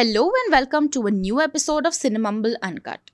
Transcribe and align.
Hello 0.00 0.32
and 0.40 0.52
welcome 0.52 0.88
to 0.88 1.06
a 1.06 1.10
new 1.10 1.42
episode 1.42 1.84
of 1.84 1.92
Cinemumble 1.92 2.54
Uncut. 2.62 3.10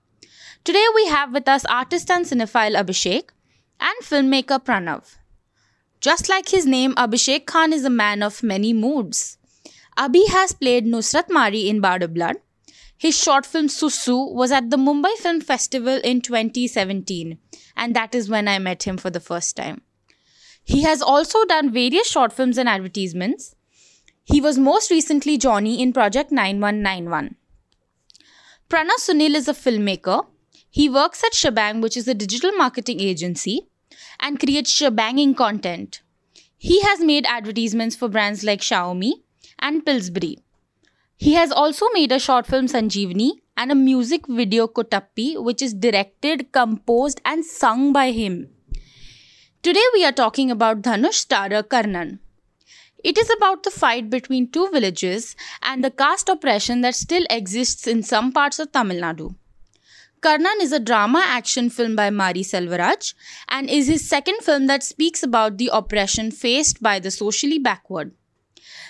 Today 0.63 0.85
we 0.95 1.07
have 1.09 1.33
with 1.33 1.49
us 1.49 1.65
artist 1.65 2.09
and 2.13 2.25
cinephile 2.25 2.77
Abhishek 2.81 3.31
and 3.81 4.05
filmmaker 4.05 4.65
Pranav. 4.65 5.17
Just 6.01 6.29
like 6.29 6.51
his 6.51 6.65
name, 6.65 6.95
Abhishek 6.95 7.45
Khan 7.45 7.73
is 7.73 7.85
a 7.85 7.91
man 7.91 8.23
of 8.23 8.45
many 8.45 8.73
moods. 8.73 9.37
Abhi 9.99 10.29
has 10.29 10.53
played 10.53 10.87
Nusrat 10.87 11.27
Maari 11.27 11.67
in 11.67 11.81
Bad 11.81 12.15
Blood. 12.15 12.37
His 12.97 13.21
short 13.21 13.45
film 13.45 13.67
Susu 13.67 14.33
was 14.33 14.53
at 14.53 14.71
the 14.71 14.77
Mumbai 14.77 15.13
Film 15.17 15.41
Festival 15.41 16.01
in 16.05 16.21
2017, 16.21 17.37
and 17.77 17.97
that 17.97 18.15
is 18.15 18.31
when 18.31 18.47
I 18.47 18.61
met 18.61 18.85
him 18.85 18.97
for 18.97 19.11
the 19.11 19.19
first 19.19 19.57
time. 19.57 19.83
He 20.63 20.83
has 20.83 21.03
also 21.03 21.45
done 21.47 21.73
various 21.73 22.09
short 22.09 22.33
films 22.33 22.57
and 22.57 22.69
advertisements. 22.69 23.56
He 24.29 24.41
was 24.41 24.59
most 24.59 24.91
recently 24.91 25.39
Johnny 25.39 25.81
in 25.81 25.93
Project 25.93 26.33
9191. 26.33 27.37
Pranav 28.69 28.99
Sunil 28.99 29.37
is 29.37 29.47
a 29.47 29.53
filmmaker. 29.53 30.27
He 30.69 30.89
works 30.89 31.23
at 31.23 31.31
Schbang, 31.31 31.81
which 31.81 31.97
is 31.97 32.09
a 32.09 32.15
digital 32.23 32.51
marketing 32.51 32.99
agency, 32.99 33.69
and 34.19 34.41
creates 34.41 34.73
shebanging 34.73 35.37
content. 35.37 36.03
He 36.59 36.81
has 36.81 36.99
made 36.99 37.25
advertisements 37.27 37.95
for 37.95 38.09
brands 38.09 38.43
like 38.43 38.63
Xiaomi 38.63 39.13
and 39.61 39.87
Pillsbury. 39.87 40.39
He 41.17 41.35
has 41.35 41.53
also 41.53 41.87
made 41.95 42.11
a 42.11 42.19
short 42.19 42.49
film 42.49 42.67
Sanjeevani 42.67 43.31
and 43.57 43.71
a 43.71 43.77
music 43.77 44.27
video 44.27 44.67
Kotappi, 44.67 45.41
which 45.41 45.63
is 45.63 45.73
directed, 45.73 46.51
composed, 46.51 47.21
and 47.25 47.45
sung 47.45 47.93
by 47.93 48.11
him. 48.11 48.49
Today 49.63 49.89
we 49.95 50.05
are 50.05 50.11
talking 50.11 50.51
about 50.51 50.83
Dhanush 50.83 51.25
starrer 51.25 51.63
Karnan. 51.63 52.19
It 53.09 53.19
is 53.19 53.31
about 53.31 53.63
the 53.63 53.71
fight 53.71 54.11
between 54.11 54.51
two 54.51 54.69
villages 54.71 55.37
and 55.63 55.85
the 55.85 55.93
caste 55.93 56.29
oppression 56.29 56.81
that 56.81 56.97
still 56.97 57.25
exists 57.31 57.87
in 57.87 58.03
some 58.03 58.33
parts 58.33 58.59
of 58.59 58.73
Tamil 58.73 59.01
Nadu. 59.01 59.37
Karnan 60.23 60.61
is 60.61 60.73
a 60.73 60.81
drama 60.81 61.23
action 61.25 61.71
film 61.71 61.95
by 61.95 62.11
Mari 62.11 62.43
Selvaraj 62.43 63.15
and 63.49 63.71
is 63.71 63.87
his 63.87 64.09
second 64.09 64.41
film 64.43 64.67
that 64.67 64.83
speaks 64.83 65.23
about 65.23 65.57
the 65.57 65.71
oppression 65.73 66.33
faced 66.33 66.83
by 66.83 66.99
the 66.99 67.13
socially 67.13 67.61
backward. 67.61 68.13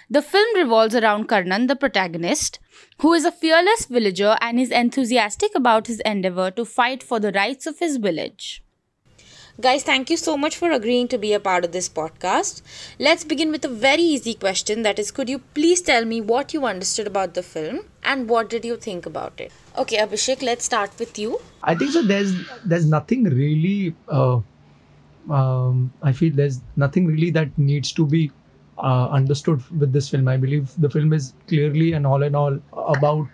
The 0.09 0.23
film 0.23 0.57
revolves 0.57 0.95
around 0.95 1.29
Karnan, 1.29 1.69
the 1.69 1.77
protagonist, 1.77 2.59
who 3.01 3.13
is 3.13 3.27
a 3.27 3.33
fearless 3.33 3.85
villager 3.85 4.39
and 4.41 4.59
is 4.59 4.71
enthusiastic 4.71 5.55
about 5.55 5.89
his 5.89 6.01
endeavor 6.07 6.51
to 6.53 6.65
fight 6.65 7.03
for 7.03 7.21
the 7.21 7.33
rights 7.33 7.67
of 7.67 7.81
his 7.81 7.99
village. 7.99 8.63
Guys, 9.59 9.83
thank 9.83 10.11
you 10.11 10.19
so 10.19 10.37
much 10.37 10.55
for 10.55 10.71
agreeing 10.71 11.09
to 11.09 11.17
be 11.17 11.33
a 11.33 11.41
part 11.41 11.65
of 11.65 11.73
this 11.73 11.89
podcast. 11.89 12.61
Let's 12.99 13.25
begin 13.25 13.51
with 13.51 13.65
a 13.65 13.69
very 13.69 14.03
easy 14.03 14.35
question 14.35 14.83
that 14.83 14.99
is, 14.99 15.11
could 15.11 15.31
you 15.31 15.39
please 15.55 15.81
tell 15.81 16.05
me 16.05 16.21
what 16.21 16.53
you 16.53 16.67
understood 16.67 17.07
about 17.07 17.33
the 17.33 17.43
film 17.43 17.81
and 18.05 18.29
what 18.29 18.51
did 18.51 18.67
you 18.67 18.77
think 18.77 19.07
about 19.07 19.41
it? 19.41 19.51
Okay, 19.79 19.97
Abhishek, 19.97 20.43
let's 20.43 20.67
start 20.67 20.91
with 20.99 21.19
you. 21.19 21.41
I 21.63 21.75
think 21.75 21.93
so. 21.93 22.03
There's 22.03 22.35
there's 22.67 22.85
nothing 22.85 23.25
really. 23.25 23.95
Uh, 24.09 24.41
um, 25.31 25.91
I 26.03 26.13
feel 26.13 26.35
there's 26.35 26.61
nothing 26.77 27.07
really 27.07 27.31
that 27.31 27.57
needs 27.57 27.93
to 27.93 28.05
be 28.05 28.31
uh, 28.77 29.09
understood 29.09 29.63
with 29.79 29.91
this 29.91 30.11
film. 30.11 30.29
I 30.29 30.37
believe 30.37 30.71
the 30.77 30.91
film 30.91 31.15
is 31.15 31.33
clearly 31.49 31.95
and 31.95 32.07
all 32.07 32.23
in 32.23 32.35
all 32.35 32.59
about 32.77 33.27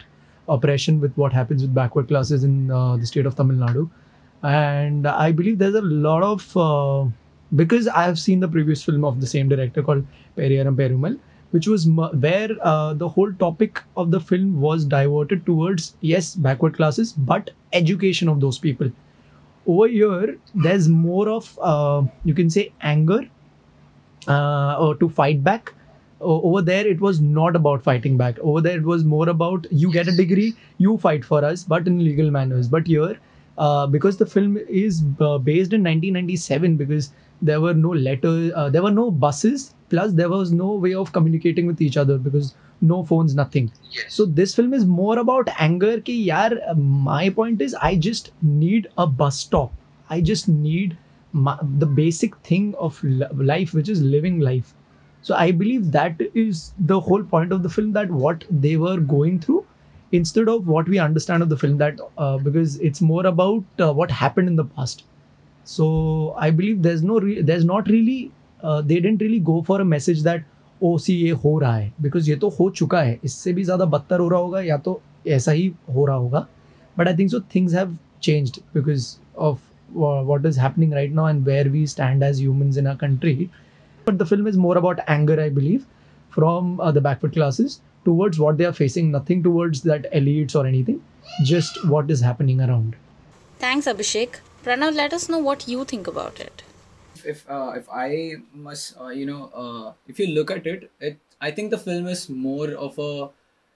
oppression 0.48 1.00
with 1.00 1.16
what 1.16 1.32
happens 1.32 1.62
with 1.62 1.74
backward 1.74 2.06
classes 2.06 2.44
in 2.44 2.70
uh, 2.70 2.96
the 2.96 3.06
state 3.06 3.26
of 3.26 3.34
Tamil 3.34 3.56
Nadu 3.56 3.90
and 4.42 5.06
I 5.06 5.32
believe 5.32 5.58
there's 5.58 5.74
a 5.74 5.82
lot 5.82 6.22
of 6.22 6.56
uh, 6.56 7.10
because 7.54 7.88
I 7.88 8.04
have 8.04 8.18
seen 8.18 8.40
the 8.40 8.48
previous 8.48 8.82
film 8.82 9.04
of 9.04 9.20
the 9.20 9.26
same 9.26 9.48
director 9.48 9.82
called 9.82 10.06
Pariyerum 10.36 10.76
Perumal, 10.76 11.18
which 11.50 11.66
was 11.68 11.86
where 11.88 12.50
uh, 12.62 12.94
the 12.94 13.08
whole 13.08 13.32
topic 13.34 13.82
of 13.96 14.10
the 14.10 14.20
film 14.20 14.60
was 14.60 14.84
diverted 14.84 15.44
towards 15.46 15.94
yes 16.00 16.34
backward 16.34 16.74
classes 16.76 17.12
but 17.12 17.50
education 17.72 18.28
of 18.28 18.40
those 18.40 18.58
people. 18.58 18.90
Over 19.66 19.88
here, 19.88 20.38
there's 20.54 20.88
more 20.88 21.28
of 21.28 21.58
uh, 21.62 22.02
you 22.24 22.34
can 22.34 22.50
say 22.50 22.72
anger 22.80 23.22
uh, 24.28 24.76
or 24.78 24.94
to 24.96 25.08
fight 25.08 25.42
back. 25.44 25.72
over 26.30 26.60
there, 26.66 26.86
it 26.88 27.00
was 27.04 27.20
not 27.20 27.56
about 27.58 27.82
fighting 27.84 28.16
back. 28.18 28.36
Over 28.50 28.60
there, 28.66 28.76
it 28.78 28.84
was 28.90 29.04
more 29.12 29.28
about 29.30 29.66
you 29.70 29.92
get 29.92 30.10
a 30.10 30.12
degree, 30.18 30.54
you 30.78 30.96
fight 31.04 31.24
for 31.24 31.44
us, 31.44 31.64
but 31.72 31.88
in 31.88 31.96
legal 32.04 32.30
manners. 32.36 32.68
But 32.74 32.86
here, 32.86 33.16
uh, 33.58 33.86
because 33.86 34.16
the 34.16 34.26
film 34.26 34.56
is 34.68 35.02
uh, 35.20 35.38
based 35.38 35.72
in 35.72 35.82
1997 35.82 36.76
because 36.76 37.12
there 37.40 37.60
were 37.60 37.74
no 37.74 37.90
letters 37.90 38.52
uh, 38.54 38.68
there 38.70 38.82
were 38.82 38.90
no 38.90 39.10
buses 39.10 39.74
plus 39.90 40.12
there 40.12 40.28
was 40.28 40.52
no 40.52 40.74
way 40.74 40.94
of 40.94 41.12
communicating 41.12 41.66
with 41.66 41.80
each 41.80 41.96
other 41.96 42.18
because 42.18 42.54
no 42.80 43.04
phones 43.04 43.34
nothing. 43.34 43.70
Yes. 43.92 44.14
so 44.14 44.24
this 44.26 44.54
film 44.54 44.74
is 44.74 44.84
more 44.86 45.18
about 45.18 45.48
anger 45.58 46.00
ki 46.00 46.16
yaar 46.28 46.76
my 47.08 47.28
point 47.30 47.60
is 47.62 47.74
i 47.90 47.94
just 47.96 48.32
need 48.42 48.88
a 48.98 49.06
bus 49.06 49.38
stop. 49.38 49.72
I 50.10 50.20
just 50.20 50.48
need 50.48 50.96
my, 51.32 51.58
the 51.62 51.86
basic 51.86 52.36
thing 52.38 52.74
of 52.78 53.02
life 53.04 53.72
which 53.72 53.88
is 53.88 54.02
living 54.02 54.40
life. 54.40 54.74
So 55.22 55.34
i 55.34 55.50
believe 55.52 55.92
that 55.92 56.20
is 56.34 56.72
the 56.92 57.00
whole 57.00 57.22
point 57.22 57.52
of 57.52 57.62
the 57.62 57.70
film 57.70 57.92
that 57.92 58.10
what 58.10 58.44
they 58.50 58.76
were 58.76 58.98
going 58.98 59.38
through 59.40 59.64
instead 60.11 60.47
of 60.47 60.67
what 60.67 60.87
we 60.87 60.99
understand 60.99 61.43
of 61.43 61.49
the 61.49 61.57
film 61.57 61.77
that 61.77 61.99
uh, 62.17 62.37
because 62.37 62.77
it's 62.79 63.01
more 63.01 63.25
about 63.27 63.63
uh, 63.85 63.93
what 63.93 64.11
happened 64.11 64.47
in 64.47 64.55
the 64.55 64.65
past 64.77 65.03
so 65.65 65.87
i 66.37 66.49
believe 66.49 66.81
there's 66.81 67.03
no 67.03 67.19
re- 67.19 67.41
there's 67.41 67.65
not 67.65 67.89
really 67.95 68.31
uh, 68.63 68.81
they 68.81 68.99
didn't 68.99 69.21
really 69.21 69.39
go 69.39 69.61
for 69.71 69.81
a 69.81 69.89
message 69.95 70.23
that 70.29 70.53
ओ 70.83 70.97
सी 70.97 71.13
ये 71.13 71.29
हो 71.43 71.57
रहा 71.59 71.75
है 71.75 71.91
because 72.01 72.27
ये 72.29 72.35
तो 72.41 72.49
हो 72.57 72.69
चुका 72.79 72.99
है 73.01 73.19
इससे 73.25 73.53
भी 73.53 73.63
ज़्यादा 73.63 73.85
बदतर 73.93 74.19
हो 74.19 74.27
रहा 74.29 74.39
होगा 74.39 74.59
या 74.61 74.77
तो 74.87 74.99
ऐसा 75.27 75.51
ही 75.51 75.71
हो 75.95 76.05
रहा 76.05 76.15
होगा 76.15 76.45
but 76.97 77.07
I 77.07 77.15
think 77.17 77.29
so 77.31 77.39
things 77.55 77.73
have 77.75 77.97
changed 78.23 78.59
because 78.73 79.07
of 79.47 79.61
what 79.95 80.45
is 80.45 80.57
happening 80.57 80.91
right 80.91 81.13
now 81.17 81.25
and 81.25 81.45
where 81.45 81.67
we 81.73 81.81
stand 81.85 82.23
as 82.23 82.39
humans 82.41 82.77
in 82.77 82.87
our 82.87 82.97
country. 83.03 83.49
But 84.07 84.17
the 84.17 84.25
film 84.25 84.47
is 84.47 84.57
more 84.57 84.77
about 84.77 84.99
anger, 85.07 85.39
I 85.41 85.49
believe, 85.49 85.85
from 86.29 86.79
uh, 86.79 86.91
the 86.91 87.01
backward 87.01 87.33
classes 87.33 87.79
towards 88.04 88.38
what 88.38 88.58
they 88.58 88.64
are 88.64 88.72
facing, 88.72 89.10
nothing 89.10 89.42
towards 89.42 89.82
that 89.82 90.12
elites 90.12 90.54
or 90.54 90.66
anything, 90.66 91.02
just 91.44 91.84
what 91.86 92.10
is 92.10 92.20
happening 92.20 92.60
around. 92.60 92.96
Thanks, 93.58 93.86
Abhishek. 93.86 94.40
Pranav, 94.64 94.94
let 94.94 95.12
us 95.12 95.28
know 95.28 95.38
what 95.38 95.66
you 95.68 95.84
think 95.84 96.06
about 96.06 96.40
it. 96.40 96.62
If 97.24 97.48
uh, 97.48 97.72
if 97.76 97.88
I 97.90 98.36
must, 98.52 98.96
uh, 99.00 99.08
you 99.08 99.26
know, 99.26 99.50
uh, 99.54 99.92
if 100.08 100.18
you 100.18 100.26
look 100.28 100.50
at 100.50 100.66
it, 100.66 100.90
it 101.00 101.18
I 101.40 101.50
think 101.50 101.70
the 101.70 101.78
film 101.78 102.06
is 102.06 102.28
more 102.28 102.70
of 102.70 102.98
a, 102.98 103.30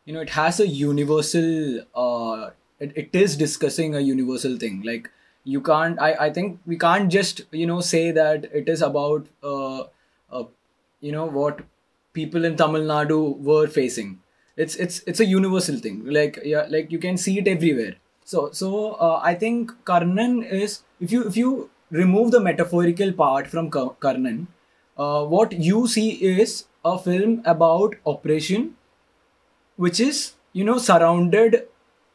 you 0.05 0.15
know, 0.15 0.21
it 0.21 0.31
has 0.31 0.61
a 0.61 0.67
universal. 0.67 1.83
Uh, 1.95 2.51
it, 2.81 2.93
it 2.97 3.11
is 3.13 3.37
discussing 3.37 3.95
a 3.95 4.01
universal 4.01 4.57
thing. 4.57 4.83
Like 4.83 5.11
you 5.45 5.61
can't. 5.61 6.01
I 6.01 6.13
I 6.27 6.31
think 6.31 6.61
we 6.67 6.77
can't 6.77 7.11
just 7.11 7.43
you 7.53 7.67
know 7.67 7.81
say 7.81 8.11
that 8.11 8.45
it 8.53 8.69
is 8.69 8.83
about 8.83 9.27
uh, 9.43 9.85
uh 10.31 10.45
you 11.01 11.13
know 11.13 11.27
what 11.27 11.61
people 12.19 12.49
in 12.49 12.57
Tamil 12.57 12.89
Nadu 12.93 13.21
were 13.51 13.67
facing. 13.77 14.19
It's 14.65 14.77
it's 14.87 15.01
it's 15.13 15.21
a 15.21 15.29
universal 15.31 15.79
thing. 15.87 16.03
Like 16.19 16.39
yeah, 16.53 16.67
like 16.75 16.93
you 16.97 16.99
can 17.07 17.19
see 17.25 17.39
it 17.45 17.49
everywhere. 17.55 17.97
So 18.33 18.51
so 18.61 18.71
uh, 19.09 19.21
I 19.31 19.35
think 19.43 19.75
Karnan 19.91 20.37
is 20.61 20.79
if 21.07 21.13
you 21.17 21.25
if 21.33 21.37
you 21.43 21.71
remove 21.91 22.33
the 22.37 22.41
metaphorical 22.47 23.13
part 23.13 23.53
from 23.55 23.71
Karnan, 23.71 24.47
uh, 24.97 25.25
what 25.37 25.53
you 25.69 25.87
see 25.87 26.09
is 26.33 26.57
a 26.85 26.99
film 26.99 27.39
about 27.55 27.97
oppression, 28.15 28.75
which 29.87 30.01
is 30.09 30.27
you 30.53 30.65
know 30.65 30.79
surrounded 30.89 31.63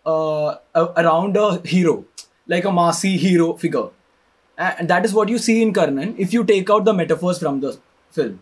uh, 0.06 0.56
around 0.76 1.38
a 1.38 1.48
hero, 1.76 1.98
like 2.48 2.66
a 2.66 2.78
massy 2.82 3.16
hero 3.18 3.54
figure, 3.66 3.90
and 4.58 4.96
that 4.96 5.06
is 5.06 5.14
what 5.14 5.30
you 5.30 5.38
see 5.50 5.62
in 5.62 5.74
Karnan. 5.82 6.16
If 6.18 6.34
you 6.34 6.44
take 6.44 6.70
out 6.78 6.86
the 6.86 7.02
metaphors 7.04 7.46
from 7.46 7.60
the 7.68 7.78
film 8.10 8.40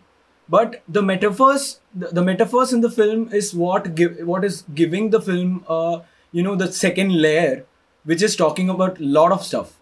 but 0.54 0.82
the 0.88 1.02
metaphors 1.02 1.80
the, 1.94 2.08
the, 2.18 2.22
metaphors 2.22 2.72
in 2.72 2.80
the 2.80 2.90
film 2.90 3.28
is 3.40 3.54
what 3.54 3.94
give 3.94 4.18
what 4.30 4.44
is 4.44 4.62
giving 4.74 5.10
the 5.10 5.20
film 5.20 5.64
uh 5.68 6.00
you 6.32 6.42
know 6.42 6.54
the 6.62 6.70
second 6.72 7.14
layer 7.26 7.64
which 8.04 8.22
is 8.22 8.36
talking 8.36 8.68
about 8.68 8.98
a 8.98 9.04
lot 9.04 9.32
of 9.32 9.44
stuff. 9.44 9.76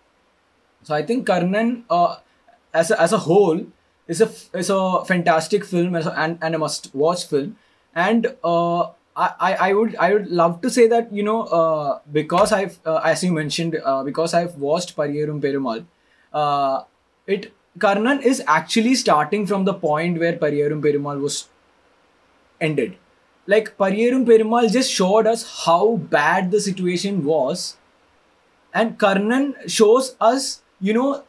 So 0.83 0.95
i 0.95 1.03
think 1.03 1.27
karnan 1.27 1.83
uh, 1.91 2.17
as 2.73 2.91
a, 2.91 3.01
as 3.01 3.13
a 3.13 3.19
whole 3.19 3.67
is 4.07 4.21
a 4.21 4.29
is 4.59 4.71
a 4.71 5.05
fantastic 5.05 5.65
film 5.65 5.95
as 5.95 6.07
a, 6.07 6.19
and, 6.19 6.39
and 6.41 6.55
a 6.55 6.59
must 6.59 6.95
watch 6.95 7.27
film. 7.27 7.57
And 7.95 8.35
uh, 8.43 8.91
I, 9.17 9.57
I 9.69 9.73
would 9.75 9.97
I 9.97 10.13
would 10.13 10.29
love 10.29 10.61
to 10.63 10.71
say 10.71 10.87
that 10.89 11.13
you 11.13 11.23
know 11.23 11.43
uh, 11.43 11.99
because 12.13 12.53
I've 12.53 12.79
uh, 12.87 13.01
as 13.05 13.25
you 13.25 13.33
mentioned 13.33 13.77
uh, 13.85 14.05
because 14.05 14.35
I've 14.35 14.55
watched 14.57 14.97
Pariyerum 14.97 15.41
Perumal 15.43 15.85
uh, 16.33 16.85
it 17.27 17.53
Karnan 17.79 18.23
is 18.23 18.43
actually 18.47 18.95
starting 18.95 19.47
from 19.47 19.65
the 19.65 19.75
point 19.75 20.19
where 20.19 20.37
Pariyerum 20.37 20.83
Perumal 20.83 21.21
was 21.21 21.49
ended. 22.61 22.97
Like 23.47 23.77
Pariyerum 23.79 24.27
Perumal 24.27 24.71
just 24.71 24.93
showed 24.93 25.27
us 25.27 25.65
how 25.65 25.97
bad 25.97 26.51
the 26.51 26.61
situation 26.61 27.25
was, 27.25 27.77
and 28.75 28.99
Karnan 28.99 29.55
shows 29.69 30.15
us, 30.21 30.63
you 30.81 30.93
know, 30.93 31.25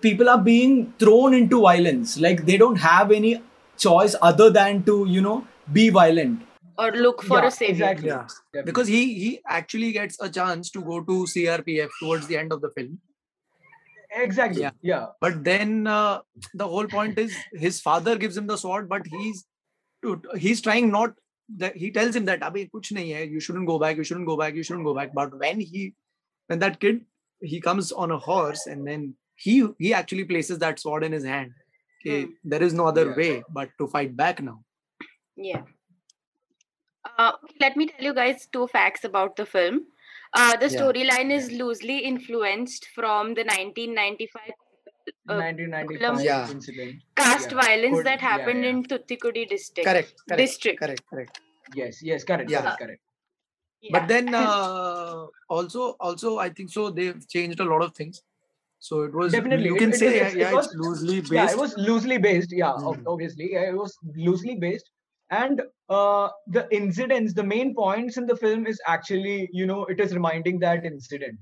people 0.00 0.28
are 0.28 0.38
being 0.40 0.92
thrown 0.98 1.34
into 1.34 1.60
violence. 1.60 2.18
Like 2.18 2.46
they 2.46 2.56
don't 2.56 2.76
have 2.76 3.10
any 3.12 3.42
choice 3.76 4.14
other 4.22 4.50
than 4.50 4.82
to, 4.84 5.06
you 5.08 5.20
know, 5.20 5.46
be 5.72 5.90
violent. 5.90 6.48
or 6.82 6.90
look 7.04 7.22
for 7.22 7.38
Yeah, 7.38 7.46
a 7.46 7.50
savior. 7.54 7.88
exactly. 7.94 8.08
Yeah. 8.54 8.62
Because 8.68 8.88
he 8.92 9.00
he 9.22 9.40
actually 9.56 9.88
gets 9.96 10.16
a 10.26 10.28
chance 10.36 10.70
to 10.76 10.80
go 10.90 11.00
to 11.10 11.16
CRPF 11.32 11.90
towards 12.00 12.28
the 12.30 12.38
end 12.42 12.54
of 12.56 12.62
the 12.62 12.70
film. 12.76 12.94
Exactly 14.14 14.62
Yeah. 14.62 14.70
yeah 14.82 15.06
But 15.20 15.44
then 15.44 15.86
uh, 15.86 16.20
the 16.54 16.66
whole 16.66 16.86
point 16.86 17.18
is 17.18 17.34
his 17.52 17.80
father 17.80 18.16
gives 18.16 18.36
him 18.36 18.46
the 18.46 18.56
sword, 18.56 18.88
but 18.88 19.06
he's 19.06 19.44
he's 20.36 20.60
trying 20.60 20.90
not 20.90 21.14
that 21.58 21.76
he 21.76 21.90
tells 21.90 22.16
him 22.16 22.24
that 22.26 22.40
Abhi, 22.40 22.70
kuch 22.70 22.92
nahi 22.92 23.14
hai, 23.14 23.22
you 23.22 23.40
shouldn't 23.40 23.66
go 23.66 23.78
back, 23.78 23.96
you 23.96 24.04
shouldn't 24.04 24.26
go 24.26 24.36
back, 24.36 24.54
you 24.54 24.62
shouldn't 24.62 24.84
go 24.84 24.94
back. 24.94 25.12
But 25.14 25.38
when 25.38 25.60
he 25.60 25.94
when 26.46 26.58
that 26.60 26.80
kid 26.80 27.04
he 27.40 27.60
comes 27.60 27.92
on 27.92 28.10
a 28.10 28.18
horse 28.18 28.66
and 28.66 28.86
then 28.86 29.14
he 29.34 29.66
he 29.78 29.92
actually 29.94 30.24
places 30.24 30.58
that 30.58 30.78
sword 30.78 31.04
in 31.04 31.12
his 31.12 31.24
hand. 31.24 31.52
Okay, 32.00 32.28
there 32.44 32.62
is 32.62 32.72
no 32.72 32.86
other 32.86 33.06
Yeah. 33.10 33.16
way 33.16 33.44
but 33.48 33.70
to 33.78 33.86
fight 33.86 34.16
back 34.16 34.42
now. 34.42 34.64
Yeah. 35.36 35.62
Uh, 37.18 37.32
okay, 37.44 37.56
let 37.60 37.76
me 37.76 37.86
tell 37.86 38.04
you 38.04 38.14
guys 38.14 38.48
two 38.52 38.66
facts 38.68 39.04
about 39.04 39.36
the 39.36 39.46
film. 39.46 39.86
Uh, 40.34 40.56
the 40.56 40.68
Yeah. 40.68 40.80
storyline 40.80 41.30
is 41.30 41.50
loosely 41.52 41.98
influenced 42.10 42.86
from 42.94 43.34
the 43.34 43.44
1995 43.44 44.52
uh, 45.28 45.36
1995 45.36 46.24
Yeah. 46.24 46.50
incident 46.50 47.02
caste 47.16 47.50
Yeah. 47.50 47.60
violence 47.62 47.96
Could- 47.96 48.06
that 48.06 48.20
happened 48.20 48.64
yeah. 48.64 48.70
in 48.70 48.82
Tuticorin 48.84 49.48
district. 49.48 49.86
Correct, 49.88 50.14
correct, 50.28 50.38
District. 50.42 50.78
correct, 50.80 51.02
correct. 51.10 51.40
yes 51.74 52.02
yes 52.02 52.24
correct 52.24 52.50
Yeah. 52.50 52.62
correct 52.62 52.78
correct 52.82 53.02
Yeah. 53.82 53.92
but 53.98 54.08
then 54.12 54.34
uh, 54.42 55.26
also 55.48 55.90
also 56.08 56.38
i 56.38 56.48
think 56.48 56.70
so 56.70 56.88
they've 56.90 57.22
changed 57.34 57.60
a 57.60 57.68
lot 57.72 57.82
of 57.86 57.94
things 58.00 58.22
so 58.78 59.02
it 59.02 59.12
was 59.14 59.32
Definitely, 59.32 59.66
you 59.72 59.76
can 59.76 59.90
it- 59.92 59.96
say 60.02 60.08
it- 60.08 60.16
yeah, 60.16 60.28
it 60.28 60.36
yeah, 60.44 60.52
was- 60.58 60.66
it's 60.66 60.74
loosely 60.86 61.20
based 61.20 61.32
yeah 61.38 61.50
it 61.54 61.58
was 61.64 61.76
loosely 61.90 62.18
based 62.28 62.52
yeah 62.62 62.72
ob- 62.72 62.96
Hmm. 62.96 63.06
obviously 63.14 63.52
yeah, 63.52 63.68
it 63.72 63.76
was 63.84 63.96
loosely 64.30 64.56
based 64.66 64.90
and 65.32 65.62
uh, 65.90 66.28
the 66.48 66.68
incidents 66.72 67.34
the 67.34 67.44
main 67.44 67.74
points 67.74 68.16
in 68.18 68.26
the 68.26 68.36
film 68.36 68.66
is 68.66 68.80
actually 68.86 69.48
you 69.52 69.66
know 69.66 69.84
it 69.86 70.00
is 70.00 70.14
reminding 70.14 70.60
that 70.60 70.84
incident 70.86 71.38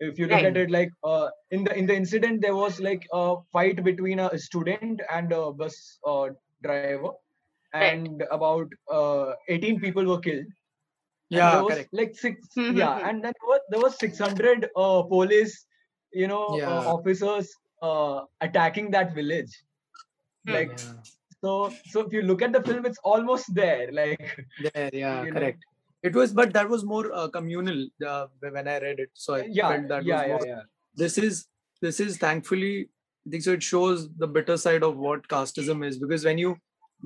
if 0.00 0.18
you 0.18 0.26
look 0.26 0.42
Right. 0.42 0.50
at 0.50 0.56
it 0.56 0.70
like 0.70 0.90
uh, 1.04 1.28
in 1.50 1.64
the 1.64 1.76
in 1.78 1.86
the 1.86 1.96
incident 1.96 2.42
there 2.42 2.56
was 2.56 2.80
like 2.80 3.04
a 3.12 3.36
fight 3.52 3.84
between 3.84 4.20
a 4.20 4.38
student 4.38 5.00
and 5.10 5.32
a 5.32 5.52
bus 5.52 5.98
uh, 6.06 6.28
driver 6.62 7.10
and 7.72 8.22
about 8.30 8.68
uh, 8.92 9.32
18 9.48 9.80
people 9.80 10.04
were 10.04 10.20
killed 10.20 10.46
yeah 11.28 11.50
there 11.50 11.62
was 11.62 11.78
correct 11.78 11.90
like 11.92 12.14
six 12.14 12.40
Mhm. 12.56 12.64
yeah 12.68 12.98
and 13.04 13.22
then 13.24 13.32
there 13.40 13.48
was, 13.52 13.60
there 13.70 13.80
was 13.80 13.98
600 13.98 14.68
uh, 14.76 15.02
police 15.02 15.66
you 16.12 16.26
know 16.28 16.60
uh, 16.66 16.82
Yeah. 16.84 16.96
officers 16.96 17.50
uh, 17.82 18.20
attacking 18.40 18.90
that 18.90 19.14
village 19.14 19.52
Hmm. 20.46 20.56
like 20.56 20.72
yeah. 20.72 21.02
So 21.44 21.52
so 21.92 22.00
if 22.06 22.12
you 22.16 22.22
look 22.22 22.42
at 22.42 22.52
the 22.56 22.62
film 22.68 22.86
it's 22.90 23.00
almost 23.12 23.54
there 23.54 23.92
like 23.92 24.24
there 24.66 24.90
yeah 24.92 25.24
you 25.24 25.32
know. 25.32 25.40
correct. 25.40 25.64
It 26.08 26.14
was 26.14 26.32
but 26.38 26.52
that 26.54 26.68
was 26.68 26.84
more 26.84 27.04
uh, 27.18 27.28
communal 27.28 27.78
uh, 28.06 28.26
when 28.40 28.68
i 28.68 28.78
read 28.78 28.98
it 29.04 29.10
so 29.14 29.34
i 29.36 29.46
yeah 29.58 29.70
felt 29.72 29.88
that 29.92 30.04
yeah 30.04 30.16
was 30.16 30.26
yeah 30.28 30.34
more 30.34 30.46
yeah 30.46 30.62
this 31.02 31.16
is 31.18 31.46
this 31.86 32.00
is 32.06 32.18
thankfully 32.24 32.74
i 33.26 33.30
think 33.30 33.42
so 33.46 33.54
it 33.58 33.62
shows 33.62 34.04
the 34.24 34.28
bitter 34.36 34.56
side 34.64 34.82
of 34.82 34.98
what 35.06 35.26
casteism 35.34 35.86
is 35.88 35.98
because 36.04 36.26
when 36.30 36.38
you 36.44 36.56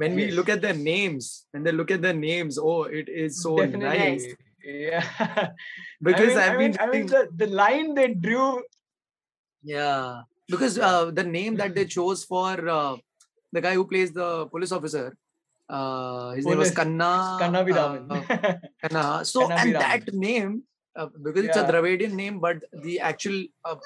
when 0.03 0.15
we 0.15 0.31
look 0.31 0.49
at 0.49 0.61
their 0.63 0.75
names 0.75 1.47
and 1.55 1.67
they 1.67 1.73
look 1.73 1.91
at 1.91 2.03
their 2.03 2.15
names 2.15 2.59
oh 2.59 2.83
it 2.85 3.09
is 3.09 3.43
so 3.43 3.57
nice. 3.57 4.27
Yeah. 4.65 5.05
Because 6.03 6.37
I 6.37 6.37
mean, 6.37 6.41
have 6.41 6.55
I 6.55 6.59
mean, 6.59 6.73
been 6.73 6.81
I 6.81 6.87
mean 6.93 7.07
the, 7.07 7.29
the 7.35 7.47
line 7.47 7.95
they 7.95 8.15
drew 8.15 8.63
Yeah, 9.63 10.23
because 10.49 10.79
uh, 10.79 11.11
the 11.11 11.25
name 11.25 11.57
that 11.57 11.75
they 11.75 11.85
chose 11.97 12.25
for 12.25 12.69
uh, 12.69 12.97
the 13.53 13.61
guy 13.61 13.75
who 13.75 13.87
plays 13.87 14.13
the 14.13 14.47
police 14.47 14.73
officer, 14.73 15.17
uh, 15.69 16.31
his 16.33 16.47
name 16.47 16.59
was 16.59 16.71
Police- 16.73 16.77
Kanna. 16.77 17.37
Kanna 17.41 17.61
uh, 17.61 17.65
Viraman. 17.65 18.61
Kanna. 18.83 19.25
So 19.25 19.49
Kanna 19.49 19.61
and 19.63 19.75
that 19.77 20.13
name, 20.15 20.63
uh, 20.97 21.07
because 21.23 21.45
it's 21.45 21.57
a 21.57 21.65
Dravidian 21.67 22.13
name, 22.13 22.39
but 22.41 22.59
the 22.73 23.01
actual 23.01 23.45
uh, 23.65 23.77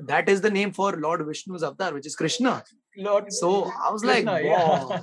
that 0.00 0.28
is 0.28 0.40
the 0.40 0.50
name 0.50 0.72
for 0.72 0.92
Lord 0.96 1.20
Vishnu's 1.20 1.62
avatar, 1.62 1.92
which 1.94 2.06
is 2.06 2.16
Krishna. 2.16 2.62
Lord 2.96 3.32
So 3.32 3.64
I 3.86 3.90
was 3.90 4.04
like, 4.04 4.26
wow, 4.26 5.00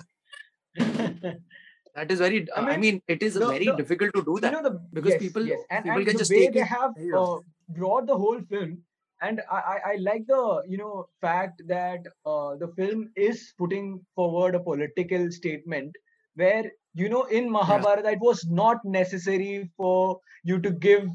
yeah. 0.75 1.33
that 1.95 2.12
is 2.12 2.19
very. 2.19 2.47
I 2.55 2.62
I 2.62 2.65
mean, 2.77 2.79
mean, 2.81 3.01
it 3.07 3.23
is 3.23 3.33
the- 3.35 3.47
very 3.47 3.65
the- 3.65 3.75
difficult 3.75 4.13
to 4.15 4.23
do 4.23 4.31
you 4.35 4.39
that. 4.41 4.53
know 4.53 4.62
the 4.63 4.71
because 4.94 5.13
yes, 5.13 5.21
people- 5.21 5.45
yes. 5.45 5.59
and, 5.69 5.83
people 5.85 5.97
and 5.97 6.07
can 6.07 6.13
the 6.15 6.19
just 6.19 6.31
way 6.31 6.39
take 6.45 6.53
they 6.53 6.62
it- 6.62 6.67
have 6.67 6.91
uh, 7.21 7.38
brought 7.69 8.05
the 8.07 8.17
whole 8.17 8.39
film 8.53 8.77
and 9.21 9.42
I, 9.51 9.57
I, 9.74 9.77
I 9.92 9.95
like 9.98 10.25
the 10.27 10.63
you 10.68 10.77
know 10.77 11.07
fact 11.21 11.62
that 11.68 12.01
uh, 12.25 12.56
the 12.56 12.69
film 12.77 13.12
is 13.16 13.54
putting 13.57 14.06
forward 14.16 14.56
a 14.56 14.60
political 14.60 15.31
statement 15.31 15.95
where 16.36 16.71
you 16.94 17.10
know 17.10 17.24
in 17.25 17.50
mahabharata 17.50 18.10
it 18.12 18.19
was 18.19 18.45
not 18.48 18.83
necessary 18.86 19.69
for 19.77 20.19
you 20.44 20.60
to 20.62 20.71
give 20.71 21.07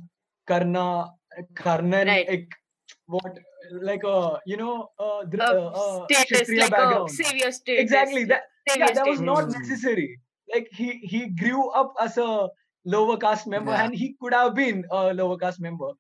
karna 0.47 0.87
karnan 1.55 2.07
Right. 2.07 2.29
a, 2.29 2.47
what 3.07 3.39
like 3.71 4.05
a 4.05 4.41
you 4.47 4.57
know 4.57 4.91
uh, 4.99 5.25
dr- 5.25 5.55
A 5.57 5.61
uh, 5.61 5.69
uh, 5.69 6.07
status 6.07 6.29
Kshatriya 6.29 6.63
like 6.63 6.71
background. 6.71 7.09
a 7.11 7.13
savior 7.25 7.53
status. 7.53 7.83
exactly 7.85 8.25
that 8.25 8.43
savior 8.69 8.87
yeah 8.87 8.93
that 8.95 9.07
was 9.07 9.21
not 9.21 9.45
Hmm. 9.47 9.59
necessary 9.61 10.09
like 10.55 10.69
he 10.73 10.89
he 11.13 11.21
grew 11.43 11.71
up 11.83 11.95
as 12.01 12.17
a 12.19 12.49
lower 12.85 13.17
caste 13.17 13.47
member 13.47 13.73
Yeah. 13.73 13.85
and 13.85 13.95
he 13.95 14.15
could 14.21 14.35
have 14.35 14.55
been 14.55 14.85
a 14.91 15.15
lower 15.15 15.39
caste 15.39 15.61
member 15.61 15.91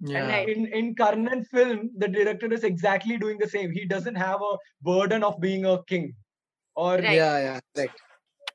Yeah. 0.00 0.18
and 0.28 0.48
in 0.50 0.66
in 0.78 0.94
karnan 0.94 1.46
film 1.46 1.90
the 1.96 2.08
director 2.08 2.52
is 2.52 2.64
exactly 2.64 3.16
doing 3.16 3.38
the 3.38 3.48
same 3.48 3.70
he 3.70 3.86
doesn't 3.86 4.14
have 4.14 4.42
a 4.42 4.56
burden 4.82 5.24
of 5.24 5.40
being 5.40 5.64
a 5.64 5.82
king 5.84 6.14
or 6.74 6.96
Right. 6.96 7.12
Yeah, 7.12 7.38
yeah, 7.38 7.60
correct. 7.74 8.02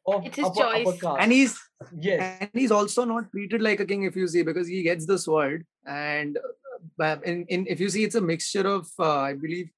of 0.08 0.26
It's 0.26 0.36
his 0.38 0.46
upper, 0.46 0.62
upper 0.62 0.84
choice. 0.84 1.02
caste. 1.02 1.20
And 1.24 1.32
he's 1.32 1.60
yes 2.00 2.22
and 2.42 2.50
he's 2.54 2.72
also 2.72 3.06
not 3.06 3.32
treated 3.32 3.62
like 3.62 3.80
a 3.80 3.86
king 3.86 4.04
if 4.04 4.16
you 4.16 4.28
see 4.28 4.44
because 4.44 4.68
he 4.68 4.84
gets 4.84 5.06
the 5.08 5.18
sword 5.18 5.66
and 5.88 6.38
uh, 7.00 7.18
in, 7.26 7.46
in 7.48 7.66
if 7.68 7.80
you 7.80 7.90
see 7.90 8.04
it's 8.04 8.16
a 8.16 8.22
mixture 8.22 8.68
of 8.68 8.88
uh, 9.00 9.20
i 9.22 9.34
believe 9.34 9.70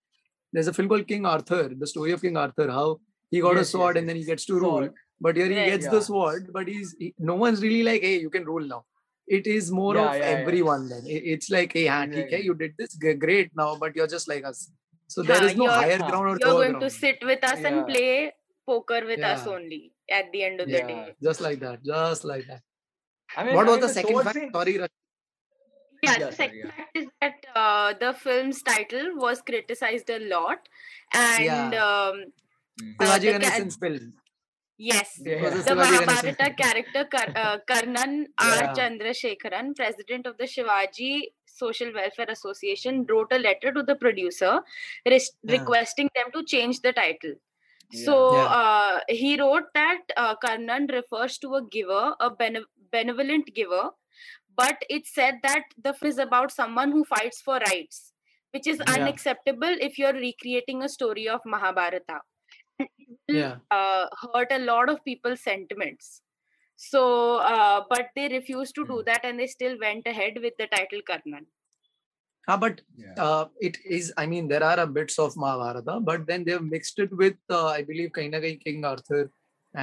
there's 0.51 0.67
a 0.67 0.73
film 0.73 0.89
called 0.89 1.07
king 1.07 1.25
arthur 1.25 1.63
the 1.83 1.87
story 1.87 2.11
of 2.11 2.21
king 2.21 2.35
arthur 2.35 2.69
how 2.69 2.99
he 3.31 3.39
got 3.39 3.57
a 3.57 3.63
sword 3.63 3.95
yes, 3.95 4.01
and 4.01 4.09
then 4.09 4.17
he 4.17 4.25
gets 4.25 4.45
to 4.45 4.55
rule 4.59 4.79
Sword. 4.83 4.93
but 5.21 5.35
here 5.37 5.47
he 5.47 5.55
Right. 5.55 5.71
gets 5.71 5.87
the 5.87 6.01
sword 6.01 6.49
but 6.57 6.67
he's 6.67 6.95
he, 6.99 7.13
no 7.19 7.35
one's 7.35 7.61
really 7.61 7.83
like 7.83 8.01
hey 8.01 8.19
you 8.19 8.29
can 8.29 8.43
rule 8.45 8.65
now 8.73 8.83
it 9.27 9.47
is 9.47 9.71
more 9.71 9.95
Yeah, 9.95 10.05
of 10.09 10.15
yeah, 10.15 10.19
yeah. 10.29 10.37
everyone 10.39 10.89
then 10.89 11.03
it's 11.05 11.49
like 11.49 11.73
hey 11.73 11.85
haan, 11.87 12.09
theek 12.11 12.15
hai, 12.15 12.23
Exactly. 12.23 12.45
you 12.45 12.55
did 12.55 12.73
this 12.77 12.95
great 13.25 13.51
now 13.55 13.75
but 13.83 13.95
you're 13.95 14.07
just 14.15 14.27
like 14.27 14.45
us 14.45 14.69
so 15.07 15.21
there 15.23 15.39
Huh, 15.39 15.53
no 15.55 15.63
you're- 15.65 15.75
higher 15.81 15.97
huh, 15.97 16.09
ground 16.09 16.27
or 16.31 16.37
You're 16.41 16.49
lower 16.53 16.67
going 16.71 16.79
to 16.81 16.89
sit 16.89 17.19
with 17.31 17.43
us 17.43 17.63
and 17.71 17.85
play 17.87 18.33
poker 18.65 19.01
with 19.05 19.23
us 19.31 19.45
only 19.47 19.93
at 20.09 20.31
the 20.33 20.43
end 20.43 20.59
of 20.61 20.67
the 20.67 20.73
Yeah. 20.81 20.87
day. 20.87 21.15
just 21.29 21.41
like 21.41 21.59
that 21.61 21.83
just 21.83 22.23
like 22.33 22.45
that 22.47 22.61
i 23.37 23.43
mean 23.45 23.55
what 23.55 23.67
I 23.67 23.71
was 23.71 23.79
mean, 23.79 23.87
the 23.87 23.93
second 23.99 24.23
fact 24.23 24.37
scene- 24.39 24.51
sorry 24.57 24.73
Rashmi. 24.83 24.99
Yeah, 26.05 26.11
Yeah, 26.11 26.17
the 26.19 26.23
sorry, 26.23 26.35
second 26.35 26.59
yeah. 26.59 26.71
fact 26.77 26.97
is 27.01 27.05
that 27.21 27.45
uh, 27.55 27.93
the 27.99 28.13
film's 28.13 28.61
title 28.69 29.05
was 29.25 29.41
criticized 29.49 30.09
a 30.09 30.19
lot, 30.31 30.67
and 31.13 31.45
Yeah. 31.45 31.85
um, 31.89 32.17
Hmm. 32.81 32.89
Uh, 32.99 33.05
Shivaji 33.05 33.21
the 33.21 33.31
ca- 33.33 33.39
Ganesan's 33.39 33.75
film 33.83 34.13
yes, 34.89 35.13
Yeah, 35.25 35.41
was 35.43 35.53
a 35.53 35.57
yeah. 35.57 35.63
the 35.69 35.75
Mahabharata 35.81 36.47
character 36.61 37.03
Kar- 37.15 37.33
uh, 37.43 37.57
Karnan 37.69 38.13
R. 38.37 38.57
Yeah. 38.63 38.73
Chandrasekharan, 38.79 39.75
president 39.75 40.27
of 40.31 40.37
the 40.37 40.45
Shivaji 40.55 41.13
Social 41.45 41.93
Welfare 41.93 42.29
Association, 42.35 43.05
wrote 43.09 43.31
a 43.31 43.39
letter 43.39 43.71
to 43.79 43.83
the 43.83 43.95
producer 43.95 44.53
res- 45.15 45.31
Yeah. 45.43 45.57
requesting 45.59 46.09
them 46.19 46.31
to 46.37 46.43
change 46.55 46.81
the 46.81 46.93
title. 47.01 47.35
So 48.05 48.13
uh, 48.37 49.01
he 49.07 49.39
wrote 49.39 49.65
that 49.75 49.99
uh, 50.17 50.35
Karnan 50.43 50.87
refers 50.91 51.37
to 51.39 51.55
a 51.55 51.61
giver, 51.75 52.15
a 52.19 52.29
bene- 52.31 52.65
benevolent 52.91 53.53
giver, 53.53 53.83
but 54.61 54.83
it 54.89 55.05
said 55.05 55.35
that 55.43 55.65
the 55.87 55.93
film 55.93 56.09
is 56.09 56.17
about 56.17 56.51
someone 56.51 56.91
who 56.91 57.03
fights 57.05 57.41
for 57.41 57.59
rights, 57.59 58.13
which 58.51 58.65
is 58.67 58.81
unacceptable 58.81 59.75
if 59.89 59.99
you're 59.99 60.13
recreating 60.13 60.81
a 60.81 60.89
story 60.89 61.27
of 61.29 61.41
Mahabharata. 61.45 62.21
And 63.29 63.37
it 63.37 63.41
will, 63.41 63.47
yeah 63.47 63.57
uh, 63.71 64.05
hurt 64.33 64.51
a 64.51 64.59
lot 64.59 64.89
of 64.89 65.03
people's 65.05 65.41
sentiments. 65.41 66.21
So, 66.75 67.37
uh, 67.37 67.83
but 67.89 68.07
they 68.15 68.27
refused 68.27 68.75
to 68.75 68.85
do 68.85 68.97
Hmm. 68.97 69.03
that 69.05 69.23
and 69.23 69.39
they 69.39 69.47
still 69.47 69.77
went 69.79 70.07
ahead 70.07 70.39
with 70.41 70.53
the 70.57 70.67
title 70.67 71.01
Karnan. 71.09 71.45
Ah, 72.47 72.57
but 72.57 72.81
Yeah. 72.97 73.13
uh, 73.25 73.45
it 73.67 73.77
is 73.97 74.07
i 74.21 74.25
mean 74.31 74.47
there 74.49 74.63
are 74.69 74.77
a 74.83 74.85
bits 74.95 75.17
of 75.25 75.35
mahabharata 75.43 75.93
but 76.07 76.25
then 76.29 76.43
they've 76.47 76.65
mixed 76.71 76.97
it 77.03 77.11
with 77.21 77.37
uh, 77.57 77.67
i 77.67 77.81
believe 77.91 78.09
kaina 78.17 78.41
kai 78.45 78.51
king 78.63 78.83
arthur 78.89 79.21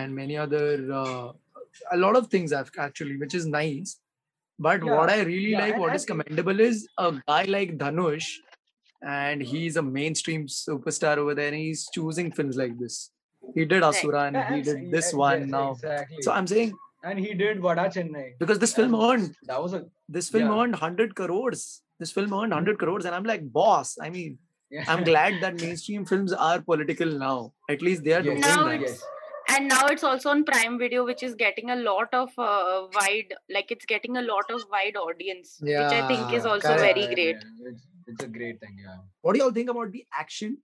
and 0.00 0.14
many 0.18 0.37
other 0.42 0.66
uh, 1.02 1.28
a 1.97 1.99
lot 2.02 2.18
of 2.20 2.26
things 2.35 2.52
actually 2.87 3.16
which 3.23 3.37
is 3.38 3.47
nice 3.54 3.94
but 4.66 4.85
what 4.90 5.09
i 5.14 5.16
really 5.30 5.52
yeah, 5.54 5.62
like 5.62 5.73
and- 5.76 5.80
what 5.85 5.92
and 5.94 6.00
is 6.00 6.04
it- 6.04 6.11
commendable 6.12 6.61
is 6.66 6.82
a 7.06 7.09
guy 7.32 7.40
like 7.56 7.73
dhanush 7.85 8.28
and 9.14 9.49
he's 9.54 9.80
a 9.85 9.87
mainstream 9.99 10.47
superstar 10.59 11.16
over 11.25 11.35
there 11.40 11.49
and 11.54 11.62
he's 11.64 11.87
choosing 11.99 12.30
films 12.40 12.59
like 12.64 12.76
this 12.85 13.00
he 13.54 13.64
did 13.73 13.83
asura 13.88 14.23
and 14.28 14.37
he 14.52 14.61
did 14.69 14.90
this 14.97 15.12
one 15.23 15.49
now 15.57 15.66
exactly 15.73 16.23
so 16.26 16.33
i'm 16.38 16.47
saying 16.54 16.73
and 17.11 17.19
he 17.26 17.33
did 17.42 17.61
vada 17.66 17.85
chennai 17.97 18.26
because 18.42 18.59
this 18.64 18.75
film 18.80 18.95
earned 19.09 19.35
that 19.50 19.61
was 19.66 19.73
a 19.78 19.83
this 20.19 20.28
film 20.35 20.49
Yeah. 20.50 20.59
earned 20.62 20.75
100 20.80 21.14
crores 21.21 21.62
this 22.02 22.12
film 22.19 22.33
earned 22.40 22.52
100 22.59 22.78
crores 22.83 23.04
and 23.11 23.14
i'm 23.19 23.28
like 23.33 23.45
boss 23.61 23.97
i 24.09 24.11
mean 24.19 24.38
yeah. 24.75 24.85
I'm 24.92 25.02
glad 25.11 25.38
that 25.42 25.54
mainstream 25.61 26.02
films 26.09 26.33
are 26.33 26.61
political 26.61 27.09
now. 27.23 27.52
At 27.73 27.80
least 27.87 28.04
they 28.04 28.12
are 28.19 28.21
Yes. 28.23 28.26
doing 28.28 28.40
Now 28.42 28.66
that. 28.69 28.80
yes 28.83 29.00
and 29.54 29.66
now 29.73 29.87
it's 29.95 30.04
also 30.11 30.28
on 30.33 30.45
prime 30.50 30.76
video 30.83 31.00
which 31.09 31.25
is 31.28 31.35
getting 31.40 31.71
a 31.75 31.76
lot 31.87 32.12
of 32.19 32.28
uh, 32.38 32.87
wide 32.99 33.33
like 33.57 33.73
it's 33.76 33.88
getting 33.95 34.16
a 34.21 34.23
lot 34.28 34.52
of 34.57 34.62
wide 34.75 34.99
audience 35.04 35.57
which 35.71 35.97
i 35.99 36.02
think 36.11 36.33
is 36.38 36.47
also 36.52 36.69
correct. 36.69 36.85
very 36.88 37.07
great 37.14 37.40
yeah, 37.49 37.71
It's, 37.73 37.83
it's 38.12 38.23
a 38.28 38.28
great 38.37 38.61
thing. 38.61 38.76
Yeah. 38.85 38.99
What 39.23 39.33
do 39.35 39.40
y'all 39.40 39.57
think 39.59 39.71
about 39.75 39.90
the 39.97 40.04
action? 40.25 40.59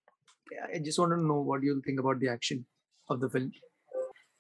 Yeah, 0.53 0.67
I 0.77 0.79
just 0.91 1.01
want 1.01 1.11
to 1.17 1.21
know 1.33 1.41
what 1.51 1.65
you 1.69 1.75
think 1.89 1.99
about 2.05 2.21
the 2.21 2.29
action 2.37 2.65
of 3.10 3.20
the 3.22 3.30
film. 3.36 3.52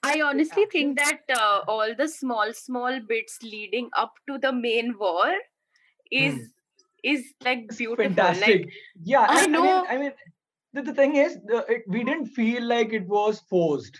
i 0.09 0.13
honestly 0.25 0.63
think 0.73 0.97
that 0.99 1.33
uh, 1.37 1.57
all 1.71 1.91
the 1.97 2.07
small 2.11 2.53
small 2.59 2.95
bits 3.09 3.35
leading 3.43 3.89
up 4.03 4.13
to 4.29 4.37
the 4.45 4.51
main 4.59 4.87
war 5.01 5.27
is 6.21 6.39
is 7.11 7.21
like 7.47 7.61
It's 7.67 7.77
beautiful 7.81 8.05
fantastic. 8.05 8.63
like 8.65 8.73
yeah, 9.11 9.25
I 9.35 9.43
and 9.43 9.53
know. 9.53 9.61
mean, 9.65 9.85
I 9.93 9.97
mean, 10.01 10.11
the, 10.73 10.81
the 10.87 10.93
thing 10.93 11.15
is, 11.21 11.37
the, 11.51 11.61
it, 11.75 11.83
we 11.95 12.03
didn't 12.09 12.27
feel 12.39 12.63
like 12.71 12.93
it 12.93 13.07
was 13.13 13.39
forced. 13.53 13.97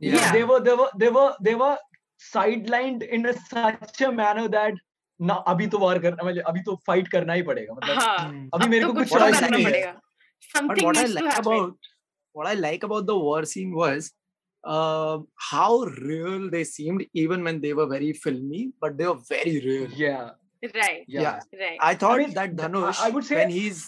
Yeah. 0.00 0.30
They 0.36 0.44
were, 0.50 0.60
they 0.60 0.74
were, 0.80 0.90
they 1.02 1.08
were, 1.16 1.34
they 1.48 1.54
were 1.62 1.76
sidelined 2.26 3.02
in 3.18 3.26
a, 3.26 3.32
such 3.48 4.00
a 4.08 4.12
manner 4.12 4.46
that 4.48 4.74
ना 5.20 5.34
अभी 5.54 5.66
तो 5.72 5.78
वार 5.78 5.98
करना 6.04 6.24
मतलब 6.28 6.44
अभी 6.52 6.60
तो 6.68 6.76
fight 6.86 7.08
करना 7.08 7.32
ही 7.32 7.42
पड़ेगा 7.50 7.74
मतलब 7.74 7.98
हाँ 8.02 8.16
अभी 8.54 8.64
अब 8.64 8.70
मेरे 8.70 8.84
तो 8.84 8.92
को 8.92 8.98
कुछ 9.00 9.08
कुछ 9.08 9.18
तो 9.18 9.24
choice 9.26 9.40
करना 9.40 9.56
नहीं 9.56 9.64
है। 9.64 9.70
पड़ेगा 9.70 9.92
But 9.94 10.56
something 10.56 10.86
what 10.86 10.96
I 10.96 11.02
needs 11.02 11.14
to 11.14 11.24
like 11.24 11.34
happen 11.34 11.52
about 11.52 11.87
what 12.33 12.47
I 12.47 12.53
like 12.53 12.83
about 12.83 13.05
the 13.07 13.17
war 13.17 13.45
scene 13.45 13.73
was 13.73 14.11
uh, 14.63 15.19
how 15.51 15.83
real 15.83 16.49
they 16.49 16.63
seemed, 16.63 17.05
even 17.13 17.43
when 17.43 17.61
they 17.61 17.73
were 17.73 17.87
very 17.87 18.13
filmy, 18.13 18.71
but 18.81 18.97
they 18.97 19.07
were 19.07 19.19
very 19.29 19.59
real. 19.65 19.89
yeah 19.95 20.29
right 20.75 21.05
yeah, 21.07 21.21
Yeah. 21.21 21.39
right 21.59 21.77
I 21.79 21.95
thought 21.95 22.19
I 22.19 22.23
mean, 22.23 22.33
that 22.33 22.55
Dhanush, 22.55 22.99
I 22.99 23.09
would 23.09 23.23
say- 23.23 23.35
when 23.37 23.49
he's 23.49 23.83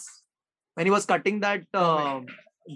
when 0.76 0.86
he 0.86 0.90
was 0.90 1.04
cutting 1.04 1.40
that 1.40 1.64
uh, 1.74 2.20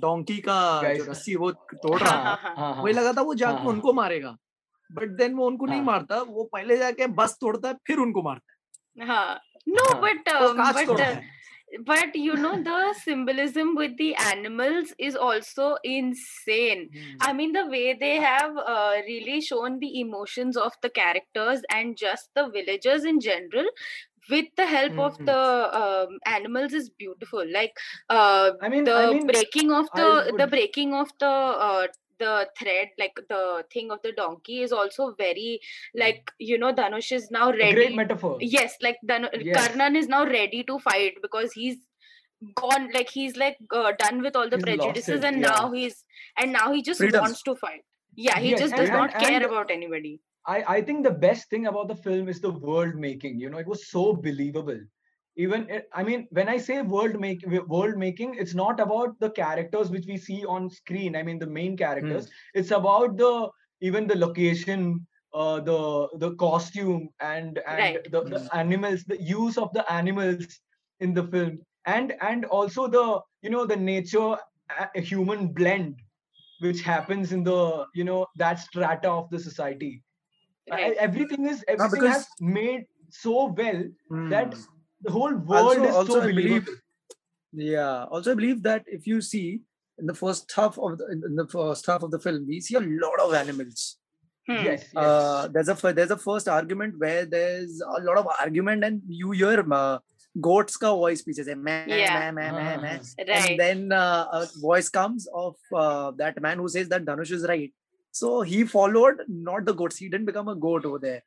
donkey 0.02 0.42
का 0.42 0.56
Guys. 0.82 0.98
जो 0.98 1.04
रस्सी 1.10 1.34
वो 1.36 1.50
तोड़ 1.52 2.00
रहा 2.00 2.10
हाँ, 2.10 2.24
था 2.24 2.28
हाँ, 2.28 2.36
हाँ. 2.42 2.54
हाँ, 2.56 2.74
हाँ, 2.74 2.82
मुझे 2.82 2.92
लगा 2.98 3.12
था 3.12 3.22
वो 3.22 3.34
जाके 3.34 3.62
हाँ, 3.62 3.72
उनको 3.72 3.92
मारेगा 3.92 4.36
बट 4.92 5.16
देन 5.18 5.34
वो 5.34 5.46
उनको 5.46 5.66
नहीं 5.66 5.78
हाँ. 5.78 5.86
मारता 5.86 6.20
वो 6.22 6.44
पहले 6.52 6.76
जाके 6.76 7.06
बस 7.20 7.36
तोड़ता 7.40 7.68
है 7.68 7.74
फिर 7.86 7.98
उनको 7.98 8.22
मारता 8.22 8.52
but 8.96 10.28
है 10.28 10.40
वो 10.40 10.48
um, 10.48 10.56
कांच 10.56 10.86
but 11.84 12.14
you 12.14 12.34
know 12.34 12.62
the 12.62 12.94
symbolism 13.02 13.74
with 13.74 13.96
the 13.98 14.14
animals 14.16 14.92
is 14.98 15.16
also 15.16 15.76
insane 15.84 16.88
mm. 16.94 17.16
i 17.20 17.32
mean 17.32 17.52
the 17.52 17.66
way 17.66 17.94
they 17.94 18.16
have 18.16 18.56
uh, 18.56 18.94
really 19.06 19.40
shown 19.40 19.78
the 19.78 20.00
emotions 20.00 20.56
of 20.56 20.72
the 20.82 20.90
characters 20.90 21.62
and 21.70 21.96
just 21.96 22.30
the 22.34 22.48
villagers 22.48 23.04
in 23.04 23.20
general 23.20 23.66
with 24.28 24.46
the 24.56 24.66
help 24.66 24.92
mm-hmm. 24.92 25.00
of 25.00 25.16
hmm. 25.16 25.24
the 25.24 25.76
um, 25.80 26.18
animals 26.26 26.72
is 26.72 26.90
beautiful 26.90 27.44
like 27.52 27.72
uh, 28.10 28.50
I 28.60 28.68
mean, 28.68 28.84
the 28.84 28.94
I 28.94 29.10
mean, 29.10 29.26
breaking 29.26 29.72
of 29.72 29.86
the 29.94 30.30
would... 30.30 30.40
the 30.40 30.46
breaking 30.46 30.94
of 30.94 31.08
the 31.20 31.26
uh, 31.26 31.86
the 32.18 32.48
thread 32.58 32.88
like 32.98 33.18
the 33.28 33.64
thing 33.72 33.90
of 33.90 33.98
the 34.02 34.12
donkey 34.12 34.60
is 34.62 34.72
also 34.72 35.14
very 35.18 35.60
like 35.94 36.30
you 36.38 36.58
know 36.58 36.72
Dhanush 36.72 37.12
is 37.12 37.30
now 37.30 37.50
ready 37.50 37.74
great 37.74 37.94
metaphor. 37.96 38.36
yes 38.40 38.76
like 38.82 38.96
Dhan- 39.06 39.28
Yes. 39.42 39.56
karnan 39.68 39.96
is 39.96 40.08
now 40.08 40.24
ready 40.24 40.62
to 40.64 40.78
fight 40.78 41.14
because 41.22 41.52
he's 41.52 41.76
gone 42.54 42.90
like 42.92 43.08
he's 43.10 43.36
like 43.36 43.56
uh, 43.74 43.92
done 43.98 44.22
with 44.22 44.36
all 44.36 44.48
the 44.48 44.56
He's 44.56 44.64
prejudices 44.64 45.24
and 45.24 45.40
yeah. 45.40 45.48
now 45.48 45.72
he's 45.72 46.04
and 46.38 46.52
now 46.52 46.72
he 46.72 46.82
just 46.82 47.00
Freedoms. 47.00 47.22
wants 47.22 47.42
to 47.42 47.54
fight 47.56 47.82
yeah 48.14 48.38
he 48.38 48.50
Yes, 48.50 48.60
just 48.60 48.74
does 48.76 48.88
and- 48.88 48.98
not 48.98 49.18
care 49.18 49.32
and- 49.42 49.44
about 49.44 49.70
anybody 49.70 50.20
I, 50.48 50.62
I 50.76 50.80
think 50.80 51.02
the 51.02 51.10
best 51.10 51.50
thing 51.50 51.66
about 51.66 51.88
the 51.88 51.96
film 51.96 52.28
is 52.28 52.40
the 52.40 52.50
world 52.52 52.94
making. 52.94 53.40
You 53.40 53.50
know, 53.50 53.58
it 53.58 53.66
was 53.66 53.88
so 53.88 54.14
believable. 54.14 54.78
Even 55.36 55.82
I 55.92 56.02
mean, 56.02 56.26
when 56.30 56.48
I 56.48 56.56
say 56.56 56.80
world 56.82 57.20
make 57.20 57.44
world 57.66 57.96
making, 57.96 58.34
it's 58.36 58.54
not 58.54 58.80
about 58.80 59.18
the 59.20 59.30
characters 59.30 59.90
which 59.90 60.06
we 60.06 60.16
see 60.16 60.44
on 60.46 60.70
screen. 60.70 61.14
I 61.16 61.22
mean, 61.22 61.38
the 61.38 61.46
main 61.46 61.76
characters. 61.76 62.28
It's 62.54 62.70
about 62.70 63.16
the 63.18 63.50
even 63.82 64.06
the 64.06 64.16
location, 64.16 65.06
uh, 65.34 65.60
the 65.60 66.08
the 66.18 66.34
costume, 66.36 67.10
and 67.20 67.58
and 67.66 67.78
Right. 67.78 68.10
the, 68.10 68.22
the 68.24 68.48
animals, 68.54 69.04
the 69.04 69.20
use 69.22 69.58
of 69.58 69.72
the 69.74 69.90
animals 69.92 70.46
in 71.00 71.12
the 71.12 71.24
film, 71.24 71.58
and 71.84 72.14
and 72.22 72.46
also 72.46 72.88
the 72.88 73.20
you 73.42 73.50
know 73.50 73.66
the 73.66 73.76
nature 73.76 74.36
uh, 74.80 74.86
human 74.94 75.48
blend 75.52 75.96
which 76.60 76.80
happens 76.82 77.32
in 77.32 77.42
the 77.44 77.84
you 77.94 78.04
know 78.04 78.26
that 78.36 78.58
strata 78.58 79.10
of 79.10 79.28
the 79.30 79.38
society 79.38 80.02
I- 80.72 80.96
everything 80.98 81.46
is 81.46 81.64
everything 81.68 82.00
because- 82.00 82.16
has 82.16 82.26
made 82.40 82.84
so 83.10 83.46
well 83.58 83.82
Hmm. 84.10 84.28
that 84.30 84.54
the 85.02 85.10
whole 85.10 85.34
world 85.34 85.78
also, 85.78 85.84
is 85.84 85.94
also 85.94 86.12
so 86.14 86.22
I 86.22 86.26
believe, 86.26 86.44
believable. 86.64 86.72
yeah. 87.52 88.04
Also, 88.04 88.32
I 88.32 88.34
believe 88.34 88.62
that 88.62 88.84
if 88.86 89.06
you 89.06 89.20
see 89.20 89.60
in 89.98 90.06
the 90.06 90.14
first 90.14 90.50
half 90.52 90.78
of 90.78 90.98
the 90.98 91.06
in 91.10 91.36
the 91.36 91.46
first 91.46 91.86
half 91.86 92.02
of 92.02 92.10
the 92.10 92.18
film, 92.18 92.46
we 92.46 92.60
see 92.60 92.74
a 92.76 92.80
lot 92.80 93.20
of 93.20 93.34
animals. 93.34 93.96
Hmm. 94.48 94.64
Yes, 94.64 94.82
yes. 94.82 94.94
Uh, 94.94 95.48
there's 95.52 95.68
a 95.68 95.74
fir- 95.76 95.92
there's 95.92 96.10
a 96.12 96.16
first 96.16 96.48
argument 96.48 96.98
where 96.98 97.24
there's 97.26 97.80
a 97.80 98.00
lot 98.02 98.16
of 98.18 98.28
argument 98.40 98.84
and 98.84 99.02
you 99.08 99.32
hear 99.32 99.64
uh, 99.72 99.98
goats 100.40 100.76
ka 100.76 100.94
voice 100.94 101.22
pieces 101.22 101.48
meh, 101.56 101.84
Yeah. 101.88 102.30
meh, 102.30 102.30
meh, 102.30 102.52
meh, 102.52 102.76
meh. 102.76 102.98
right 102.98 103.26
and 103.28 103.60
then 103.60 103.92
uh, 103.92 104.26
a 104.32 104.46
voice 104.60 104.88
comes 104.88 105.26
of 105.34 105.56
uh, 105.74 106.12
that 106.12 106.40
man 106.40 106.58
who 106.58 106.68
says 106.68 106.88
that 106.90 107.04
Dhanush 107.04 107.32
is 107.32 107.46
right. 107.48 107.72
So 108.12 108.42
he 108.42 108.64
followed 108.64 109.22
not 109.28 109.64
the 109.64 109.74
goats. 109.74 109.96
He 109.96 110.08
didn't 110.08 110.26
become 110.26 110.48
a 110.48 110.54
goat 110.54 110.84
over 110.86 110.98
there. 111.00 111.22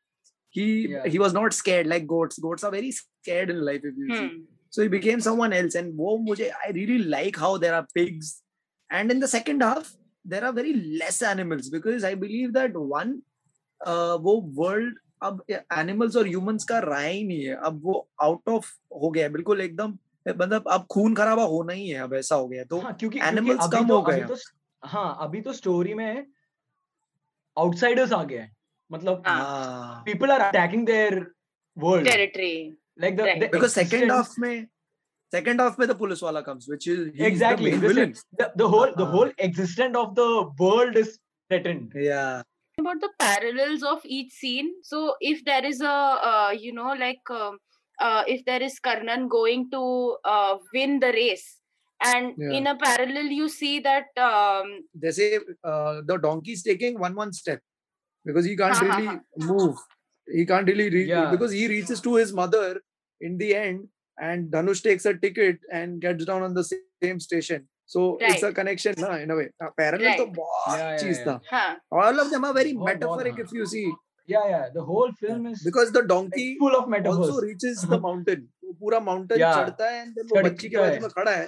He 0.49 0.67
Yeah. 0.89 1.07
he 1.07 1.19
was 1.19 1.33
not 1.33 1.53
scared 1.53 1.87
like 1.87 2.07
goats. 2.07 2.39
Goats 2.39 2.63
are 2.63 2.71
very 2.71 2.91
scared 2.91 3.49
in 3.49 3.61
life 3.61 3.81
if 3.83 3.97
you 3.97 4.07
hmm. 4.07 4.15
see. 4.15 4.27
hmm. 4.27 4.43
So 4.69 4.83
he 4.83 4.87
became 4.87 5.21
someone 5.21 5.53
else. 5.53 5.75
And 5.75 5.97
wo 5.97 6.17
mujhe, 6.19 6.51
I 6.65 6.71
really 6.71 6.99
like 6.99 7.37
how 7.37 7.57
there 7.57 7.75
are 7.75 7.85
pigs. 7.95 8.41
And 8.89 9.11
in 9.11 9.19
the 9.19 9.27
second 9.27 9.61
half, 9.61 9.91
there 10.25 10.45
are 10.45 10.53
very 10.53 10.73
less 11.01 11.21
animals 11.21 11.69
because 11.69 12.03
I 12.03 12.15
believe 12.15 12.53
that 12.53 12.73
one, 12.73 13.21
uh, 13.81 14.17
वो 14.17 14.41
world 14.55 14.93
अब 15.23 15.41
animals 15.51 16.15
और 16.17 16.27
humans 16.27 16.63
का 16.63 16.77
रहा 16.79 16.99
ही 16.99 17.23
नहीं 17.23 17.45
है 17.45 17.55
अब 17.65 17.79
वो 17.83 17.95
out 18.23 18.49
of 18.49 18.67
हो 19.01 19.09
गया 19.11 19.23
है 19.23 19.31
बिल्कुल 19.31 19.61
एकदम 19.61 19.97
मतलब 20.27 20.67
अब 20.71 20.85
खून 20.91 21.15
खराबा 21.15 21.43
होना 21.53 21.73
ही 21.73 21.87
है 21.89 21.99
अब 22.01 22.13
ऐसा 22.13 22.35
हो 22.35 22.47
गया 22.47 22.61
है 22.61 22.67
तो 22.67 22.79
हाँ, 22.79 22.93
क्योंकि 22.99 23.19
animals 23.19 23.57
क्योंकि 23.57 23.77
कम 23.77 23.87
तो 23.87 23.95
हो 23.95 24.01
गए 24.01 24.21
तो 24.27 24.35
हाँ 24.83 25.17
अभी 25.21 25.41
तो 25.41 25.53
स्टोरी 25.53 25.93
में 25.93 26.25
आउटसाइडर्स 27.57 28.13
आ 28.13 28.23
गए 28.23 28.37
हैं 28.37 28.55
मतलब 28.92 29.22
हाँ. 29.26 29.38
हाँ 29.40 30.04
people 30.04 30.30
are 30.30 30.40
attacking 30.50 30.84
their 30.84 31.32
world 31.76 32.06
territory 32.06 32.74
like 32.96 33.16
the, 33.16 33.24
Right. 33.24 33.40
the 33.40 33.48
because 33.48 33.74
second 33.74 34.02
existence- 34.04 34.12
half 34.12 34.38
में 34.38 34.68
second 35.34 35.60
half 35.60 35.78
में 35.78 35.86
the 35.88 35.94
police 35.94 36.22
वाला 36.22 36.44
comes 36.48 36.68
which 36.68 36.86
is 36.86 37.00
he's 37.14 37.26
exactly 37.26 37.70
the 37.70 37.76
main 37.76 37.80
this 37.80 37.90
is- 37.90 37.96
villain 37.96 38.12
the, 38.40 38.52
the 38.62 38.68
whole 38.68 38.92
the 39.00 39.02
Uh-huh. 39.02 39.12
whole 39.16 39.32
existence 39.38 39.96
of 39.96 40.14
the 40.20 40.28
world 40.64 40.96
is 40.96 41.18
threatened 41.50 41.92
yeah 41.94 42.42
about 42.78 43.00
the 43.00 43.10
parallels 43.18 43.82
of 43.94 44.00
each 44.04 44.32
scene 44.32 44.70
so 44.82 45.14
if 45.20 45.44
there 45.44 45.64
is 45.64 45.80
a 45.80 45.96
uh, 46.30 46.52
you 46.66 46.72
know 46.78 46.92
like 47.02 47.30
um, 47.40 47.58
uh, 48.00 48.22
if 48.26 48.44
there 48.44 48.62
is 48.68 48.78
karnan 48.86 49.28
going 49.28 49.68
to 49.74 49.82
uh, 50.24 50.54
win 50.74 50.98
the 51.00 51.12
race 51.20 51.46
and 52.12 52.34
Yeah. 52.44 52.54
in 52.58 52.66
a 52.66 52.76
parallel 52.86 53.28
you 53.40 53.48
see 53.48 53.74
that 53.80 54.08
um, 54.30 54.72
they 55.04 55.12
say 55.18 55.28
uh, 55.72 55.92
the 56.08 56.16
donkey's 56.24 56.62
taking 56.70 56.98
one 57.04 57.14
one 57.20 57.32
step 57.32 57.60
because 58.24 58.46
he 58.50 58.56
can't 58.56 58.76
Ha, 58.76 58.86
ha, 58.86 58.98
really 58.98 59.48
move 59.52 59.76
he 60.38 60.44
can't 60.50 60.68
really 60.72 60.88
reach 60.96 61.08
Yeah. 61.14 61.30
because 61.34 61.52
he 61.52 61.64
reaches 61.74 62.00
to 62.08 62.14
his 62.16 62.32
mother 62.40 62.66
in 63.20 63.36
the 63.42 63.48
end 63.56 63.82
and 64.18 64.50
dhanush 64.54 64.80
takes 64.88 65.04
a 65.10 65.14
ticket 65.24 65.58
and 65.80 66.00
gets 66.04 66.24
down 66.30 66.42
on 66.48 66.54
the 66.58 66.64
same 66.70 67.18
station 67.26 67.66
so 67.94 68.04
it's 68.28 68.42
a 68.42 68.46
Right. 68.46 68.56
connection 68.58 68.94
na, 69.04 69.10
in 69.24 69.30
a 69.34 69.36
way 69.40 69.48
Uh, 69.64 69.70
parallel 69.82 70.16
to 70.20 70.24
Right. 70.24 70.32
बहुत 70.38 70.78
Yeah, 70.78 70.86
yeah, 70.92 71.02
चीज 71.02 71.18
yeah. 71.18 71.26
था 71.26 71.34
huh, 71.50 72.00
all 72.02 72.22
of 72.24 72.30
them 72.34 72.46
are 72.50 72.54
very 72.60 72.72
बहुत- 72.72 73.00
बहुत, 73.02 73.02
metaphoric 73.02 73.40
हाँ. 73.40 73.46
if 73.48 73.52
you 73.58 73.66
see 73.74 73.84
yeah 74.34 74.44
yeah 74.54 74.64
the 74.78 74.84
whole 74.90 75.10
film 75.24 75.42
is 75.52 75.62
because 75.68 75.90
the 75.98 76.02
like 76.04 76.10
donkey 76.14 76.46
full 76.62 76.76
of 76.80 76.88
metaphors 76.96 77.26
also 77.34 77.42
reaches 77.46 77.82
the 77.94 77.98
mountain 78.06 78.46
वो 78.64 78.72
पूरा 78.84 79.00
mountain 79.10 79.42
Yeah. 79.44 79.58
चढ़ता 79.60 79.90
है 79.94 80.00
and 80.04 80.14
then 80.20 80.30
वो 80.32 80.36
चढ़ 80.40 80.48
बच्ची 80.48 80.68
के 80.68 80.76
का 80.76 80.82
बाजू 80.86 80.94
है। 80.94 81.00
में 81.06 81.10
खड़ा 81.18 81.34
है 81.40 81.44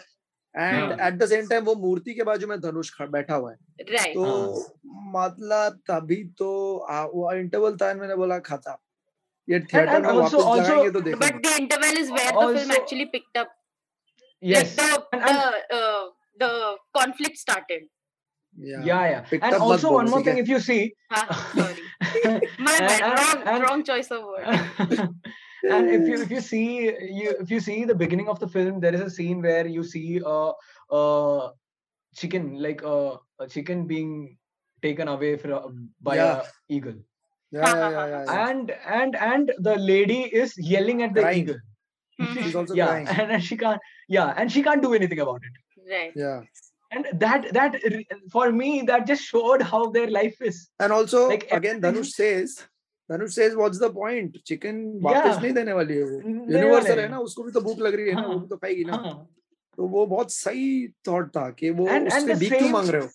and 0.56 0.92
at 0.92 1.14
the 1.14 1.26
same 1.30 1.48
time 1.48 1.64
वो 1.64 1.76
मूर्ति 1.82 2.14
के 2.14 2.24
बाजू 2.24 2.48
में 2.48 2.60
धनुष 2.62 2.92
बैठा 3.02 3.36
हुआ 3.36 3.52
है। 3.52 3.58
Right. 3.90 4.14
तो 4.14 4.24
हाँ. 4.24 4.72
मतलब 5.16 5.80
तभी 5.90 6.24
तो 6.38 6.78
आ, 6.78 7.04
वो 7.04 7.32
इंटरवल 7.34 7.78
था 7.78 7.94
मैंने 7.94 8.16
बोला 8.16 8.40
खाता 8.40 8.78
ये 9.48 9.60
थिएटर 9.60 10.02
में 10.02 10.10
वापस 10.10 10.34
also, 10.34 10.64
जाएँगे 10.64 10.92
तो 10.92 11.02
देखेंगे। 11.02 11.26
But 11.26 11.42
the 11.46 11.56
interval 11.60 11.98
is 12.00 12.12
where 12.14 12.32
the 12.32 12.54
film 12.58 12.72
actually 12.72 13.06
picked 13.16 13.38
up 13.38 13.56
yes 14.44 14.76
the 14.80 14.82
the 16.42 16.78
conflict 16.94 17.38
started 17.38 17.88
yeah 18.58 18.84
yeah. 18.84 19.22
Picked 19.22 19.44
and 19.44 19.56
also 19.56 19.94
one 19.94 20.10
more 20.10 20.24
thing 20.24 20.38
if 20.38 20.48
you 20.48 20.60
see 20.60 20.94
ah, 21.12 21.52
sorry 21.56 21.76
my 22.60 22.78
bad. 22.80 23.46
wrong, 23.48 23.62
wrong 23.62 23.84
choice 23.84 24.12
of 24.12 24.24
word 24.24 24.46
and 25.70 25.90
if 25.90 26.08
you 26.08 26.22
if 26.22 26.32
you 26.32 26.42
see 26.42 26.86
you 26.86 27.36
if 27.40 27.50
you 27.52 27.60
see 27.60 27.86
the 27.86 27.96
beginning 27.96 28.28
of 28.28 28.40
the 28.40 28.48
film 28.48 28.80
there 28.80 28.94
is 28.94 29.02
a 29.02 29.10
scene 29.10 29.42
where 29.42 29.68
you 29.68 29.84
see 29.84 30.22
a, 30.26 30.52
a 30.92 31.50
chicken 32.16 32.62
like 32.62 32.82
a, 32.84 33.18
a 33.40 33.48
chicken 33.48 33.88
being 33.88 34.38
taken 34.82 35.08
away 35.08 35.38
from 35.38 35.90
by 36.02 36.16
yeah. 36.16 36.42
a 36.42 36.74
eagle 36.74 36.96
yeah, 37.52 37.90
yeah, 37.90 38.08
yeah, 38.08 38.50
and 38.50 38.72
and 38.88 39.16
and 39.16 39.52
the 39.60 39.76
lady 39.76 40.22
is 40.24 40.58
yelling 40.58 41.04
at 41.04 41.14
the 41.14 41.22
crying. 41.22 41.40
eagle 41.40 41.60
she's 42.34 42.56
also 42.56 42.74
yeah 42.74 43.04
crying. 43.04 43.32
and 43.32 43.44
she 43.44 43.58
can't 43.58 43.80
yeah 44.08 44.34
and 44.38 44.52
she 44.52 44.64
can't 44.64 44.82
do 44.82 44.94
anything 44.94 45.20
about 45.20 45.42
it 45.44 45.92
right 45.92 46.12
yeah 46.16 46.42
and 46.93 47.07
that 47.21 47.47
that 47.55 47.77
re- 47.93 48.07
for 48.33 48.47
me 48.57 48.71
that 48.91 49.07
just 49.11 49.29
showed 49.35 49.63
how 49.73 49.83
their 49.97 50.11
life 50.17 50.41
is 50.51 50.59
And 50.87 50.93
also, 50.97 51.23
Like 51.31 51.47
again, 51.51 51.79
everything- 51.79 51.83
Dhanush 51.87 52.13
says, 52.19 52.55
Dhanush 53.11 53.35
says, 53.39 53.57
what's 53.63 53.81
the 53.85 53.91
point? 53.97 54.37
Chicken 54.51 54.79
वापस 55.07 55.33
Yeah. 55.35 55.43
नहीं 55.43 55.53
देने 55.61 55.73
वाली 55.81 55.97
है 55.97 56.05
वो 56.05 56.21
देने 56.21 56.61
universal 56.61 56.89
वाले 56.89 57.01
है 57.01 57.03
हैं। 57.03 57.11
ना 57.11 57.19
उसको 57.29 57.43
भी 57.49 57.53
तो 57.57 57.61
भूख 57.67 57.79
लग 57.89 57.95
रही 58.01 58.09
है 58.09 58.15
ना 58.15 58.23
वो 58.27 58.33
हाँ, 58.33 58.41
भी 58.41 58.49
तो 58.49 58.57
खाएगी 58.65 58.85
ना 58.85 58.97
हाँ 59.05 59.15
तो 59.79 59.87
वो 59.97 60.07
बहुत 60.15 60.33
सही 60.33 60.67
थॉट 61.09 61.29
था 61.37 61.49
कि 61.59 61.71
वो 61.81 61.87
And- 61.87 62.09
and 62.13 62.23
उससे 62.23 62.33
the 62.35 62.39
भीख 62.41 62.49
क्यों 62.53 62.61
same- 62.61 62.73
मांग 62.73 62.89
रहे 62.89 63.03
हो 63.03 63.09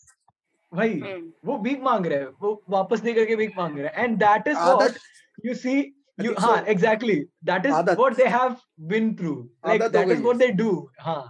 भाई 0.74 0.94
Hmm. 1.02 1.24
वो 1.46 1.58
भीख 1.64 1.82
मांग 1.84 2.06
रहे 2.06 2.20
हैं 2.20 2.28
वो 2.42 2.52
वापस 2.78 3.04
नहीं 3.04 3.14
करके 3.16 3.36
भीख 3.36 3.58
मांग 3.58 3.78
रहे 3.80 3.88
हैं 3.88 4.04
एंड 4.04 4.18
दैट 4.20 4.48
इज 4.48 4.56
आदत- 4.56 4.82
what 4.82 5.46
you 5.46 5.54
see 5.66 5.74
you 6.22 6.32
think 6.32 6.40
हाँ 6.40 6.56
so. 6.58 6.72
exactly 6.72 7.14
that 7.50 7.66
is 7.68 7.74
आदत। 7.76 7.98
what 8.00 8.18
they 8.22 8.30
have 8.32 8.58
been 8.94 9.06
through 9.22 9.38
like 9.68 9.82
आदत 9.82 9.96
हो 9.96 10.02
that 10.02 10.12
is 10.16 10.20
गई 10.20 10.24
what 10.30 10.42
है। 10.42 10.48
they 10.48 10.58
do 10.64 10.72
हाँ 11.06 11.22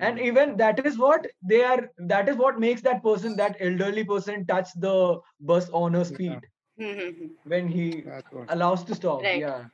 and 0.00 0.18
even 0.20 0.56
that 0.56 0.80
is 0.84 0.96
what 0.98 1.26
they 1.42 1.62
are 1.62 1.82
that 2.12 2.28
is 2.28 2.36
what 2.36 2.58
makes 2.58 2.80
that 2.82 3.02
person 3.02 3.36
that 3.36 3.56
elderly 3.60 4.04
person 4.04 4.44
touch 4.46 4.68
the 4.86 5.18
bus 5.40 5.68
owner's 5.72 6.10
Yeah. 6.10 6.16
feet 6.18 6.46
hmm, 6.78 6.92
hmm. 7.00 7.26
when 7.44 7.68
he 7.68 8.04
allows 8.48 8.84
to 8.84 8.94
stop 8.94 9.22
Right. 9.22 9.40
yeah 9.40 9.64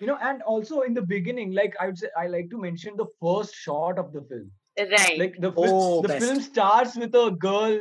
you 0.00 0.06
know 0.06 0.18
and 0.22 0.42
also 0.42 0.80
in 0.82 0.94
the 0.94 1.02
beginning 1.02 1.52
like 1.52 1.74
i 1.80 1.86
would 1.86 1.98
say 1.98 2.08
i 2.18 2.26
like 2.26 2.50
to 2.50 2.58
mention 2.58 2.96
the 2.96 3.06
first 3.22 3.54
shot 3.54 3.98
of 3.98 4.12
the 4.12 4.22
film 4.30 4.50
Right. 4.78 5.18
like 5.18 5.34
the 5.40 5.50
film, 5.52 5.68
Oh, 5.72 6.02
the 6.02 6.08
best. 6.08 6.26
film 6.26 6.40
starts 6.40 6.96
with 6.96 7.14
a 7.14 7.30
girl 7.30 7.78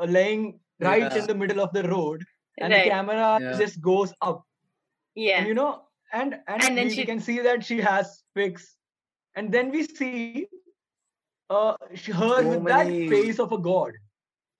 uh, 0.00 0.04
laying 0.04 0.60
right 0.80 1.02
Yeah. 1.02 1.18
in 1.20 1.26
the 1.26 1.34
middle 1.34 1.60
of 1.60 1.72
the 1.72 1.82
road 1.88 2.24
and 2.58 2.72
Right. 2.72 2.84
the 2.84 2.90
camera 2.90 3.38
Yeah. 3.40 3.56
just 3.58 3.80
goes 3.80 4.12
up 4.22 4.44
yeah. 5.14 5.38
and 5.38 5.48
you 5.48 5.54
know 5.54 5.82
and 6.12 6.36
and, 6.46 6.62
And 6.62 6.76
then 6.78 6.84
we, 6.84 6.90
we 6.90 6.94
she- 6.96 7.06
can 7.06 7.20
see 7.20 7.38
that 7.40 7.64
she 7.64 7.80
has 7.80 8.22
pics 8.34 8.76
and 9.36 9.52
then 9.52 9.70
we 9.72 9.82
see 9.84 10.46
uh 11.50 11.74
she, 11.94 12.12
her 12.12 12.28
So 12.42 12.48
with 12.48 12.62
many- 12.62 13.08
that 13.08 13.16
face 13.16 13.38
of 13.38 13.52
a 13.52 13.58
god 13.58 13.92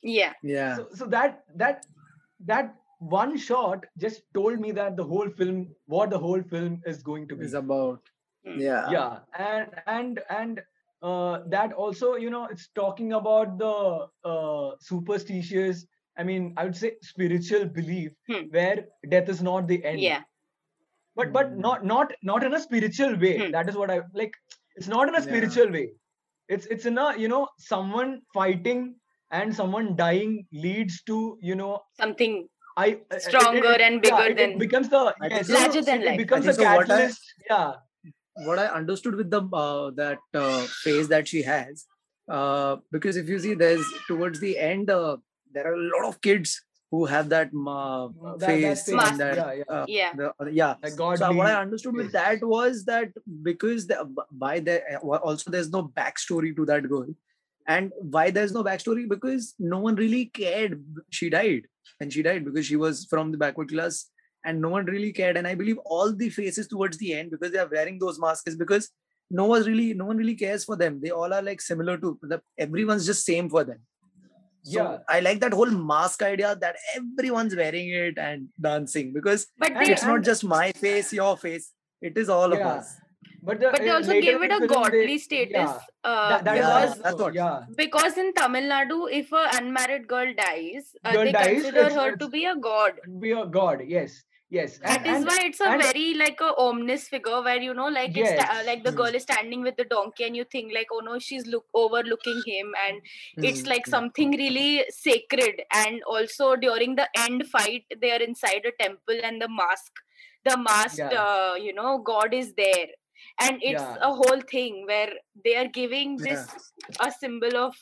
yeah. 0.03 0.33
Yeah. 0.43 0.77
so, 0.77 0.89
so 0.95 1.07
that 1.07 1.45
that 1.57 1.87
that 2.47 2.75
one 3.01 3.37
shot 3.37 3.85
just 3.99 4.23
told 4.35 4.61
me 4.61 4.71
that 4.73 4.97
the 4.97 5.05
whole 5.05 5.29
film 5.31 5.69
what 5.87 6.11
the 6.11 6.19
whole 6.19 6.43
film 6.43 6.81
is 6.87 7.03
going 7.03 7.29
to 7.29 7.37
be 7.37 7.45
Is 7.45 7.55
about. 7.55 8.01
Hmm. 8.47 8.59
Yeah. 8.61 8.91
yeah 8.91 9.19
and 9.39 9.69
and 9.87 10.21
and 10.31 10.63
uh, 11.03 11.41
that 11.49 11.73
also 11.73 12.15
you 12.17 12.31
know 12.31 12.47
it's 12.47 12.69
talking 12.75 13.13
about 13.13 13.59
the 13.59 13.75
uh, 14.25 14.71
superstitious 14.81 15.85
i 16.17 16.23
mean 16.23 16.55
i 16.57 16.65
would 16.65 16.77
say 16.77 16.93
spiritual 17.03 17.67
belief 17.67 18.13
Hmm. 18.29 18.45
where 18.57 18.87
death 19.11 19.29
is 19.29 19.43
not 19.43 19.69
the 19.69 19.85
end 19.85 20.01
Yeah. 20.01 20.23
but 21.17 21.33
but 21.33 21.49
Hmm. 21.53 21.61
not 21.67 21.85
not 21.85 22.13
not 22.23 22.45
in 22.49 22.55
a 22.55 22.61
spiritual 22.61 23.17
way 23.25 23.35
Hmm. 23.39 23.51
that 23.57 23.69
is 23.69 23.77
what 23.83 23.91
i 23.91 24.01
like 24.23 24.35
it's 24.77 24.89
not 24.95 25.09
in 25.09 25.15
a 25.15 25.19
Yeah. 25.23 25.29
spiritual 25.31 25.71
way 25.79 25.87
it's 26.49 26.67
it's 26.67 26.87
in 26.87 26.99
a 26.99 27.17
you 27.17 27.29
know 27.29 27.49
someone 27.59 28.21
fighting 28.35 28.95
and 29.31 29.55
someone 29.55 29.95
dying 29.97 30.47
leads 30.53 31.03
to 31.03 31.39
you 31.43 31.55
know 31.55 31.81
Something 32.01 32.49
i 32.77 32.87
uh, 32.87 32.91
it- 32.91 33.03
it- 33.17 33.23
Stronger 33.23 33.73
it- 33.73 33.81
and 33.89 33.95
yeah, 34.05 34.17
bigger 34.17 34.23
it, 34.25 34.31
it 34.33 34.37
than- 34.39 34.59
becomes 34.59 34.89
the 34.89 35.03
I 35.21 35.29
think 35.29 35.33
yes, 35.33 35.47
so. 35.49 35.55
Larger 35.55 35.83
than 35.83 36.03
it, 36.03 36.07
life. 36.07 36.15
it 36.15 36.19
becomes 36.25 36.47
a 36.47 36.53
think 36.55 36.69
so. 36.69 36.75
What 36.77 36.85
I- 36.85 36.87
catalyst 36.87 37.35
yeah 37.51 37.73
what 38.47 38.59
I 38.65 38.67
understood 38.81 39.15
with 39.17 39.31
the 39.31 39.43
uh, 39.53 39.91
that 39.97 40.19
uh, 40.33 40.61
phase 40.83 41.09
that 41.09 41.27
she 41.27 41.43
has, 41.43 41.87
uh, 42.31 42.77
because 42.93 43.17
if 43.17 43.29
you 43.29 43.39
see, 43.41 43.55
there's 43.55 43.85
towards 44.07 44.39
the 44.39 44.57
end, 44.57 44.91
uh, 44.91 45.17
there 45.53 45.67
are 45.67 45.75
a 45.75 45.87
lot 45.95 46.05
of 46.11 46.21
kids 46.21 46.53
who 46.91 47.05
have 47.05 47.29
that 47.29 47.51
uh, 47.69 48.09
that, 48.39 48.47
face 48.47 48.85
that 48.85 49.13
and 49.13 49.21
that, 49.21 49.37
yeah 49.37 49.53
yeah 49.53 49.65
uh, 49.69 49.85
yeah. 49.89 50.13
the, 50.15 50.29
uh, 50.41 50.47
yeah. 50.51 50.75
god 50.97 51.19
So 51.19 51.33
what 51.33 51.47
I 51.47 51.61
understood 51.61 51.95
with 51.95 52.13
that 52.13 52.43
was 52.43 52.85
that 52.87 53.11
because 53.43 53.87
the, 53.87 54.09
by 54.33 54.61
the 54.61 54.83
also 54.99 55.51
there's 55.51 55.71
no 55.71 55.89
backstory 55.89 56.55
to 56.57 56.65
that 56.67 56.89
girl, 56.89 57.09
and 57.67 57.93
why 58.01 58.31
there's 58.31 58.53
no 58.53 58.65
backstory 58.65 59.09
because 59.09 59.55
no 59.59 59.81
one 59.81 59.97
really 59.97 60.27
cared. 60.27 60.83
She 61.11 61.29
died, 61.29 61.67
and 62.01 62.13
she 62.13 62.23
died 62.23 62.45
because 62.45 62.67
she 62.67 62.77
was 62.77 63.07
from 63.11 63.33
the 63.33 63.39
backward 63.39 63.69
class, 63.69 64.07
and 64.45 64.61
no 64.61 64.71
one 64.71 64.87
really 64.87 65.13
cared. 65.13 65.37
And 65.37 65.47
I 65.47 65.55
believe 65.55 65.79
all 65.85 66.15
the 66.15 66.31
faces 66.31 66.69
towards 66.69 66.97
the 66.97 67.13
end 67.13 67.31
because 67.31 67.53
they 67.53 67.59
are 67.59 67.71
wearing 67.71 67.99
those 67.99 68.19
masks 68.19 68.51
is 68.51 68.57
because 68.57 68.91
no 69.31 69.45
one 69.45 69.63
really 69.65 69.93
no 69.93 70.07
one 70.07 70.17
really 70.17 70.35
cares 70.35 70.65
for 70.65 70.77
them. 70.77 71.01
They 71.03 71.11
all 71.11 71.35
are 71.35 71.43
like 71.43 71.61
similar 71.61 71.99
to 71.99 72.19
the, 72.23 72.41
everyone's 72.57 73.05
just 73.05 73.27
same 73.27 73.51
for 73.51 73.65
them. 73.65 73.81
So 74.71 74.79
Yeah. 74.83 74.95
I 75.17 75.19
like 75.27 75.41
that 75.43 75.55
whole 75.59 75.75
mask 75.91 76.23
idea 76.29 76.55
that 76.63 76.77
everyone's 77.01 77.55
wearing 77.61 77.91
it 78.05 78.19
and 78.29 78.49
dancing 78.69 79.13
because 79.19 79.47
But 79.65 79.75
they 79.81 79.93
it's 79.93 80.05
not 80.13 80.25
just 80.31 80.45
my 80.55 80.65
face, 80.87 81.13
your 81.19 81.37
face. 81.45 81.69
It 82.09 82.19
is 82.25 82.29
all 82.39 82.53
of 82.57 82.65
us. 82.71 82.97
but 83.49 83.59
the, 83.61 83.69
but 83.73 83.83
they 83.83 83.91
uh, 83.91 83.97
also 83.97 84.15
gave 84.25 84.43
it 84.47 84.53
a 84.55 84.67
godly 84.71 85.01
they- 85.09 85.19
status 85.25 85.53
yeah, 85.55 85.75
uh, 86.13 86.29
that, 86.31 86.41
that 86.47 86.57
is 86.57 86.63
Yeah, 86.63 86.71
because 86.71 86.89
also- 86.91 87.03
that's 87.05 87.21
what- 87.25 87.37
yeah 87.39 87.61
because 87.81 88.17
in 88.23 88.33
Tamil 88.39 88.65
Nadu, 88.73 88.99
if 89.19 89.31
a 89.41 89.43
unmarried 89.59 90.09
girl 90.13 90.33
dies, 90.41 90.89
uh, 91.05 91.13
Girl 91.17 91.25
they 91.29 91.35
dies, 91.37 91.63
consider 91.63 91.85
her 91.99 92.09
to 92.23 92.29
be 92.35 92.43
a 92.53 92.57
god. 92.69 92.99
be 93.27 93.31
a 93.43 93.47
god 93.59 93.85
yes 93.93 94.17
yes 94.51 94.79
That 94.79 95.01
and, 95.05 95.07
is 95.07 95.17
and 95.17 95.27
why 95.27 95.39
it's 95.43 95.61
a 95.61 95.65
and- 95.65 95.83
very 95.83 96.15
like 96.15 96.41
a 96.41 96.53
ominous 96.57 97.09
figure 97.09 97.43
where 97.43 97.61
you 97.61 97.75
know, 97.75 97.89
like 97.89 98.17
it's 98.17 98.31
uh, 98.31 98.63
like 98.67 98.85
the 98.85 98.93
girl 98.93 99.15
is 99.19 99.23
standing 99.23 99.63
with 99.63 99.77
the 99.77 99.85
donkey, 99.85 100.25
and 100.25 100.37
you 100.37 100.45
think 100.45 100.73
like, 100.75 100.89
oh 100.93 101.01
no, 101.01 101.19
she's 101.19 101.47
look 101.47 101.67
overlooking 101.75 102.43
him, 102.47 102.73
and 102.87 103.01
it's 103.43 103.63
Hmm, 103.63 103.69
like 103.75 103.87
hmm. 103.87 103.91
something 103.91 104.31
really 104.33 104.85
sacred. 104.91 105.63
And 105.73 106.03
also 106.05 106.57
during 106.57 106.97
the 106.97 107.09
end 107.17 107.47
fight, 107.49 107.85
they 108.01 108.13
are 108.13 108.23
inside 108.23 108.65
a 108.67 108.73
temple, 108.83 109.21
and 109.23 109.41
the 109.43 109.49
mask, 109.49 109.93
the 110.45 110.57
masked, 110.57 110.99
Yeah. 110.99 111.23
uh, 111.27 111.55
you 111.55 111.73
know, 111.75 111.99
god 111.99 112.33
is 112.33 112.55
there, 112.55 112.89
and 113.41 113.63
it's 113.63 113.89
Yeah. 113.91 113.97
a 114.01 114.13
whole 114.15 114.41
thing 114.57 114.85
where 114.87 115.13
they 115.45 115.57
are 115.57 115.69
giving 115.69 116.17
this 116.23 116.47
a 117.01 117.11
symbol 117.13 117.57
of 117.57 117.75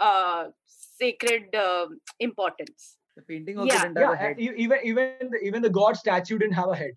uh 0.00 0.44
sacred 0.66 1.54
uh, 1.54 1.86
importance. 2.20 2.96
The 3.15 3.23
painting 3.29 3.57
also 3.59 3.69
Yeah, 3.73 3.83
didn't 3.83 3.97
have 3.97 4.05
yeah 4.07 4.13
a 4.13 4.17
head. 4.23 4.31
and 4.37 4.41
e- 4.47 4.57
even 4.65 4.79
even 4.91 5.29
the, 5.33 5.39
even 5.49 5.61
the 5.67 5.73
god 5.79 5.97
statue 6.03 6.37
didn't 6.43 6.59
have 6.61 6.69
a 6.75 6.75
head 6.83 6.93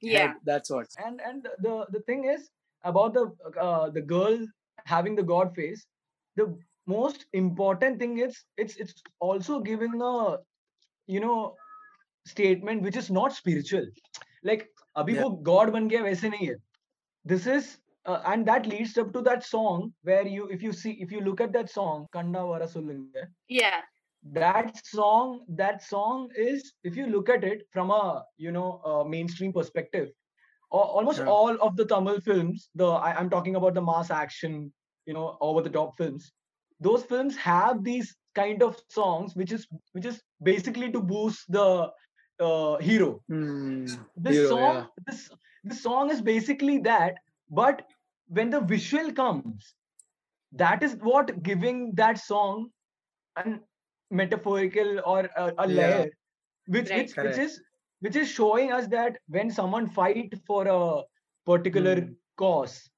Yeah. 0.00 0.26
Head, 0.28 0.36
That's 0.50 0.70
what. 0.74 0.86
and 1.06 1.20
and 1.30 1.48
the 1.66 1.74
the 1.96 2.00
thing 2.10 2.24
is 2.34 2.48
about 2.92 3.14
the 3.18 3.24
uh, 3.66 3.88
the 3.96 4.02
girl 4.14 4.38
having 4.94 5.14
the 5.20 5.26
god 5.32 5.54
face 5.58 5.84
the 6.40 6.46
most 6.92 7.26
important 7.40 7.98
thing 8.04 8.14
is 8.26 8.38
it's 8.64 8.76
it's 8.84 9.02
also 9.28 9.60
giving 9.68 10.00
a 10.10 10.14
you 11.16 11.20
know 11.26 11.36
statement 12.26 12.82
which 12.82 12.96
is 12.96 13.10
not 13.10 13.32
spiritual 13.40 13.86
like 14.50 14.66
abhi 15.02 15.14
Yeah. 15.16 15.22
wo 15.26 15.30
god 15.50 15.72
ban 15.76 15.88
gaya 15.92 16.02
वैसे 16.08 16.30
नहीं 16.34 16.48
है 16.52 16.56
this 17.32 17.46
is 17.54 17.70
uh, 18.10 18.20
and 18.32 18.46
that 18.50 18.66
leads 18.72 18.94
up 19.02 19.10
to 19.16 19.22
that 19.30 19.44
song 19.48 19.82
where 20.10 20.26
you 20.36 20.46
if 20.56 20.62
you 20.66 20.72
see 20.82 20.92
if 21.06 21.12
you 21.16 21.20
look 21.28 21.40
at 21.46 21.52
that 21.58 21.70
song 21.78 22.06
kanda 22.16 22.44
vara 22.52 22.68
sollunga 22.76 23.26
Yeah. 23.60 23.80
that 24.33 24.85
song 24.85 25.45
that 25.47 25.81
song 25.83 26.29
is 26.35 26.73
if 26.83 26.95
you 26.97 27.07
look 27.07 27.29
at 27.29 27.43
it 27.43 27.61
from 27.71 27.91
a 27.91 28.23
you 28.37 28.51
know 28.51 28.81
a 28.91 29.07
mainstream 29.07 29.53
perspective 29.53 30.09
almost 30.71 31.19
Yeah. 31.19 31.27
all 31.35 31.55
of 31.67 31.75
the 31.77 31.85
tamil 31.85 32.19
films 32.19 32.69
the 32.75 32.87
I, 32.87 33.13
i'm 33.19 33.29
talking 33.29 33.55
about 33.55 33.73
the 33.73 33.81
mass 33.81 34.09
action 34.11 34.73
you 35.05 35.13
know 35.13 35.37
over 35.41 35.61
the 35.61 35.69
top 35.77 35.95
films 35.97 36.31
those 36.79 37.03
films 37.03 37.37
have 37.37 37.83
these 37.83 38.15
kind 38.35 38.61
of 38.63 38.79
songs 38.89 39.35
which 39.35 39.51
is 39.51 39.67
which 39.93 40.05
is 40.05 40.21
basically 40.43 40.91
to 40.91 41.01
boost 41.01 41.45
the 41.59 41.67
uh, 42.47 42.77
hero 42.77 43.21
Hmm. 43.29 43.85
this 44.15 44.35
Hero, 44.35 44.49
song 44.49 44.75
yeah. 44.75 44.85
this 45.07 45.29
this 45.63 45.81
song 45.83 46.11
is 46.15 46.21
basically 46.21 46.77
that 46.89 47.15
but 47.61 47.81
when 48.27 48.49
the 48.49 48.61
visual 48.75 49.11
comes 49.21 49.73
that 50.51 50.83
is 50.83 50.95
what 51.09 51.41
giving 51.43 51.79
that 51.95 52.17
song 52.19 52.69
an 53.37 53.59
metaphorical 54.11 54.99
or 55.05 55.21
a, 55.35 55.53
a 55.59 55.67
Yeah. 55.67 55.73
layer 55.79 56.09
which 56.67 56.89
Right. 56.89 56.97
which, 57.09 57.15
which 57.23 57.37
is 57.37 57.61
which 57.99 58.15
is 58.15 58.29
showing 58.29 58.71
us 58.71 58.87
that 58.87 59.17
when 59.27 59.49
someone 59.51 59.87
fight 59.89 60.33
for 60.45 60.67
a 60.67 61.03
particular 61.45 61.95
Hmm. 62.01 62.13
cause 62.37 62.89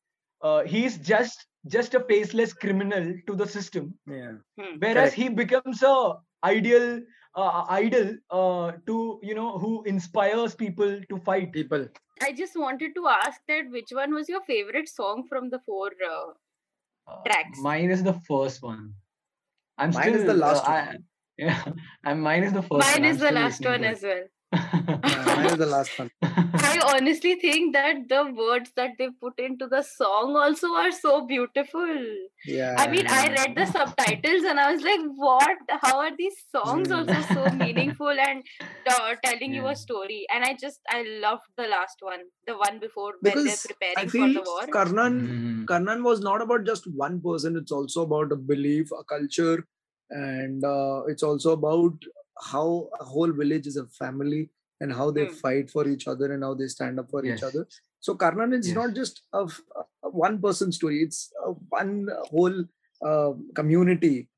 uh, 0.42 0.64
he's 0.64 0.98
just 1.00 1.46
just 1.68 1.94
a 1.94 2.00
faceless 2.12 2.54
criminal 2.54 3.14
to 3.28 3.36
the 3.36 3.48
system 3.48 3.94
Yeah. 4.08 4.36
Hmm. 4.60 4.78
whereas 4.80 5.14
Correct. 5.14 5.16
he 5.16 5.30
becomes 5.30 5.84
a 5.84 5.96
ideal 6.44 7.02
uh, 7.36 7.66
idol 7.70 8.16
uh, 8.32 8.72
to 8.88 9.20
you 9.24 9.36
know 9.36 9.58
who 9.60 9.84
inspires 9.84 10.56
people 10.56 11.02
to 11.10 11.18
fight 11.20 11.52
People. 11.54 11.88
I 12.22 12.32
just 12.34 12.58
wanted 12.58 12.96
to 12.96 13.08
ask 13.08 13.42
that 13.48 13.70
which 13.70 13.92
one 13.92 14.14
was 14.14 14.30
your 14.30 14.42
favorite 14.42 14.90
song 14.90 15.26
from 15.28 15.50
the 15.50 15.60
four? 15.60 15.92
Uh, 16.12 16.34
Uh, 17.08 17.24
Tracks. 17.26 17.60
mine 17.62 17.92
is 17.92 18.04
the 18.04 18.14
first 18.14 18.62
one 18.62 18.96
i'm 19.80 19.92
Mine 19.92 20.14
is 20.14 20.26
the 20.26 20.34
last 20.34 20.64
uh, 20.66 20.72
one. 20.72 20.78
I, 20.78 20.98
yeah 21.38 21.64
and 22.04 22.22
mine 22.22 22.44
is 22.44 22.54
the 22.54 22.62
first 22.62 22.86
mine 22.88 23.04
one. 23.04 23.12
is 23.12 23.22
I'm 23.22 23.28
the 23.28 23.32
last 23.32 23.66
one 23.66 23.84
as 23.84 24.04
well. 24.04 24.24
Yeah, 24.54 25.56
the 25.56 25.66
last 25.66 25.98
one. 25.98 26.12
I 26.62 26.80
honestly 26.96 27.36
think 27.36 27.74
that 27.74 28.10
the 28.10 28.32
words 28.34 28.72
that 28.76 28.92
they 28.98 29.10
put 29.22 29.40
into 29.40 29.68
the 29.68 29.82
song 29.82 30.36
also 30.36 30.74
are 30.74 30.92
so 30.92 31.26
beautiful. 31.26 31.88
Yeah. 32.46 32.76
I 32.78 32.88
mean, 32.88 33.06
I 33.08 33.30
read 33.30 33.56
the 33.56 33.66
subtitles 33.66 34.44
and 34.44 34.60
I 34.60 34.72
was 34.74 34.82
like, 34.82 35.00
what? 35.16 35.58
How 35.82 36.00
are 36.00 36.16
these 36.16 36.36
songs 36.52 36.92
also 36.92 37.22
so 37.22 37.50
Mm. 37.50 37.58
meaningful 37.58 38.10
and 38.10 38.44
uh, 38.90 39.16
telling 39.24 39.54
you 39.54 39.68
a 39.68 39.76
story? 39.76 40.26
And 40.34 40.44
I 40.44 40.54
just, 40.54 40.80
I 40.90 41.04
loved 41.04 41.44
the 41.58 41.68
last 41.68 41.98
one, 42.02 42.22
the 42.46 42.58
one 42.58 42.80
before 42.80 43.14
when 43.22 43.34
Because 43.36 43.66
they're 43.66 43.94
I 43.98 44.06
feel 44.08 44.28
for 44.28 44.34
the 44.34 44.46
war. 44.46 44.66
Karnan 44.68 45.20
Mhm. 45.28 45.66
Karnan 45.66 46.04
was 46.04 46.20
not 46.22 46.42
about 46.42 46.66
just 46.66 46.88
one 46.88 47.22
person. 47.22 47.56
It's 47.56 47.72
also 47.72 48.04
about 48.04 48.32
a 48.32 48.36
belief, 48.36 48.92
a 48.92 49.04
culture, 49.04 49.66
and 50.10 50.64
uh, 50.64 51.04
it's 51.08 51.24
also 51.24 51.52
about 51.54 51.94
how 52.42 52.90
a 53.00 53.04
whole 53.04 53.32
village 53.32 53.68
is 53.68 53.78
a 53.78 53.86
family 53.88 54.50
and 54.82 54.94
how 54.94 55.12
they 55.12 55.26
Hmm. 55.26 55.34
fight 55.34 55.70
for 55.70 55.88
each 55.88 56.08
other 56.08 56.32
and 56.34 56.44
how 56.44 56.54
they 56.54 56.68
stand 56.68 57.00
up 57.00 57.10
for 57.12 57.26
each 57.26 57.44
other. 57.44 57.68
So 58.00 58.16
Karnan 58.16 58.54
is 58.58 58.68
Yes. 58.68 58.76
not 58.76 58.94
just 58.94 59.24
a 59.34 59.48
one 60.10 60.42
person 60.42 60.72
story. 60.72 61.02
It's 61.04 61.32
a 61.46 61.52
one 61.80 62.08
whole 62.32 62.64
uh, 63.02 63.32
community, 63.56 64.30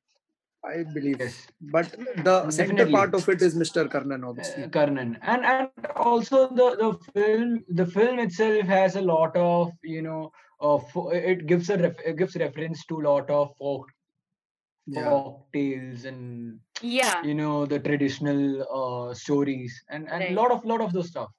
I 0.64 0.84
believe. 0.96 1.20
Yes. 1.20 1.48
But 1.62 1.96
the 2.24 2.50
center 2.52 2.88
part 2.90 3.14
of 3.14 3.28
it 3.30 3.42
is 3.42 3.56
Mr. 3.56 3.88
Karnan, 3.90 4.28
obviously. 4.28 4.64
Uh, 4.64 4.70
Karnan. 4.70 5.18
And 5.22 5.46
and 5.46 5.70
also 5.96 6.48
the 6.50 6.68
the 6.84 6.92
film 7.14 7.64
the 7.70 7.86
film 7.86 8.20
itself 8.20 8.66
has 8.66 8.96
a 8.96 9.02
lot 9.02 9.36
of 9.36 9.72
you 9.84 10.02
know 10.02 10.32
of 10.60 10.84
it 11.12 11.48
gives 11.48 11.70
a 11.70 11.78
ref, 11.78 11.96
it 12.06 12.18
gives 12.18 12.36
reference 12.36 12.86
to 12.86 13.00
a 13.02 13.06
lot 13.10 13.30
of 13.30 13.56
folk 13.58 13.88
yeah. 14.88 15.06
folktales 15.06 16.06
and 16.06 16.60
yeah 16.82 17.22
you 17.24 17.34
know 17.34 17.66
the 17.66 17.80
traditional 17.80 18.66
uh, 18.66 19.14
stories 19.14 19.84
and 19.90 20.10
and 20.10 20.22
right. 20.22 20.34
lot 20.34 20.52
of 20.52 20.66
lot 20.66 20.82
of 20.82 20.92
those 20.94 21.08
stuff 21.08 21.30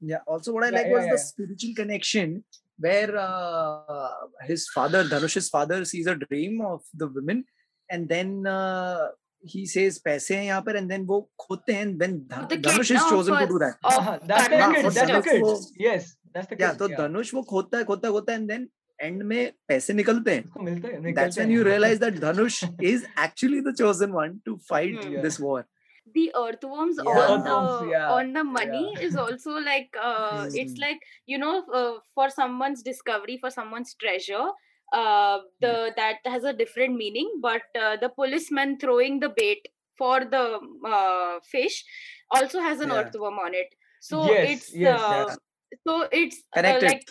yeah 0.00 0.22
also 0.26 0.52
what 0.52 0.64
i 0.64 0.70
like 0.70 0.86
yeah, 0.86 0.92
was 0.92 1.04
yeah, 1.06 1.12
the 1.12 1.18
spiritual 1.18 1.74
connection 1.74 2.44
where 2.78 3.16
uh, 3.18 4.10
his 4.46 4.68
father 4.68 5.02
Dhanush's 5.02 5.48
father 5.48 5.84
sees 5.84 6.06
a 6.06 6.14
dream 6.14 6.60
of 6.60 6.82
the 6.94 7.08
women 7.08 7.44
and 7.90 8.08
then 8.08 8.46
uh, 8.46 9.08
he 9.42 9.66
says 9.66 9.98
paise 9.98 10.28
hai 10.28 10.46
yahan 10.46 10.64
par 10.64 10.76
and 10.76 10.90
then 10.90 11.06
wo 11.06 11.28
khote 11.44 11.72
hain 11.74 11.98
when 11.98 12.20
dhanush 12.30 12.94
is 12.94 13.04
chosen 13.10 13.36
to 13.38 13.46
do 13.46 13.58
that 13.58 13.76
oh, 13.84 14.18
that's, 14.22 14.26
that's, 14.30 14.48
the 14.48 14.56
that's, 14.56 14.94
that's, 14.94 15.26
that's, 15.26 15.72
yes 15.76 16.16
that's 16.34 16.46
the 16.46 16.56
yeah, 16.58 16.76
so 16.76 16.88
yeah. 16.88 16.96
Dhanush 16.96 17.32
wo 17.32 17.42
khota 17.42 17.78
hai, 17.78 17.84
khota 17.84 18.14
khota 18.14 18.34
and 18.34 18.50
then 18.50 18.68
end 19.01 19.23
में 19.31 19.51
पैसे 19.67 19.93
निकलते 19.93 20.33
हैं. 20.35 20.43
उसको 20.43 20.59
मिलते 20.63 20.87
हैं, 20.87 21.01
That's 21.15 21.37
निकलते 21.37 21.41
when 21.41 21.49
हैं। 21.49 21.57
you 21.57 21.63
realize 21.69 21.99
that 21.99 22.19
Dhanush 22.25 22.59
is 22.93 23.05
actually 23.15 23.61
the 23.61 23.73
chosen 23.73 24.13
one 24.13 24.41
to 24.45 24.57
fight 24.71 24.99
Hmm. 25.01 25.21
this 25.27 25.39
war. 25.47 25.65
the 26.15 26.23
earthworms 26.39 26.97
Yeah. 27.03 27.19
on 27.19 27.33
Earthworms, 27.33 27.75
the 27.81 27.85
yeah, 27.89 28.07
on 28.13 28.33
the 28.37 28.41
money 28.43 28.81
is 29.05 29.15
also 29.21 29.51
like 29.67 29.95
uh, 30.07 30.47
it's 30.61 30.73
Mm. 30.73 30.81
like 30.85 31.05
you 31.33 31.37
know 31.43 31.53
uh, 31.79 31.93
for 32.17 32.25
someone's 32.29 32.81
discovery 32.87 33.37
for 33.43 33.51
someone's 33.57 33.93
treasure 34.03 34.41
uh, 35.01 35.37
the 35.61 35.93
that 36.01 36.27
has 36.33 36.43
a 36.43 36.53
different 36.63 36.95
meaning 37.03 37.31
but 37.45 37.79
uh, 37.83 37.95
the 38.03 38.09
policeman 38.09 38.77
throwing 38.83 39.19
the 39.25 39.29
bait 39.39 39.71
for 39.97 40.19
the 40.35 40.43
uh, 40.91 41.39
fish 41.55 41.79
also 42.31 42.59
has 42.67 42.79
an 42.87 42.89
Yeah. 42.89 42.99
earthworm 43.01 43.39
on 43.47 43.53
it 43.63 43.73
so 44.11 44.21
Yes, 44.33 44.49
it's 44.53 44.73
yes, 44.73 44.99
uh, 44.99 45.25
yeah. 45.29 45.35
so 45.87 45.97
it's 46.11 46.43
uh, 46.55 46.59
Connected. 46.59 46.91
like 46.91 47.07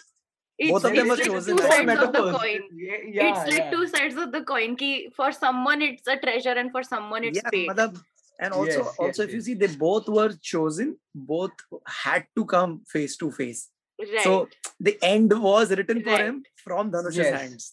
it's, 0.57 0.71
Both 0.71 0.85
of 0.85 0.95
them 0.95 1.05
it's 1.05 1.13
are 1.13 1.17
like 1.17 1.25
chosen 1.25 1.57
two 1.57 1.63
as- 1.63 1.69
sides 1.69 1.91
of 1.91 2.11
the 2.13 2.21
metaphors. 2.21 2.35
coin 2.41 2.61
Yeah, 2.75 2.97
yeah, 3.15 3.29
it's 3.31 3.51
like 3.51 3.59
yeah. 3.63 3.71
two 3.71 3.87
sides 3.87 4.15
of 4.15 4.31
the 4.31 4.41
coin 4.51 4.75
ki 4.75 4.91
for 5.15 5.31
someone 5.31 5.81
it's 5.81 6.07
a 6.07 6.17
treasure 6.17 6.55
and 6.61 6.71
for 6.71 6.83
someone 6.83 7.23
it's 7.23 7.39
yeah, 7.43 7.49
fate 7.55 7.69
matlab, 7.69 7.99
and 8.39 8.53
also 8.53 8.79
Yes, 8.83 8.95
also 8.99 9.21
yes, 9.23 9.29
if 9.29 9.33
you 9.35 9.41
see, 9.41 9.53
they 9.55 9.67
both 9.67 10.07
were 10.07 10.31
chosen. 10.41 10.97
Both 11.15 11.51
had 11.87 12.25
to 12.35 12.45
come 12.45 12.81
face 12.95 13.17
to 13.17 13.31
face. 13.31 13.69
right 13.99 14.23
So 14.23 14.47
the 14.79 14.95
end 15.01 15.31
was 15.49 15.71
written 15.77 16.01
for 16.07 16.11
Right. 16.15 16.25
him 16.29 16.43
from 16.63 16.91
Dhanush's 16.91 17.17
Yes. 17.17 17.41
hands. 17.41 17.63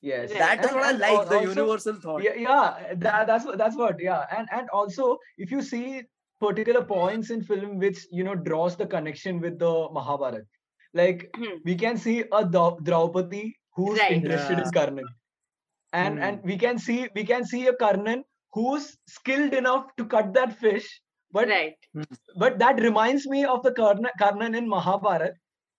Yes. 0.00 0.30
Right. 0.30 0.38
That 0.38 0.64
is 0.64 0.70
And- 0.70 0.76
what 0.76 0.84
I 0.86 0.92
like, 1.04 1.18
al- 1.18 1.26
the 1.34 1.40
universal 1.48 1.94
thought. 2.04 2.22
Yeah, 2.22 2.34
yeah, 2.46 2.94
that, 3.04 3.26
that's 3.30 3.44
what 3.50 3.58
that's 3.62 3.76
what. 3.82 4.00
Yeah, 4.08 4.24
and 4.36 4.46
and 4.58 4.68
also 4.80 5.18
if 5.38 5.50
you 5.56 5.62
see 5.70 6.02
particular 6.46 6.82
points 6.84 7.30
in 7.30 7.42
film 7.50 7.78
which 7.84 8.06
you 8.18 8.24
know 8.28 8.34
draws 8.48 8.76
the 8.82 8.86
connection 8.94 9.40
with 9.40 9.58
the 9.58 9.72
Mahabharata, 9.98 10.42
like 10.94 11.28
Hmm. 11.36 11.56
we 11.64 11.74
can 11.76 11.96
see 11.96 12.24
a 12.32 12.44
Draupadi 12.44 13.44
who's 13.76 13.98
Right. 14.00 14.12
interested 14.18 14.58
in 14.58 14.64
Yeah. 14.66 14.70
Karnan, 14.78 15.08
and 15.92 16.18
Hmm. 16.18 16.24
and 16.28 16.42
we 16.52 16.56
can 16.58 16.78
see 16.78 17.08
we 17.14 17.24
can 17.24 17.44
see 17.44 17.66
a 17.68 17.74
Karnan 17.84 18.24
who's 18.52 18.96
skilled 19.08 19.54
enough 19.54 19.94
to 19.96 20.04
cut 20.16 20.32
that 20.34 20.58
fish, 20.58 20.88
but 21.32 21.48
right 21.48 21.76
but 22.36 22.58
that 22.58 22.80
reminds 22.80 23.26
me 23.26 23.44
of 23.44 23.62
the 23.62 23.72
Karnan, 23.72 24.10
Karnan 24.20 24.56
in 24.56 24.68
Mahabharata 24.68 25.32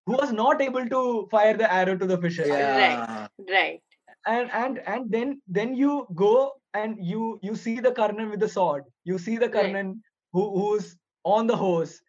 who 0.05 0.13
was 0.13 0.31
not 0.31 0.61
able 0.61 0.87
to 0.95 1.27
fire 1.31 1.55
the 1.57 1.71
arrow 1.73 1.97
to 1.97 2.05
the 2.05 2.17
fish. 2.25 2.37
Yeah. 2.39 3.27
right 3.49 3.81
and 4.27 4.51
and 4.51 4.79
and 4.93 5.11
then 5.11 5.41
then 5.47 5.75
you 5.75 6.07
go 6.15 6.53
and 6.73 6.97
you 7.13 7.39
you 7.43 7.55
see 7.55 7.79
the 7.79 7.91
Karnan 7.91 8.29
with 8.31 8.39
the 8.39 8.49
sword. 8.49 8.83
You 9.05 9.17
see 9.17 9.37
the 9.37 9.49
Right. 9.49 9.55
Karnan 9.75 10.01
who, 10.33 10.43
who's 10.59 10.97
on 11.23 11.47
the 11.47 11.55
horse. 11.55 12.01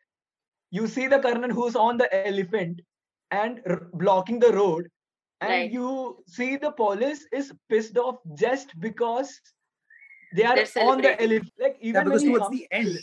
You 0.71 0.87
see 0.87 1.07
the 1.07 1.19
Karnan 1.19 1.53
who's 1.53 1.77
on 1.77 1.97
the 1.99 2.09
elephant 2.27 2.81
and 3.31 3.61
r- 3.67 3.89
blocking 3.93 4.39
the 4.39 4.53
road. 4.53 4.89
And 5.41 5.51
Right. 5.51 5.71
you 5.71 6.23
see 6.27 6.57
the 6.57 6.71
police 6.71 7.27
is 7.33 7.53
pissed 7.69 7.99
off 7.99 8.17
just 8.35 8.79
because 8.81 9.41
they 10.35 10.45
are 10.45 10.57
on 10.57 10.57
the 10.59 10.67
celebrating. 10.67 11.31
elephant. 11.31 11.53
Like 11.59 11.77
even 11.81 11.95
Yeah, 11.95 12.05
because 12.05 12.23
when 12.25 12.31
he 12.33 12.39
towards 12.39 12.45
comes, 12.47 12.59
the 12.59 12.69
end, 12.71 12.99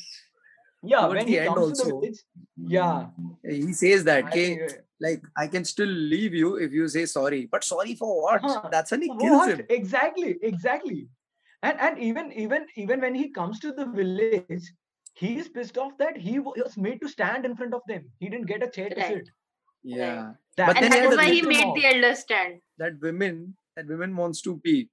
yeah, 0.84 1.02
towards 1.02 1.14
when 1.16 1.26
the 1.26 1.32
he 1.32 1.40
end 1.40 1.48
comes 1.56 1.68
to 1.68 1.76
the 1.76 1.84
also, 1.84 2.00
village, 2.02 2.20
mm. 2.60 2.72
yeah, 2.72 3.06
he 3.44 3.74
says 3.74 4.04
that, 4.06 4.26
okay, 4.26 4.68
like 5.00 5.22
I 5.38 5.48
can 5.48 5.64
still 5.66 5.88
leave 5.88 6.34
you 6.34 6.56
if 6.56 6.72
you 6.72 6.88
say 6.88 7.06
sorry. 7.06 7.48
But 7.52 7.64
sorry 7.64 7.96
for 7.96 8.22
what? 8.24 8.42
Huh. 8.42 8.70
That's 8.72 8.92
when 8.92 9.02
he 9.04 9.10
kills 9.10 9.22
what 9.22 9.50
him. 9.50 9.66
exactly 9.70 10.38
exactly 10.42 11.08
and 11.62 11.80
and 11.80 12.00
even 12.00 12.32
even 12.34 12.66
even 12.76 13.00
when 13.02 13.16
he 13.16 13.30
comes 13.30 13.60
to 13.60 13.72
the 13.72 13.86
village 13.86 14.74
he 15.16 15.38
is 15.40 15.48
pissed 15.48 15.78
off 15.78 15.98
that 15.98 16.18
he 16.18 16.40
was 16.40 16.78
made 16.78 17.00
to 17.02 17.08
stand 17.08 17.46
in 17.46 17.56
front 17.56 17.74
of 17.74 17.82
them 17.88 18.04
he 18.20 18.30
didn't 18.30 18.48
get 18.48 18.64
a 18.64 18.70
chair 18.70 18.90
to 18.90 19.02
sit 19.02 19.30
Yeah. 19.84 20.34
That- 20.58 20.68
But 20.68 20.78
and 20.78 20.84
then 20.86 20.92
that 20.92 21.00
he 21.00 21.06
is 21.06 21.06
has 21.06 21.14
a 21.14 21.18
why 21.18 21.34
he 21.34 21.42
made 21.42 21.76
the 21.76 21.86
elder 21.96 22.16
stand 22.16 22.60
That 22.78 23.00
women, 23.02 23.56
that 23.76 23.88
women 23.88 24.16
wants 24.16 24.42
to 24.44 24.60
pee. 24.60 24.90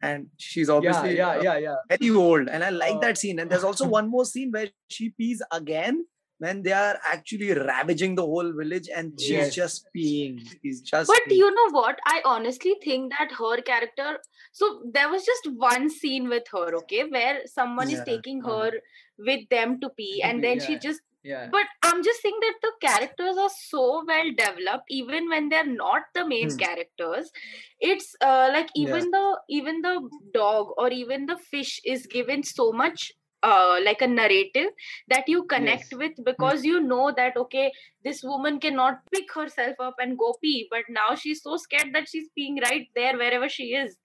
And 0.00 0.28
she's 0.36 0.68
obviously 0.68 1.16
yeah 1.16 1.28
uh, 1.30 1.42
yeah 1.42 1.58
yeah 1.58 1.58
yeah 1.58 1.98
very 1.98 2.10
old. 2.10 2.48
And 2.48 2.64
I 2.64 2.70
like 2.70 2.96
Uh, 2.96 2.98
that 3.00 3.18
scene. 3.18 3.38
And 3.38 3.50
there's 3.50 3.64
also 3.64 3.86
one 3.98 4.08
more 4.08 4.24
scene 4.24 4.50
where 4.50 4.68
she 4.88 5.10
pees 5.10 5.42
again 5.52 6.06
when 6.38 6.62
they 6.62 6.72
are 6.72 6.98
actually 7.08 7.52
ravaging 7.52 8.16
the 8.16 8.22
whole 8.22 8.52
village 8.52 8.88
and 8.96 9.12
she's 9.20 9.30
Yes. 9.30 9.54
just 9.54 9.86
peeing. 9.96 10.40
She's 10.62 10.80
just 10.80 11.06
but 11.08 11.20
peeing. 11.28 11.36
you 11.36 11.50
know 11.58 11.66
what 11.70 12.00
i 12.04 12.20
honestly 12.24 12.74
think 12.82 13.12
that 13.16 13.30
her 13.40 13.60
character 13.68 14.18
so 14.50 14.82
there 14.96 15.08
was 15.08 15.24
just 15.24 15.46
one 15.66 15.88
scene 15.88 16.28
with 16.28 16.48
her 16.56 16.74
okay 16.78 17.04
where 17.04 17.42
someone 17.46 17.86
is 17.88 17.98
Yeah, 18.00 18.04
taking 18.16 18.42
uh-huh. 18.44 18.56
her 18.56 18.70
with 19.18 19.48
them 19.50 19.78
to 19.82 19.90
pee 19.90 20.20
and 20.30 20.42
then 20.42 20.58
she 20.58 20.78
just 20.78 21.00
yeah 21.22 21.50
but 21.50 21.66
i'm 21.82 22.02
just 22.04 22.22
saying 22.22 22.38
that 22.40 22.54
the 22.62 22.72
characters 22.86 23.36
are 23.36 23.50
so 23.54 24.04
well 24.06 24.30
developed 24.38 24.84
even 24.90 25.28
when 25.28 25.48
they're 25.48 25.66
not 25.72 26.02
the 26.14 26.26
main 26.26 26.50
Hmm. 26.50 26.56
characters 26.56 27.30
it's 27.80 28.14
uh, 28.20 28.48
like 28.52 28.68
Yeah. 28.74 28.84
even 28.84 29.10
the 29.10 29.40
even 29.48 29.80
the 29.82 30.08
dog 30.34 30.68
or 30.78 30.88
even 30.90 31.26
the 31.26 31.36
fish 31.50 31.80
is 31.84 32.06
given 32.06 32.42
so 32.42 32.72
much 32.72 33.12
uh, 33.44 33.80
like 33.84 34.00
a 34.00 34.06
narrative 34.06 34.68
that 35.08 35.28
you 35.28 35.44
connect 35.44 35.86
Yes. 35.88 35.92
with 35.92 36.12
because 36.24 36.64
you 36.64 36.80
know 36.80 37.12
that 37.16 37.36
okay 37.36 37.72
this 38.04 38.22
woman 38.22 38.60
cannot 38.60 39.00
pick 39.12 39.32
herself 39.34 39.74
up 39.80 39.94
and 39.98 40.16
go 40.16 40.34
pee 40.42 40.68
but 40.70 40.84
now 40.88 41.14
she's 41.16 41.42
so 41.42 41.56
scared 41.56 41.88
that 41.92 42.08
she's 42.08 42.28
peeing 42.38 42.60
right 42.62 42.86
there 42.94 43.16
wherever 43.18 43.48
she 43.48 43.74
is 43.74 43.96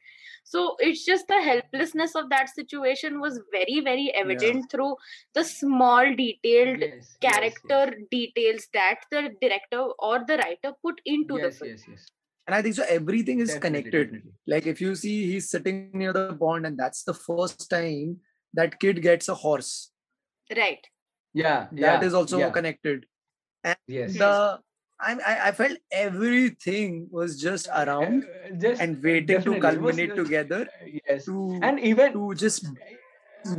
so 0.49 0.75
it's 0.79 1.03
just 1.05 1.27
the 1.27 1.39
helplessness 1.47 2.15
of 2.15 2.29
that 2.33 2.49
situation 2.49 3.19
was 3.23 3.39
very 3.55 3.79
very 3.87 4.05
evident 4.23 4.69
through 4.71 4.93
the 5.39 5.43
small 5.43 6.13
detailed 6.21 6.79
yes, 6.79 6.89
yes, 6.89 7.17
character 7.29 7.81
details 8.11 8.67
that 8.73 9.09
the 9.11 9.23
director 9.41 9.83
or 10.09 10.19
the 10.31 10.37
writer 10.43 10.73
put 10.87 11.01
into 11.05 11.39
yes, 11.39 11.43
the 11.43 11.51
yes 11.51 11.59
film 11.59 11.71
yes 11.71 11.85
yes 11.95 12.05
And 12.47 12.55
I 12.55 12.61
think 12.65 12.75
so 12.75 12.83
everything 12.91 13.39
is 13.43 13.49
Definitely, 13.49 13.91
connected. 13.91 14.11
definitely. 14.11 14.31
Like 14.51 14.67
if 14.71 14.81
you 14.83 14.91
see 14.99 15.15
he's 15.31 15.49
sitting 15.53 15.79
near 16.01 16.13
the 16.17 16.33
pond 16.43 16.65
and 16.69 16.77
that's 16.81 17.03
the 17.03 17.13
first 17.13 17.69
time 17.69 18.13
that 18.59 18.79
kid 18.83 19.01
gets 19.07 19.27
a 19.33 19.35
horse. 19.35 19.71
right 20.59 20.85
yeah 21.33 21.67
That 21.71 21.81
yeah, 21.81 22.05
is 22.09 22.13
also 22.19 22.39
yeah, 22.39 22.51
connected. 22.57 23.05
yes 23.95 24.13
The 24.21 24.59
I, 24.99 25.11
I 25.31 25.33
I 25.47 25.51
felt 25.51 25.77
everything 25.91 27.07
was 27.11 27.39
just 27.41 27.67
around 27.81 28.23
Uh, 28.25 28.55
just 28.63 28.81
and 28.81 29.01
waiting 29.03 29.27
to 29.27 29.33
definitely, 29.33 29.57
it 29.57 29.63
was 29.63 29.95
culminate 29.95 30.09
just- 30.09 30.21
together 30.23 30.61
yes 31.07 31.25
to 31.25 31.59
and 31.63 31.79
even 31.79 32.13
to 32.13 32.33
just 32.35 32.65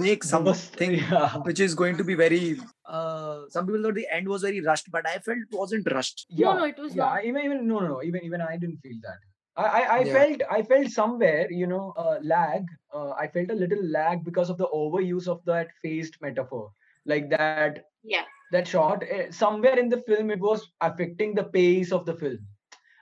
make 0.07 0.23
the 0.25 0.39
bus- 0.41 0.63
something 0.65 0.93
yeah. 0.95 1.37
which 1.49 1.61
is 1.61 1.75
going 1.75 1.97
to 1.97 2.05
be 2.05 2.15
very 2.15 2.59
uh 2.87 3.37
some 3.49 3.67
people 3.67 3.83
thought 3.83 3.95
the 3.95 4.09
end 4.19 4.29
was 4.29 4.43
very 4.49 4.61
rushed 4.61 4.91
but 4.97 5.07
i 5.13 5.17
felt 5.29 5.39
it 5.39 5.57
wasn't 5.63 5.91
rushed 5.93 6.27
No, 6.31 6.55
no, 6.59 6.65
it 6.65 6.79
was 6.79 6.95
yeah, 6.97 7.05
not. 7.05 7.13
I- 7.19 7.25
even 7.31 7.45
even 7.47 7.67
no, 7.69 7.79
no, 7.81 7.89
no, 7.95 8.03
even 8.03 8.25
even 8.31 8.41
I 8.41 8.57
didn't 8.63 8.81
feel 8.87 8.99
that. 9.07 9.21
I 9.63 9.67
I, 9.79 9.83
I 9.99 10.01
Yeah. 10.09 10.17
felt 10.17 10.43
I 10.57 10.59
felt 10.73 10.91
somewhere, 10.97 11.47
you 11.61 11.67
know, 11.71 11.85
uh, 12.03 12.17
lag. 12.33 12.67
Uh, 12.99 13.11
I 13.23 13.27
felt 13.37 13.51
a 13.55 13.57
little 13.63 13.83
lag 13.97 14.25
because 14.29 14.51
of 14.55 14.59
the 14.63 14.69
overuse 14.81 15.27
of 15.35 15.41
that 15.51 15.73
phased 15.83 16.19
metaphor, 16.27 16.65
like 17.13 17.27
that. 17.33 17.81
Yeah. 18.15 18.27
That 18.53 18.67
shot 18.67 19.03
eh, 19.09 19.31
somewhere 19.31 19.79
in 19.79 19.89
the 19.89 20.03
film 20.09 20.31
it 20.31 20.41
was 20.41 20.71
affecting 20.81 21.35
the 21.35 21.45
pace 21.45 21.93
of 21.93 22.05
the 22.07 22.15
film 22.17 22.39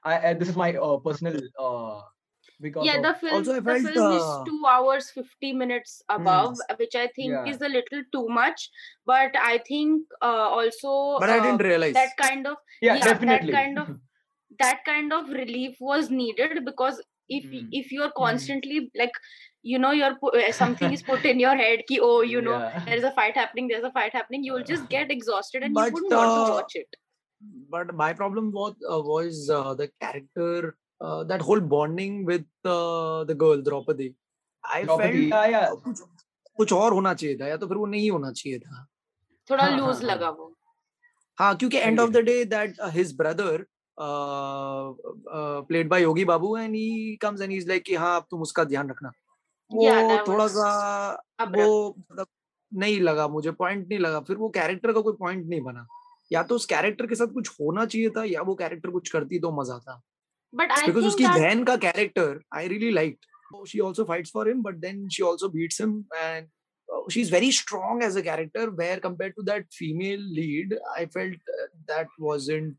I, 0.04 0.30
I 0.30 0.34
this 0.34 0.48
is 0.48 0.56
my 0.56 0.72
uh, 0.74 0.98
personal 0.98 1.36
uh, 1.58 2.02
because 2.60 2.86
yeah 2.86 2.96
of, 2.96 3.02
the 3.02 3.14
film 3.20 3.34
Also, 3.34 3.52
I 3.56 3.60
the 3.60 3.64
felt, 3.64 3.82
film 3.94 4.06
uh, 4.12 4.16
is 4.16 4.26
two 4.48 4.62
hours 4.68 5.10
50 5.10 5.52
minutes 5.52 6.02
above 6.08 6.56
which 6.78 6.94
i 6.94 7.06
think 7.16 7.30
Yeah. 7.32 7.46
is 7.52 7.60
a 7.60 7.68
little 7.68 8.02
too 8.12 8.26
much 8.28 8.70
but 9.04 9.36
i 9.36 9.58
think 9.68 10.02
uh, 10.22 10.48
also 10.58 11.18
But 11.20 11.30
I 11.30 11.38
uh, 11.38 11.42
didn't 11.42 11.62
realize. 11.62 11.94
that 11.94 12.16
kind 12.16 12.46
of 12.46 12.56
yeah, 12.80 12.96
yeah, 12.96 13.12
that 13.18 13.50
kind 13.50 13.78
of- 13.78 13.94
that 14.60 14.84
kind 14.84 15.12
of 15.12 15.28
relief 15.30 15.76
was 15.80 16.10
needed 16.10 16.64
because 16.64 17.02
if 17.28 17.44
y- 17.52 17.62
Mm. 17.62 17.68
if 17.80 17.90
you're 17.92 18.12
constantly 18.18 18.90
like 19.00 19.16
you 19.72 19.78
know 19.84 19.92
uh, 20.00 20.52
something 20.58 20.92
is 20.96 21.02
put 21.10 21.24
in 21.30 21.40
your 21.44 21.54
head 21.60 21.82
ki, 21.88 21.98
oh 22.08 22.20
you 22.32 22.42
know 22.48 22.58
Yeah. 22.58 22.84
there's 22.88 23.06
a 23.10 23.12
fight 23.18 23.36
happening 23.42 23.68
there's 23.72 23.86
a 23.88 23.92
fight 23.98 24.12
happening 24.18 24.44
you 24.48 24.52
will 24.56 24.66
just 24.72 24.88
get 24.94 25.10
exhausted 25.14 25.62
and 25.68 25.74
But, 25.78 25.86
you 25.88 25.94
wouldn't 25.94 26.12
uh, 26.12 26.22
want 26.22 26.34
to 26.36 26.52
uh, 26.52 26.56
watch 26.58 26.76
it 26.82 26.96
but 27.76 27.94
my 28.02 28.12
problem 28.20 28.50
was 28.58 28.74
uh, 28.92 29.00
was 29.12 29.40
uh, 29.60 29.74
the 29.80 29.88
character 30.04 30.74
uh, 31.00 31.24
that 31.32 31.42
whole 31.48 31.60
bonding 31.60 32.24
with 32.24 32.46
uh, 32.64 33.24
the 33.24 33.34
girl 33.34 33.60
Draupadi. 33.70 34.14
I 34.64 34.84
Draupadi, 34.84 35.30
felt 35.30 35.50
yeah, 35.50 35.58
yeah. 35.58 35.72
uh, 35.72 35.76
कुछ 35.86 36.00
कुछ 36.58 36.72
और 36.72 36.92
होना 36.92 37.12
चाहिए 37.14 37.36
था 37.40 37.48
या 37.48 37.56
तो 37.62 37.66
फिर 37.68 37.76
वो 37.76 37.86
नहीं 37.94 38.10
होना 38.10 38.30
चाहिए 38.38 38.58
था 38.58 38.86
थोड़ा 39.50 39.64
हाँ, 39.64 39.76
लूज 39.76 39.84
हाँ, 39.86 39.94
हाँ। 39.94 40.02
लगा 40.10 40.30
वो 40.38 40.52
हाँ 41.38 41.54
क्योंकि 41.56 41.80
end 41.88 42.00
Agree. 42.00 42.06
of 42.06 42.12
the 42.12 42.22
day 42.22 42.44
that 42.54 42.80
uh, 42.86 42.90
his 42.90 43.12
brother 43.12 43.66
uh, 43.98 44.90
uh, 45.38 45.62
played 45.68 45.88
by 45.88 45.98
Yogi 45.98 46.24
Babu 46.24 46.56
and 46.56 46.74
he 46.74 47.18
comes 47.26 47.40
and 47.46 47.52
he's 47.52 47.66
like 47.72 47.84
कि 47.86 47.94
हाँ 48.04 48.16
अब 48.20 48.26
तुम 48.30 48.42
उसका 48.42 48.64
ध्यान 48.72 48.90
रखना 48.90 49.12
वो 49.72 50.16
थोड़ा 50.28 50.46
सा 50.48 50.68
वो 51.40 51.94
मतलब 52.10 52.26
नहीं 52.74 53.00
लगा 53.00 53.28
मुझे 53.28 53.50
पॉइंट 53.50 53.88
नहीं 53.88 53.98
लगा 53.98 54.20
फिर 54.20 54.36
वो 54.36 54.48
कैरेक्टर 54.48 54.92
का 54.92 55.00
कोई 55.00 55.12
पॉइंट 55.20 55.46
नहीं 55.48 55.60
बना 55.60 55.86
या 56.32 56.42
तो 56.42 56.54
उस 56.54 56.66
कैरेक्टर 56.66 57.06
के 57.06 57.14
साथ 57.14 57.32
कुछ 57.34 57.50
होना 57.60 57.84
चाहिए 57.86 58.10
था 58.10 58.24
या 58.24 58.42
वो 58.42 58.54
कैरेक्टर 58.54 58.90
कुछ 58.90 59.10
करती 59.10 59.38
तो 59.38 59.50
मज़ा 59.60 59.78
था 59.78 60.02
i 60.54 60.86
बिकॉज़ 60.86 61.06
उसकी 61.06 61.24
that 61.24 61.38
बहन 61.38 61.64
का 61.64 61.76
character 61.76 62.40
I 62.54 62.68
really 62.68 62.90
like 62.90 63.18
she 63.64 63.80
also 63.80 64.04
fights 64.04 64.30
for 64.30 64.48
him 64.48 64.62
but 64.62 64.80
then 64.80 65.08
she 65.08 65.22
also 65.22 65.48
beats 65.48 65.78
him 65.80 66.04
and 66.20 66.48
uh, 66.88 67.02
she's 67.08 67.30
very 67.30 67.50
strong 67.50 68.02
as 68.02 68.16
a 68.16 68.22
character 68.22 68.70
where 68.70 68.98
compared 68.98 69.36
to 69.36 69.42
that 69.42 69.64
female 69.70 70.20
lead 70.38 70.74
i 70.96 71.06
felt 71.06 71.52
uh, 71.54 71.66
that 71.86 72.08
wasn't 72.18 72.74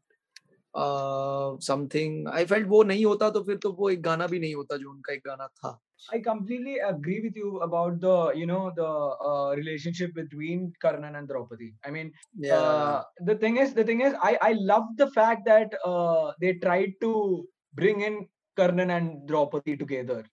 uh, 0.74 1.56
something 1.60 2.28
i 2.28 2.46
felt 2.46 2.68
वो 2.68 2.84
नहीं 2.84 3.06
होता 3.06 3.30
तो 3.30 3.44
फिर 3.44 3.58
तो 3.58 3.72
वो 3.72 3.90
एक 3.90 4.02
गाना 4.02 4.28
भी 4.28 4.40
नहीं 4.40 4.56
होता 4.56 4.78
जो 4.78 4.92
उनका 4.92 5.14
एक 5.14 5.22
गाना 5.28 5.48
था 5.48 5.80
I 6.12 6.20
completely 6.20 6.78
agree 6.80 7.20
with 7.22 7.36
you 7.36 7.60
about 7.60 8.00
the 8.00 8.32
you 8.34 8.46
know 8.46 8.72
the 8.76 8.88
uh, 8.88 9.56
relationship 9.56 10.14
between 10.14 10.74
Karnan 10.84 11.18
and 11.18 11.28
Draupadi. 11.28 11.74
I 11.86 11.92
mean, 11.92 12.12
uh, 12.50 13.04
the 13.20 13.36
thing 13.36 13.58
is, 13.58 13.74
the 13.74 13.84
thing 13.84 14.02
is, 14.02 14.14
I 14.22 14.38
I 14.42 14.52
love 14.54 14.86
the 14.98 15.10
fact 15.12 15.46
that 15.46 15.74
uh, 15.84 16.32
they 16.40 16.54
tried 16.66 16.94
to 17.02 17.48
bring 17.74 18.02
in 18.02 18.28
Karnan 18.58 18.92
and 18.98 19.28
Draupadi 19.28 19.76
together. 19.78 20.24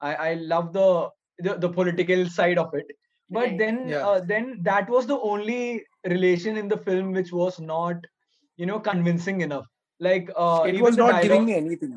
I 0.00 0.14
I 0.30 0.34
love 0.34 0.72
the 0.72 1.10
the, 1.38 1.54
the 1.66 1.70
political 1.70 2.26
side 2.28 2.58
of 2.58 2.74
it. 2.74 2.86
But 3.30 3.48
Right. 3.50 3.58
then 3.58 3.78
Yeah. 3.88 4.06
uh, 4.08 4.20
then 4.32 4.50
that 4.70 4.88
was 4.90 5.06
the 5.06 5.18
only 5.32 5.84
relation 6.16 6.56
in 6.58 6.68
the 6.68 6.78
film 6.88 7.12
which 7.12 7.32
was 7.32 7.60
not 7.60 7.96
you 8.56 8.66
know 8.66 8.80
convincing 8.80 9.40
enough. 9.40 9.66
Like 10.00 10.30
uh, 10.36 10.64
it 10.68 10.80
was 10.80 10.96
not 10.98 11.12
dialogue- 11.12 11.22
giving 11.28 11.46
me 11.46 11.54
anything 11.54 11.94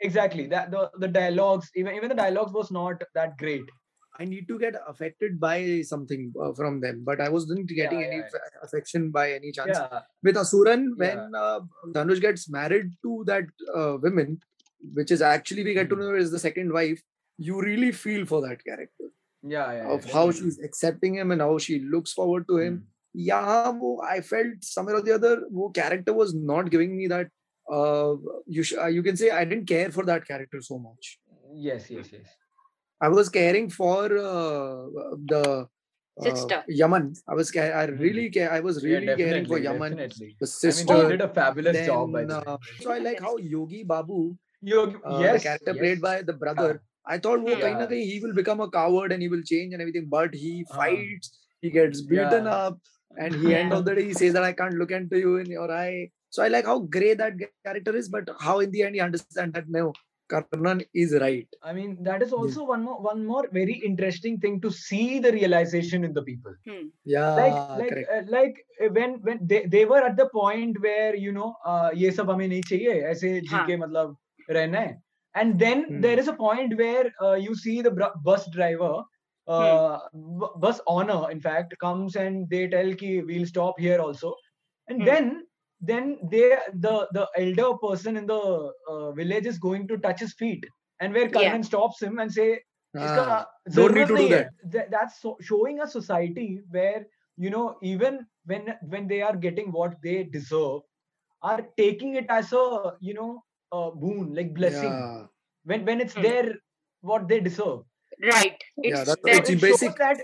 exactly 0.00 0.46
that 0.46 0.70
the 0.70 0.90
the 0.98 1.08
dialogues 1.08 1.70
even 1.74 1.94
even 1.94 2.08
the 2.08 2.14
dialogues 2.22 2.52
was 2.52 2.70
not 2.70 3.02
that 3.14 3.36
great. 3.38 3.62
I 4.18 4.24
need 4.24 4.48
to 4.48 4.58
get 4.58 4.74
affected 4.86 5.38
by 5.40 5.80
something 5.82 6.32
uh, 6.44 6.52
from 6.52 6.80
them, 6.80 7.04
but 7.04 7.20
I 7.20 7.28
wasn't 7.30 7.66
getting 7.68 8.00
Yeah, 8.00 8.06
any 8.08 8.16
yeah, 8.16 8.28
fa- 8.32 8.58
affection 8.62 9.10
by 9.10 9.32
any 9.32 9.50
chance. 9.58 9.78
Yeah. 9.78 10.00
With 10.22 10.36
Asuran, 10.36 10.82
Yeah. 10.88 11.04
when 11.04 11.34
uh, 11.34 11.60
Dhanush 11.94 12.20
gets 12.20 12.50
married 12.50 12.90
to 13.04 13.22
that 13.30 13.44
uh, 13.74 13.96
woman, 14.02 14.40
which 14.98 15.10
is 15.10 15.22
actually 15.22 15.64
we 15.64 15.74
get 15.78 15.88
to 15.90 15.96
Mhm. 15.96 16.00
know 16.00 16.14
is 16.24 16.30
the 16.36 16.42
second 16.46 16.72
wife, 16.78 17.00
you 17.38 17.62
really 17.62 17.92
feel 17.92 18.26
for 18.26 18.42
that 18.46 18.62
character 18.70 19.08
Yeah, 19.42 19.72
yeah, 19.78 19.88
of 19.94 20.04
yeah, 20.06 20.12
how 20.12 20.30
she's 20.32 20.58
accepting 20.68 21.14
him 21.14 21.30
and 21.30 21.40
how 21.40 21.56
she 21.58 21.78
looks 21.96 22.12
forward 22.12 22.46
to 22.48 22.58
him. 22.58 22.74
Mm. 22.78 22.86
Yeah, 23.30 23.70
wo, 23.70 24.00
I 24.14 24.20
felt 24.20 24.62
somewhere 24.62 24.96
or 24.96 25.02
the 25.02 25.14
other, 25.18 25.34
wo 25.50 25.70
character 25.70 26.12
was 26.12 26.34
not 26.34 26.70
giving 26.74 26.96
me 26.96 27.06
that. 27.14 27.30
Uh, 27.70 28.16
you 28.46 28.62
sh- 28.62 28.78
uh, 28.82 28.86
you 28.86 29.02
can 29.02 29.16
say 29.16 29.30
I 29.30 29.44
didn't 29.44 29.66
care 29.66 29.90
for 29.90 30.04
that 30.04 30.26
character 30.26 30.60
so 30.60 30.78
much. 30.78 31.18
Yes, 31.54 31.90
yes, 31.90 32.08
yes. 32.12 32.26
I 33.00 33.08
was 33.08 33.28
caring 33.28 33.70
for 33.70 34.04
uh, 34.04 34.86
the 35.32 35.66
uh, 36.20 36.24
Sister. 36.24 36.64
Yaman. 36.68 37.14
I 37.28 37.34
was 37.34 37.50
ca- 37.50 37.72
I 37.82 37.86
Mhm. 37.86 38.00
really 38.00 38.26
care. 38.30 38.50
I 38.52 38.60
was 38.60 38.82
really 38.84 39.06
yeah, 39.06 39.16
caring 39.22 39.46
for 39.52 39.58
Yaman, 39.58 39.96
Definitely. 39.96 40.36
the 40.40 40.46
I 40.46 40.50
sister. 40.54 40.96
mean, 40.98 41.08
did 41.14 41.20
a 41.22 41.28
fabulous 41.40 41.76
then, 41.78 41.86
job 41.86 42.12
by 42.12 42.24
the 42.32 42.38
uh, 42.54 42.58
so 42.80 42.90
I 42.90 42.98
like 42.98 43.20
how 43.28 43.36
Yogi 43.54 43.82
Babu, 43.84 44.36
You, 44.62 44.80
uh, 45.04 45.20
yes, 45.22 45.42
the 45.42 45.48
character 45.48 45.72
yes. 45.72 45.78
played 45.82 46.00
by 46.08 46.22
the 46.22 46.34
brother. 46.44 46.82
I 47.06 47.18
thought 47.18 47.40
wo 47.48 47.54
Hmm. 47.54 47.62
kahin 47.64 47.78
na 47.78 47.86
Yeah. 47.86 47.90
kahin 47.94 48.10
he 48.12 48.20
will 48.24 48.34
become 48.42 48.60
a 48.60 48.70
coward 48.78 49.12
and 49.16 49.22
he 49.22 49.28
will 49.34 49.44
change 49.52 49.72
and 49.72 49.80
everything, 49.86 50.08
but 50.18 50.34
he 50.44 50.52
Uh-huh. 50.62 50.78
fights. 50.82 51.36
He 51.62 51.70
gets 51.80 52.02
beaten 52.12 52.46
Yeah. 52.50 52.56
up, 52.66 52.78
and 53.24 53.34
he 53.44 53.54
end 53.54 53.72
of 53.78 53.84
the 53.88 53.94
day 54.00 54.04
he 54.10 54.14
says 54.22 54.34
that 54.38 54.48
I 54.50 54.52
can't 54.62 54.80
look 54.82 54.92
into 54.98 55.18
you 55.26 55.36
in 55.44 55.50
your 55.58 55.70
eye. 55.82 56.10
So 56.29 56.43
I 56.43 56.47
like 56.49 56.65
how 56.65 56.79
grey 56.79 57.13
that 57.13 57.33
character 57.65 57.95
is, 57.95 58.09
but 58.09 58.29
how 58.39 58.59
in 58.59 58.71
the 58.71 58.83
end 58.83 58.95
he 58.95 59.01
understands 59.01 59.53
that 59.53 59.69
no, 59.69 59.93
Karnan 60.29 60.85
is 60.93 61.13
right. 61.19 61.47
I 61.63 61.73
mean, 61.73 61.97
that 62.03 62.21
is 62.21 62.33
also 62.33 62.65
one 62.65 62.83
more 62.83 62.99
one 63.01 63.25
more 63.25 63.47
very 63.51 63.73
interesting 63.85 64.39
thing 64.39 64.59
to 64.61 64.71
see 64.71 65.19
the 65.19 65.31
realization 65.31 66.03
in 66.03 66.13
the 66.13 66.23
people. 66.23 66.53
Yeah, 67.05 67.35
Like 67.37 67.55
like 67.77 67.89
correct. 67.89 68.09
uh, 68.11 68.21
like 68.27 68.55
uh, 68.83 68.89
when 68.89 69.21
when 69.21 69.39
they, 69.41 69.65
they 69.65 69.85
were 69.85 70.03
at 70.03 70.17
the 70.17 70.29
point 70.29 70.81
where 70.81 71.15
you 71.15 71.31
know 71.31 71.55
uh, 71.65 71.91
ये 71.95 72.11
सब 72.11 72.29
हमें 72.31 72.47
नहीं 72.47 72.61
चाहिए 72.61 73.01
ऐसे 73.11 73.39
जी 73.41 73.55
हाँ. 73.55 73.67
के 73.67 73.77
मतलब 73.77 74.17
रहना 74.49 74.79
है 74.79 75.01
and 75.35 75.59
then 75.59 75.85
Hmm. 75.89 76.01
there 76.01 76.17
is 76.19 76.27
a 76.29 76.33
point 76.33 76.75
where 76.77 77.11
uh, 77.21 77.33
you 77.45 77.55
see 77.55 77.81
the 77.81 77.91
br- 77.91 78.15
bus 78.23 78.49
driver 78.51 79.03
uh, 79.47 79.99
bu- 80.13 80.51
bus 80.65 80.79
owner 80.87 81.29
in 81.31 81.41
fact 81.41 81.75
comes 81.81 82.15
and 82.15 82.49
they 82.49 82.67
tell 82.75 82.93
ki 83.01 83.21
we'll 83.31 83.45
stop 83.45 83.79
here 83.85 83.99
also 84.05 84.33
and 84.89 85.01
Hmm. 85.01 85.05
then 85.09 85.29
then 85.80 86.18
they 86.30 86.56
the 86.74 87.08
the 87.12 87.26
elder 87.36 87.76
person 87.78 88.16
in 88.16 88.26
the 88.26 88.72
uh, 88.88 89.12
village 89.12 89.46
is 89.46 89.58
going 89.58 89.88
to 89.88 89.96
touch 89.98 90.20
his 90.20 90.34
feet 90.34 90.64
and 91.00 91.14
where 91.14 91.28
Karnan 91.28 91.62
yeah. 91.62 91.70
stops 91.72 92.02
him 92.02 92.18
and 92.18 92.32
say 92.32 92.60
ah, 92.96 93.46
don't 93.72 93.94
need 93.94 94.08
to 94.08 94.16
do 94.16 94.28
that. 94.28 94.90
that's 94.90 95.20
so, 95.22 95.36
showing 95.40 95.80
a 95.80 95.88
society 95.88 96.60
where 96.70 97.06
you 97.36 97.50
know 97.50 97.76
even 97.82 98.26
when 98.44 98.74
when 98.82 99.08
they 99.08 99.22
are 99.22 99.36
getting 99.36 99.72
what 99.72 99.94
they 100.02 100.24
deserve 100.24 100.82
are 101.42 101.62
taking 101.76 102.16
it 102.16 102.26
as 102.28 102.52
a 102.52 102.96
you 103.00 103.14
know 103.14 103.42
a 103.72 103.90
boon 103.90 104.34
like 104.34 104.52
blessing 104.54 104.92
yeah. 104.92 105.22
when 105.64 105.84
when 105.84 106.00
it's 106.00 106.14
hmm. 106.14 106.22
their 106.22 106.54
what 107.00 107.26
they 107.28 107.40
deserve 107.40 107.80
right 108.22 108.62
it's, 108.76 108.98
yeah, 108.98 109.04
that's, 109.04 109.22
that, 109.22 109.50
it's 109.50 109.62
basic 109.62 109.96
that 109.96 110.20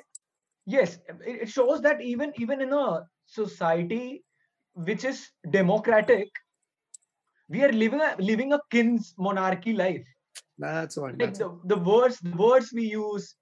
yes 0.66 0.98
it, 1.08 1.42
it 1.42 1.48
shows 1.48 1.80
that 1.80 2.02
even 2.02 2.32
even 2.36 2.60
in 2.60 2.72
a 2.72 3.06
society 3.24 4.22
which 4.76 5.04
is 5.04 5.30
democratic 5.50 6.28
we 7.48 7.62
are 7.64 7.72
living 7.72 8.00
a 8.00 8.14
living 8.18 8.52
a 8.52 8.60
king's 8.70 9.14
monarchy 9.18 9.72
life 9.72 10.06
That's 10.58 10.96
one. 10.96 11.16
like 11.18 11.34
the, 11.34 11.58
the 11.64 11.76
words 11.76 12.18
the 12.20 12.36
words 12.36 12.70
we 12.74 12.84
use 12.84 13.34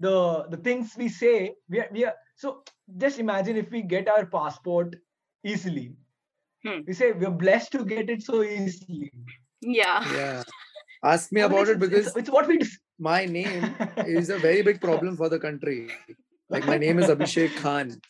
the 0.00 0.46
the 0.50 0.56
things 0.56 0.94
we 0.96 1.08
say 1.08 1.54
we 1.68 1.80
are, 1.80 1.88
we 1.92 2.04
are 2.04 2.14
so 2.36 2.62
just 2.96 3.18
imagine 3.18 3.56
if 3.56 3.70
we 3.70 3.82
get 3.82 4.08
our 4.08 4.26
passport 4.26 4.96
easily 5.44 5.92
Hmm. 6.66 6.80
we 6.88 6.92
say 6.92 7.12
we're 7.12 7.30
blessed 7.30 7.70
to 7.72 7.84
get 7.84 8.10
it 8.10 8.20
so 8.20 8.42
easily 8.42 9.12
yeah 9.62 10.04
yeah. 10.12 10.42
Ask 11.04 11.30
me 11.30 11.42
I 11.42 11.46
mean, 11.46 11.52
about 11.52 11.68
it 11.68 11.78
because 11.78 12.08
it's, 12.08 12.16
it's 12.16 12.30
what 12.30 12.48
we 12.48 12.58
dis- 12.58 12.78
my 12.98 13.26
name 13.26 13.76
is 13.98 14.28
a 14.28 14.38
very 14.38 14.62
big 14.62 14.80
problem 14.80 15.16
for 15.16 15.28
the 15.28 15.38
country. 15.38 15.88
Like 16.50 16.66
my 16.66 16.76
name 16.76 16.98
is 16.98 17.06
Abhishek 17.06 17.54
Khan. 17.58 18.00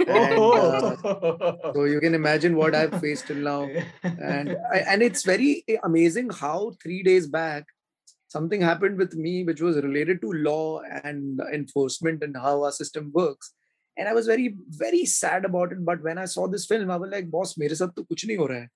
And, 0.00 0.34
uh, 0.34 0.96
oh. 1.04 1.72
so 1.74 1.84
you 1.84 2.00
can 2.00 2.14
imagine 2.14 2.56
what 2.56 2.74
I've 2.74 3.00
faced 3.00 3.26
till 3.26 3.36
now. 3.36 3.68
And 4.02 4.56
I, 4.72 4.78
and 4.78 5.02
it's 5.02 5.24
very 5.24 5.64
amazing 5.82 6.30
how 6.30 6.72
three 6.82 7.02
days 7.02 7.26
back 7.26 7.66
something 8.28 8.60
happened 8.60 8.96
with 8.96 9.14
me 9.14 9.44
which 9.44 9.60
was 9.60 9.76
related 9.76 10.20
to 10.22 10.32
law 10.32 10.80
and 11.04 11.40
enforcement 11.52 12.22
and 12.22 12.36
how 12.36 12.62
our 12.64 12.72
system 12.72 13.10
works. 13.12 13.52
And 13.96 14.08
I 14.08 14.14
was 14.14 14.26
very 14.26 14.54
very 14.70 15.04
sad 15.04 15.44
about 15.44 15.72
it. 15.72 15.84
But 15.84 16.02
when 16.02 16.16
I 16.16 16.24
saw 16.24 16.46
this 16.46 16.64
film, 16.64 16.90
I 16.90 16.96
was 16.96 17.10
like, 17.10 17.30
boss, 17.30 17.54
मेरे 17.58 17.74
साथ 17.74 17.94
तो 17.96 18.06
कुछ 18.08 18.26
नहीं 18.26 18.36
हो 18.38 18.46
रहा 18.46 18.58
है. 18.58 18.68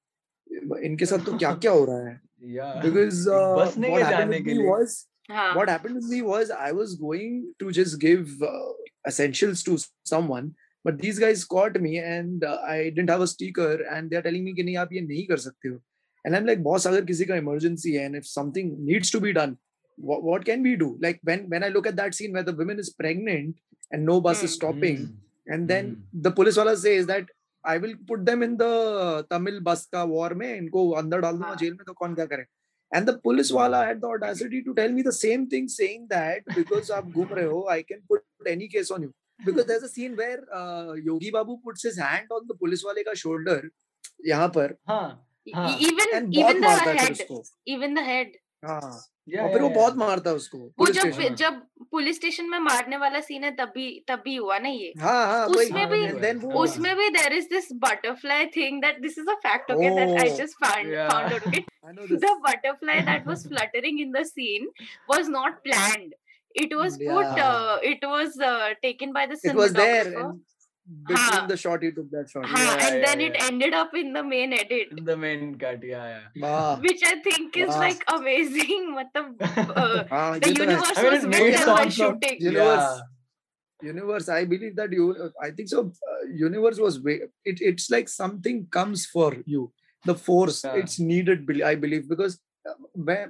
इनके 0.85 1.07
साथ 1.07 1.25
तो 1.27 1.38
क्या 1.38 1.53
क्या 1.55 1.73
हो 1.73 1.85
रहा 1.85 2.09
है? 2.09 2.21
yeah 2.43 2.81
Because 2.83 3.27
uh, 3.27 3.57
बस 3.57 3.79
नहीं 3.79 3.93
what 3.93 4.03
है 4.03 4.12
happened 4.12 4.33
जाने 4.33 4.38
with 4.38 4.45
के 4.45 4.53
me 4.53 4.59
लिए। 4.59 4.69
was 4.69 5.07
हाँ. 5.31 5.55
what 5.57 5.69
happened 5.69 5.95
with 5.95 6.09
me 6.11 6.21
was 6.23 6.51
I 6.51 6.73
was 6.73 6.95
going 6.97 7.55
to 7.61 7.71
just 7.71 7.99
give 7.99 8.43
uh, 8.43 8.73
essentials 9.07 9.62
to 9.62 9.79
someone, 10.05 10.55
but 10.85 10.99
these 11.03 11.19
guys 11.19 11.45
caught 11.45 11.81
me 11.81 11.99
and 11.99 12.45
uh, 12.45 12.59
I 12.77 12.90
didn't 12.90 13.11
have 13.11 13.23
a 13.27 13.27
sticker 13.27 13.83
and 13.90 14.11
they're 14.11 14.23
telling 14.23 14.45
me 14.45 14.55
कि 14.55 14.64
नहीं 14.64 14.77
आप 14.79 14.93
ये 14.93 15.01
नहीं 15.07 15.27
कर 15.29 15.37
सकते 15.49 15.69
हो. 15.69 15.81
And 16.25 16.37
I'm 16.37 16.47
like, 16.47 16.62
boss, 16.62 16.87
अगर 16.87 17.05
किसी 17.05 17.25
का 17.31 17.38
emergency 17.43 17.95
है 17.97 18.07
and 18.09 18.17
if 18.23 18.27
something 18.27 18.75
needs 18.90 19.11
to 19.11 19.21
be 19.21 19.33
done, 19.33 19.57
what, 19.99 20.23
what 20.23 20.45
can 20.45 20.62
we 20.62 20.75
do? 20.77 20.97
Like 21.01 21.21
when 21.23 21.49
when 21.55 21.64
I 21.64 21.69
look 21.69 21.87
at 21.87 21.97
that 21.97 22.14
scene 22.14 22.33
where 22.33 22.43
the 22.51 22.55
woman 22.61 22.79
is 22.79 22.90
pregnant 22.90 23.57
and 23.93 24.05
no 24.05 24.21
bus 24.21 24.43
is 24.43 24.51
Hmm. 24.51 24.57
stopping, 24.59 24.99
Hmm. 24.99 25.55
and 25.55 25.69
then 25.75 25.88
Hmm. 25.95 26.21
the 26.29 26.31
police 26.40 26.61
wala 26.64 26.77
says 26.88 27.07
that 27.14 27.33
I 27.64 27.79
will 27.79 27.95
put 28.09 28.21
them 28.29 28.43
in 28.45 28.57
the 28.61 29.27
Tamil 29.31 29.59
बस 29.67 29.85
का 29.93 30.03
war 30.09 30.33
में 30.40 30.49
इनको 30.57 30.81
अंदर 31.01 31.21
डाल 31.21 31.33
दूंगा 31.33 31.47
हाँ. 31.49 31.57
Jail 31.61 31.73
में 31.75 31.85
तो 31.87 31.93
कौन 32.01 32.14
क्या 32.14 32.25
करे 32.33 32.45
and 32.97 33.09
the 33.09 33.14
police 33.27 33.51
wala 33.59 33.79
had 33.87 34.03
the 34.03 34.09
audacity 34.14 34.59
to 34.67 34.75
tell 34.79 34.93
me 34.97 35.05
the 35.07 35.14
same 35.19 35.47
thing 35.55 35.69
saying 35.75 36.03
that 36.11 36.51
because 36.57 36.90
आप 36.97 37.09
घूम 37.12 37.33
रहे 37.35 37.45
हो 37.53 37.64
I 37.75 37.79
can 37.93 38.03
put 38.12 38.51
any 38.53 38.69
case 38.75 38.90
on 38.97 39.07
you 39.07 39.12
because 39.45 39.65
there's 39.65 39.84
a 39.84 39.89
scene 39.89 40.15
where 40.15 40.41
uh, 40.54 40.93
Yogi 40.93 41.32
Babu 41.32 41.58
puts 41.63 41.84
his 41.84 41.97
hand 41.97 42.28
on 42.32 42.47
the 42.47 42.56
police 42.56 42.84
wale 42.84 43.04
ka 43.04 43.13
shoulder 43.13 43.62
यहाँ 44.28 44.49
पर 44.49 44.75
हाँ, 44.89 45.25
हाँ. 45.56 45.78
even 45.80 46.34
even 46.34 46.62
the 46.62 46.69
head 46.69 47.21
even 47.65 47.93
the 47.93 48.04
head 48.04 48.28
हाँ 48.63 48.99
Yeah, 49.32 49.41
और 49.43 49.52
फिर 49.54 49.62
वो 49.62 49.69
बहुत 49.69 49.95
मारता 49.97 50.32
उसको 50.34 50.58
वो 50.80 50.86
जब 50.93 51.36
जब 51.38 51.62
पुलिस 51.91 52.15
स्टेशन 52.15 52.49
में 52.49 52.58
मारने 52.60 52.97
वाला 52.97 53.19
सीन 53.21 53.43
है 53.43 53.52
तब 53.56 53.71
भी 53.75 53.88
तब 54.08 54.21
भी 54.25 54.36
हुआ 54.36 54.58
ना 54.60 54.69
ये 54.69 54.93
हाँ, 54.99 55.25
हाँ, 55.25 55.45
उसमें 55.47 55.89
भी 55.89 56.47
उसमें 56.62 56.95
भी 56.97 57.10
there 57.10 57.23
there 57.23 57.34
is 57.38 57.45
this 57.49 57.67
butterfly 57.84 58.45
thing 58.56 58.82
that 58.82 59.02
this 59.02 59.17
is 59.19 59.30
a 59.30 59.36
fact 59.45 59.71
that 59.71 60.15
I 60.23 60.25
just 60.39 60.58
found 60.63 60.89
yeah. 60.89 61.10
found 61.10 61.34
out 61.34 61.47
okay 61.47 61.63
the 62.23 62.34
butterfly 62.47 62.97
that 63.12 63.30
was 63.32 63.45
fluttering 63.45 63.99
in 63.99 64.17
the 64.17 64.25
scene 64.32 64.67
was 65.13 65.32
not 65.36 65.63
planned 65.67 66.17
it 66.56 66.76
was 66.76 66.98
yeah. 67.00 67.14
uh, 67.16 67.78
it 67.82 68.00
was 68.04 68.40
uh, 68.40 68.70
taken 68.82 69.14
by 69.14 69.26
the 69.26 69.36
cinematographer. 69.36 69.50
it 69.50 69.56
was 69.56 69.74
there 69.74 70.34
between 71.08 71.48
the 71.48 71.56
shot 71.56 71.84
you 71.84 71.92
took 71.92 72.10
that 72.10 72.30
shot 72.30 72.46
yeah, 72.50 72.88
and 72.88 73.00
yeah, 73.00 73.06
then 73.06 73.22
it 73.22 73.36
ended 73.40 73.74
up 73.74 73.94
in 73.94 74.12
the 74.12 74.24
main 74.24 74.54
edit. 74.54 74.88
In 74.98 75.06
the 75.06 75.16
main 75.16 75.58
cut 75.58 75.84
yeah, 75.84 76.22
yeah. 76.36 76.80
which 76.80 77.02
i 77.06 77.20
think 77.22 77.56
is 77.56 77.70
like 77.70 78.04
amazing. 78.08 78.94
What 78.96 79.08
uh, 79.16 79.30
the 79.38 80.08
uh, 80.12 80.40
the 80.40 80.54
universe 80.54 80.92
I 80.98 81.04
mean, 81.04 81.12
was 81.14 81.26
made 81.28 81.54
them 81.54 81.68
while 81.68 81.90
shooting. 81.90 82.38
Universe 82.40 83.02
universe 83.82 84.28
i 84.28 84.44
believe 84.44 84.76
that 84.76 84.92
you 84.92 85.32
i 85.42 85.52
think 85.52 85.70
so 85.70 85.92
uh, 86.12 86.26
universe 86.28 86.80
was 86.80 87.00
it 87.06 87.62
it's 87.70 87.90
like 87.90 88.10
something 88.10 88.68
comes 88.72 89.06
for 89.06 89.36
you. 89.46 89.72
The 90.06 90.16
force 90.16 90.64
it's 90.64 90.98
needed 90.98 91.48
i 91.62 91.76
believe 91.76 92.08
because 92.10 92.40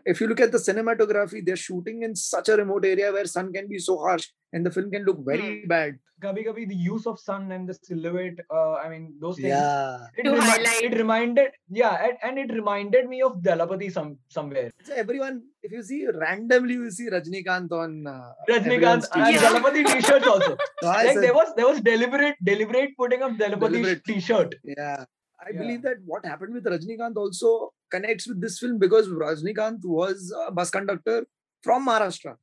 if 0.05 0.19
you 0.21 0.27
look 0.27 0.39
at 0.39 0.51
the 0.51 0.57
cinematography 0.57 1.45
they're 1.45 1.55
shooting 1.69 2.03
in 2.03 2.15
such 2.15 2.49
a 2.49 2.57
remote 2.57 2.85
area 2.85 3.11
where 3.11 3.25
sun 3.25 3.51
can 3.53 3.67
be 3.67 3.79
so 3.79 3.97
harsh 3.97 4.27
and 4.53 4.65
the 4.65 4.71
film 4.71 4.89
can 4.91 5.03
look 5.03 5.19
very 5.25 5.65
bad 5.65 5.97
Kabhi 6.23 6.45
Kabhi, 6.45 6.67
the 6.67 6.75
use 6.75 7.05
of 7.07 7.17
sun 7.17 7.49
and 7.53 7.65
the 7.69 7.73
silhouette, 7.81 8.39
uh, 8.53 8.73
I 8.73 8.89
mean, 8.89 9.13
those 9.21 9.37
things. 9.37 9.47
yeah 9.47 9.99
It, 10.17 10.23
To 10.23 10.31
remi- 10.31 10.41
highlight. 10.47 10.81
it 10.87 10.97
reminded, 10.97 11.51
yeah, 11.69 11.93
and, 12.07 12.17
and 12.21 12.37
it 12.43 12.53
reminded 12.53 13.07
me 13.07 13.21
of 13.21 13.37
Dalapati 13.45 13.89
some 13.89 14.17
somewhere. 14.27 14.69
so 14.83 14.93
everyone 15.03 15.43
if 15.63 15.71
you 15.71 15.81
see 15.81 15.99
randomly 16.23 16.73
you 16.73 16.91
see 16.91 17.07
rajnikant 17.09 17.71
on 17.71 18.05
uh, 18.05 18.33
Rajnikant 18.49 18.65
everyone's 18.65 19.07
and 19.13 19.25
t-shirt. 19.27 19.41
Yeah. 19.43 19.49
Dalapati 19.53 19.85
t-shirts 19.93 20.27
also. 20.27 20.57
So 20.81 20.87
like 20.89 21.07
said, 21.13 21.23
there 21.23 21.33
was 21.39 21.53
there 21.55 21.67
was 21.71 21.79
deliberate 21.79 22.35
deliberate 22.43 22.91
putting 22.97 23.23
of 23.23 23.31
Dalapati 23.43 23.71
Deliberate. 23.77 24.03
t-shirt. 24.03 24.55
Yeah. 24.65 25.05
I 25.39 25.51
Yeah. 25.53 25.59
believe 25.61 25.83
that 25.83 25.99
what 26.05 26.25
happened 26.25 26.53
with 26.53 26.65
Rajnikant 26.65 27.15
also 27.15 27.71
connects 27.91 28.27
with 28.27 28.41
this 28.41 28.59
film 28.59 28.77
because 28.79 29.07
Rajnikant 29.07 29.79
was 29.83 30.33
a 30.47 30.51
bus 30.51 30.69
conductor 30.69 31.25
from 31.63 31.87
Maharashtra. 31.87 32.35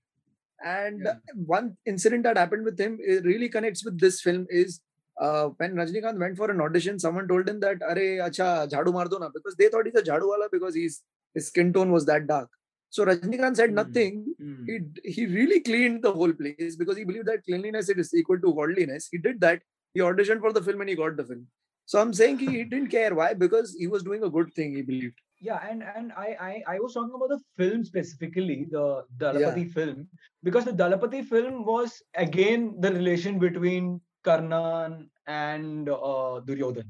And 0.65 1.03
Yeah. 1.05 1.15
one 1.35 1.77
incident 1.87 2.25
that 2.25 2.37
happened 2.37 2.65
with 2.65 2.79
him 2.81 2.99
it 3.01 3.25
really 3.25 3.49
connects 3.49 3.85
with 3.85 3.99
this 4.01 4.21
film 4.21 4.47
is 4.49 4.81
uh, 5.21 5.49
when 5.57 5.75
Rajnikant 5.75 6.19
went 6.19 6.37
for 6.37 6.51
an 6.51 6.61
audition, 6.61 6.99
someone 6.99 7.27
told 7.29 7.49
him 7.49 7.61
that, 7.61 7.83
Are, 7.83 7.95
acha, 8.29 8.69
jhadu 8.71 8.93
mar 8.93 9.07
do 9.07 9.19
na, 9.19 9.31
because 9.33 9.57
they 9.57 9.69
thought 9.69 9.87
he's 9.87 9.95
a 9.95 10.03
jhadu 10.03 10.29
wala 10.29 10.49
because 10.53 10.75
he's, 10.75 11.03
his 11.35 11.47
skin 11.47 11.73
tone 11.73 11.91
was 11.91 12.05
that 12.07 12.27
dark. 12.27 12.51
So 12.91 13.05
Rajnikant 13.05 13.57
said 13.57 13.71
Hmm. 13.71 13.77
nothing. 13.77 14.35
Mm. 14.43 14.65
He, 14.67 15.11
he 15.11 15.27
really 15.27 15.61
cleaned 15.61 16.03
the 16.03 16.13
whole 16.13 16.33
place 16.33 16.77
because 16.77 16.97
he 16.97 17.05
believed 17.05 17.27
that 17.27 17.45
cleanliness 17.45 17.89
is 17.89 18.15
equal 18.15 18.39
to 18.41 18.55
godliness. 18.55 19.09
He 19.11 19.19
did 19.19 19.41
that. 19.41 19.63
He 19.95 20.01
auditioned 20.01 20.41
for 20.41 20.53
the 20.53 20.63
film 20.63 20.81
and 20.83 20.91
he 20.91 20.97
got 20.97 21.17
the 21.17 21.25
film. 21.25 21.47
So 21.87 22.01
I'm 22.01 22.13
saying 22.13 22.39
he, 22.39 22.47
he 22.59 22.65
didn't 22.65 22.89
care. 22.89 23.15
Why? 23.15 23.33
Because 23.35 23.75
he 23.79 23.87
was 23.87 24.03
doing 24.03 24.23
a 24.23 24.31
good 24.31 24.53
thing, 24.55 24.75
he 24.75 24.83
believed. 24.83 25.19
Yeah, 25.41 25.61
and 25.69 25.83
and 25.83 26.13
I, 26.13 26.29
I 26.41 26.63
I 26.75 26.79
was 26.81 26.95
talking 26.95 27.15
about 27.15 27.29
the 27.29 27.41
film 27.57 27.85
specifically, 27.85 28.67
the 28.71 29.05
Dalapati 29.19 29.65
film, 29.71 30.09
because 30.43 30.65
the 30.65 30.73
Dalapati 30.73 31.23
film 31.25 31.65
was 31.65 32.03
again 32.15 32.75
the 32.81 32.93
relation 32.93 33.39
between 33.39 34.01
Karnan 34.25 35.09
and 35.27 35.89
uh, 35.89 36.41
Duryodhan. 36.49 36.89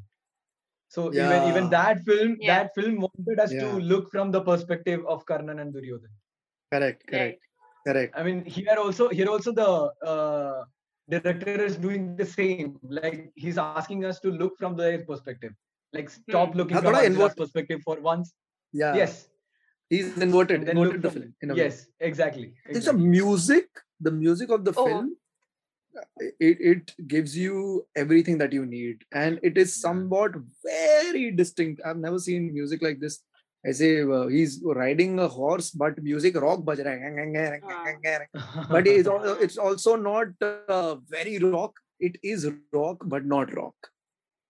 So 0.88 1.12
even 1.12 1.42
Yeah. 1.42 1.48
even 1.48 1.70
that 1.70 2.00
film, 2.06 2.37
Yeah. 2.40 2.62
that 2.62 2.74
film 2.74 3.00
wanted 3.06 3.40
us 3.40 3.52
Yeah. 3.52 3.61
to 3.62 3.80
look 3.92 4.11
from 4.11 4.30
the 4.30 4.40
perspective 4.40 5.04
of 5.06 5.26
Karnan 5.26 5.61
and 5.61 5.74
Duryodhan. 5.74 6.12
Correct, 6.72 7.02
right 7.12 7.37
correct, 7.37 7.42
correct. 7.87 8.14
I 8.16 8.22
mean, 8.22 8.44
here 8.44 8.76
also 8.78 9.09
here 9.09 9.28
also 9.28 9.52
the 9.52 9.70
uh, 10.14 10.64
director 11.11 11.59
is 11.70 11.76
doing 11.76 12.16
the 12.16 12.26
same. 12.26 12.78
Like 12.82 13.32
he's 13.35 13.59
asking 13.59 14.04
us 14.04 14.20
to 14.20 14.30
look 14.30 14.56
from 14.59 14.76
their 14.76 15.04
perspective 15.04 15.52
like 15.92 16.11
stop 16.11 16.53
hmm. 16.53 16.59
looking 16.59 16.77
from 16.79 16.94
Godzilla 16.94 17.37
perspective 17.37 17.81
for 17.85 18.01
once. 18.01 18.33
Yeah. 18.72 18.94
Yes. 18.94 19.29
He's 19.88 20.16
inverted. 20.18 20.68
Inverted 20.68 21.03
the 21.03 21.11
film. 21.11 21.35
In 21.42 21.55
yes, 21.55 21.87
exactly, 22.01 22.55
exactly. 22.64 22.77
It's 22.77 22.87
a 22.88 22.92
music. 22.92 23.68
The 24.01 24.11
music 24.11 24.51
of 24.51 24.64
the 24.64 24.75
oh. 24.77 24.87
film. 24.87 25.16
Uh, 25.96 26.03
it 26.40 26.59
it 26.61 27.09
gives 27.09 27.37
you 27.37 27.87
everything 27.96 28.37
that 28.38 28.53
you 28.53 28.66
need, 28.66 29.05
and 29.12 29.38
it 29.42 29.57
is 29.57 29.81
somewhat 29.81 30.33
very 30.64 31.31
distinct. 31.31 31.81
I've 31.85 31.96
never 31.96 32.18
seen 32.18 32.53
music 32.53 32.83
like 32.83 33.01
this. 33.01 33.22
I 33.66 33.72
say 33.72 34.03
uh, 34.03 34.27
he's 34.27 34.61
riding 34.62 35.18
a 35.18 35.29
horse, 35.29 35.70
but 35.70 36.03
music 36.03 36.37
rock 36.40 36.61
baj 36.61 36.83
But 38.70 38.87
it's 38.87 39.59
also 39.59 39.96
not 39.96 40.29
uh, 40.42 40.96
very 41.09 41.38
rock. 41.38 41.75
It 41.99 42.18
is 42.22 42.51
rock, 42.72 42.99
but 43.05 43.25
not 43.25 43.55
rock. 43.57 43.75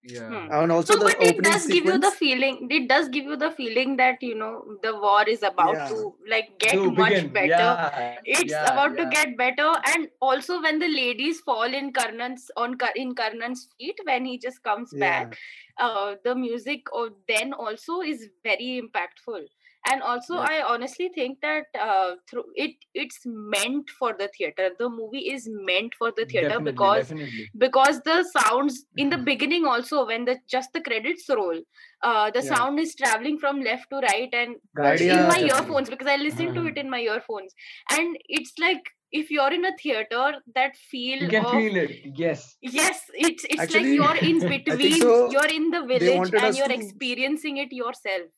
Yeah. 0.08 0.28
Hmm. 0.28 0.52
And 0.52 0.72
also 0.72 0.94
so 0.94 0.98
the 1.00 1.04
but 1.06 1.20
it 1.20 1.36
opening 1.36 1.42
does 1.42 1.66
give 1.66 1.84
you 1.84 1.98
the 1.98 2.10
feeling 2.12 2.68
it 2.70 2.88
does 2.88 3.08
give 3.08 3.24
you 3.24 3.36
the 3.36 3.50
feeling 3.50 3.96
that 3.96 4.22
you 4.22 4.34
know 4.36 4.76
the 4.82 4.94
war 4.94 5.28
is 5.28 5.42
about 5.42 5.74
Yeah. 5.74 5.88
to 5.88 6.14
like 6.28 6.50
get 6.60 6.74
To 6.74 6.90
much 6.92 7.10
begin, 7.10 7.32
better 7.32 7.48
Yeah, 7.48 8.18
it's 8.24 8.52
Yeah, 8.52 8.72
about 8.72 8.96
to 8.98 9.06
get 9.06 9.36
better 9.36 9.72
and 9.94 10.08
also 10.20 10.60
when 10.62 10.78
the 10.78 10.88
ladies 10.88 11.40
fall 11.40 11.74
in 11.80 11.92
karnan's 11.92 12.50
on 12.56 12.78
in 12.94 13.14
karnan's 13.14 13.68
feet 13.76 13.98
when 14.04 14.24
he 14.24 14.38
just 14.38 14.62
comes 14.62 14.92
Yeah. 14.92 15.00
back 15.00 15.38
uh, 15.78 16.14
the 16.24 16.34
music 16.34 16.86
of 16.92 17.12
then 17.28 17.52
also 17.52 18.00
is 18.00 18.28
very 18.44 18.80
impactful 18.80 19.44
and 19.90 20.02
also 20.02 20.34
Yeah. 20.34 20.46
i 20.50 20.62
honestly 20.72 21.08
think 21.14 21.40
that 21.40 21.64
uh, 21.88 22.14
through 22.30 22.44
it 22.54 22.74
it's 22.94 23.20
meant 23.54 23.90
for 23.98 24.10
the 24.20 24.28
theater 24.36 24.70
the 24.78 24.88
movie 24.88 25.24
is 25.34 25.48
meant 25.70 25.94
for 25.98 26.10
the 26.16 26.24
theater 26.26 26.48
definitely, 26.48 26.72
because 26.72 27.02
definitely. 27.08 27.50
because 27.66 28.00
the 28.10 28.16
sounds 28.36 28.84
in 28.96 29.10
the 29.10 29.18
beginning 29.30 29.64
also 29.66 30.06
when 30.06 30.24
the 30.24 30.36
just 30.56 30.72
the 30.72 30.80
credits 30.90 31.28
roll 31.40 31.60
uh 32.02 32.30
the 32.30 32.42
Yeah. 32.42 32.54
sound 32.54 32.78
is 32.80 32.94
traveling 32.94 33.38
from 33.38 33.60
left 33.68 33.88
to 33.90 33.98
right 34.08 34.34
and 34.42 34.56
Right, 34.74 35.00
in 35.00 35.08
my 35.08 35.38
definitely. 35.38 35.50
earphones 35.50 35.90
because 35.90 36.06
i 36.06 36.16
listen 36.16 36.54
to 36.54 36.66
it 36.72 36.76
in 36.84 36.90
my 36.90 37.00
earphones 37.00 37.54
and 37.98 38.16
it's 38.28 38.52
like 38.58 38.92
if 39.12 39.30
you're 39.30 39.52
in 39.52 39.64
a 39.64 39.74
theater 39.82 40.24
that 40.54 40.76
feel 40.76 41.22
You 41.22 41.28
can 41.28 41.44
of 41.44 41.52
feel 41.52 41.76
it. 41.76 41.90
Yes. 42.22 42.56
yes 42.60 43.00
it's 43.14 43.44
it's 43.48 43.60
Actually, 43.62 43.96
like 43.96 43.96
you're 43.98 44.16
in 44.30 44.40
between 44.54 44.98
so. 45.00 45.30
you're 45.30 45.52
in 45.58 45.70
the 45.70 45.82
village 45.92 46.32
and 46.42 46.56
you're 46.56 46.68
to- 46.68 46.74
experiencing 46.74 47.56
it 47.58 47.72
yourself 47.72 48.30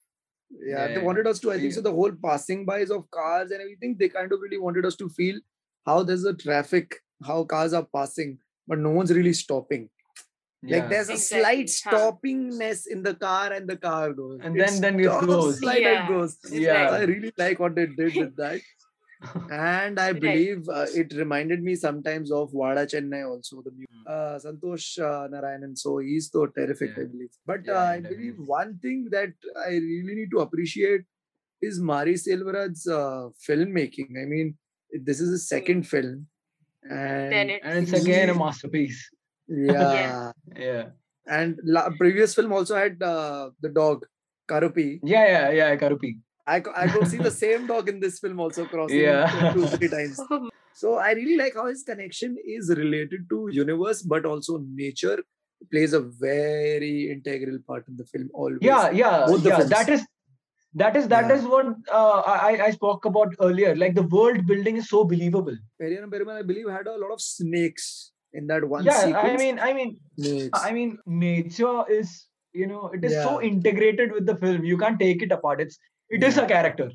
yeah, 0.50 0.86
Yeah, 0.88 0.94
they 0.94 1.02
wanted 1.08 1.26
us 1.26 1.38
to 1.40 1.50
i 1.52 1.58
think 1.58 1.72
See- 1.72 1.76
so 1.76 1.80
the 1.82 1.92
whole 1.92 2.12
passing 2.24 2.64
bys 2.64 2.90
of 2.90 3.10
cars 3.10 3.50
and 3.50 3.60
everything 3.60 3.96
they 3.98 4.08
kind 4.08 4.32
of 4.32 4.40
really 4.40 4.58
wanted 4.58 4.86
us 4.86 4.96
to 4.96 5.08
feel 5.08 5.38
how 5.86 6.02
there's 6.02 6.24
a 6.24 6.34
traffic 6.34 6.96
how 7.30 7.44
cars 7.44 7.72
are 7.72 7.86
passing 7.94 8.38
but 8.66 8.78
no 8.78 8.90
one's 8.90 9.12
really 9.12 9.32
stopping. 9.32 9.88
Like 10.62 10.88
there's 10.90 11.08
a 11.08 11.12
Exactly, 11.12 11.40
slight 11.42 11.66
stoppingness 11.66 12.86
in 12.86 13.02
the 13.02 13.14
car 13.14 13.52
and 13.52 13.68
the 13.68 13.76
car 13.76 14.12
goes. 14.12 14.40
And 14.42 14.58
then- 14.60 14.80
then 14.80 15.00
it 15.00 15.04
stops, 15.04 15.26
goes. 15.26 15.58
slide 15.60 15.82
Yeah, 15.82 16.00
and 16.00 16.08
goes. 16.14 16.36
Yeah. 16.50 16.90
i 16.98 17.02
really 17.10 17.32
like 17.38 17.58
what 17.60 17.74
they 17.76 17.86
did 17.86 18.14
with 18.16 18.34
that 18.36 18.60
and 19.50 19.98
i 20.00 20.08
Right. 20.12 20.20
believe 20.24 20.68
uh, 20.68 20.86
it 21.02 21.12
reminded 21.22 21.62
me 21.62 21.74
sometimes 21.74 22.30
of 22.32 22.50
Vada 22.52 22.84
Chennai 22.92 23.22
also 23.28 23.62
the 23.66 23.72
mu- 23.78 23.86
Hmm. 23.92 24.04
uh, 24.14 24.36
santosh 24.44 24.86
uh, 25.08 25.24
narayanan 25.34 25.72
so 25.82 25.90
he's 26.06 26.26
so 26.34 26.42
terrific 26.58 26.90
i 27.02 27.04
believe 27.12 27.32
but 27.50 27.62
Yeah, 27.68 27.78
uh, 27.82 27.86
i 27.96 28.00
believe 28.12 28.36
one 28.58 28.72
thing 28.84 28.98
that 29.16 29.32
i 29.66 29.70
really 29.90 30.14
need 30.20 30.30
to 30.36 30.40
appreciate 30.46 31.04
is 31.68 31.80
mari 31.92 32.14
selvaraj's 32.24 32.84
uh, 33.00 33.22
filmmaking 33.46 34.10
i 34.22 34.26
mean 34.34 34.50
this 35.08 35.20
is 35.24 35.30
his 35.36 35.46
second 35.54 35.88
film 35.94 36.12
and 36.90 37.32
then 37.36 37.50
it 37.56 37.62
And 37.72 37.82
it's 37.88 37.92
again 38.02 38.30
a 38.34 38.34
masterpiece. 38.44 39.00
yeah 39.48 40.32
Yeah. 40.66 40.84
and 41.38 41.58
la- 41.64 41.90
previous 42.02 42.34
film 42.34 42.52
also 42.52 42.76
had 42.76 43.02
uh, 43.02 43.50
the 43.64 43.70
dog 43.80 44.06
Karuppi 44.50 44.88
Yeah, 45.14 45.26
yeah, 45.34 45.50
yeah, 45.60 45.76
Karuppi. 45.82 46.10
I, 46.54 46.60
co- 46.66 46.76
I 46.82 46.86
could 46.92 47.06
see 47.12 47.18
the 47.28 47.30
same 47.44 47.66
dog 47.70 47.88
in 47.92 48.00
this 48.04 48.18
film 48.24 48.40
also 48.44 48.64
crossing 48.74 49.00
Yeah. 49.06 49.52
two 49.54 49.66
three 49.74 49.88
times 49.96 50.20
so 50.82 50.94
i 51.06 51.10
really 51.18 51.36
like 51.42 51.54
how 51.60 51.66
his 51.70 51.82
connection 51.90 52.36
is 52.56 52.68
related 52.82 53.22
to 53.32 53.38
universe 53.56 54.00
but 54.12 54.28
also 54.32 54.58
nature 54.82 55.16
plays 55.72 55.92
a 55.98 56.02
very 56.26 56.94
integral 57.14 57.58
part 57.70 57.88
in 57.92 57.96
the 58.00 58.06
film 58.12 58.28
always 58.42 58.60
Yeah, 58.70 58.90
yeah, 59.02 59.16
Both 59.30 59.42
the 59.46 59.50
yeah. 59.52 59.56
films. 59.58 59.70
That 59.76 59.88
is 59.96 60.04
that 60.82 60.96
is 61.00 61.08
that 61.14 61.26
Yeah. 61.28 61.36
is 61.36 61.44
what 61.54 61.66
uh, 62.00 62.20
I 62.50 62.50
I 62.66 62.70
spoke 62.76 63.08
about 63.10 63.34
earlier. 63.46 63.72
Like 63.82 63.94
the 63.98 64.04
world 64.14 64.46
building 64.50 64.76
is 64.82 64.88
so 64.92 65.00
believable. 65.12 65.56
Pariyerum 65.82 66.12
Perumal, 66.14 66.38
I 66.42 66.44
believe, 66.50 66.68
had 66.76 66.86
a 66.92 66.96
lot 67.04 67.12
of 67.16 67.20
snakes 67.26 67.88
in 68.40 68.46
that 68.52 68.64
one 68.76 68.84
yeah 68.90 69.00
sequence. 69.06 69.34
i 69.34 69.42
mean 69.42 69.58
i 69.66 69.72
mean 69.78 69.90
It's- 70.30 70.64
i 70.68 70.70
mean 70.78 70.90
nature 71.26 71.76
is 71.98 72.10
you 72.62 72.66
know 72.72 72.82
it 72.98 73.04
is 73.10 73.14
so 73.26 73.30
integrated 73.50 74.12
with 74.16 74.26
the 74.30 74.36
film 74.42 74.66
you 74.70 74.76
can't 74.82 74.98
take 75.04 75.22
it 75.26 75.32
apart 75.36 75.62
it's 75.64 75.78
it 76.10 76.22
is 76.22 76.38
a 76.38 76.46
character 76.46 76.90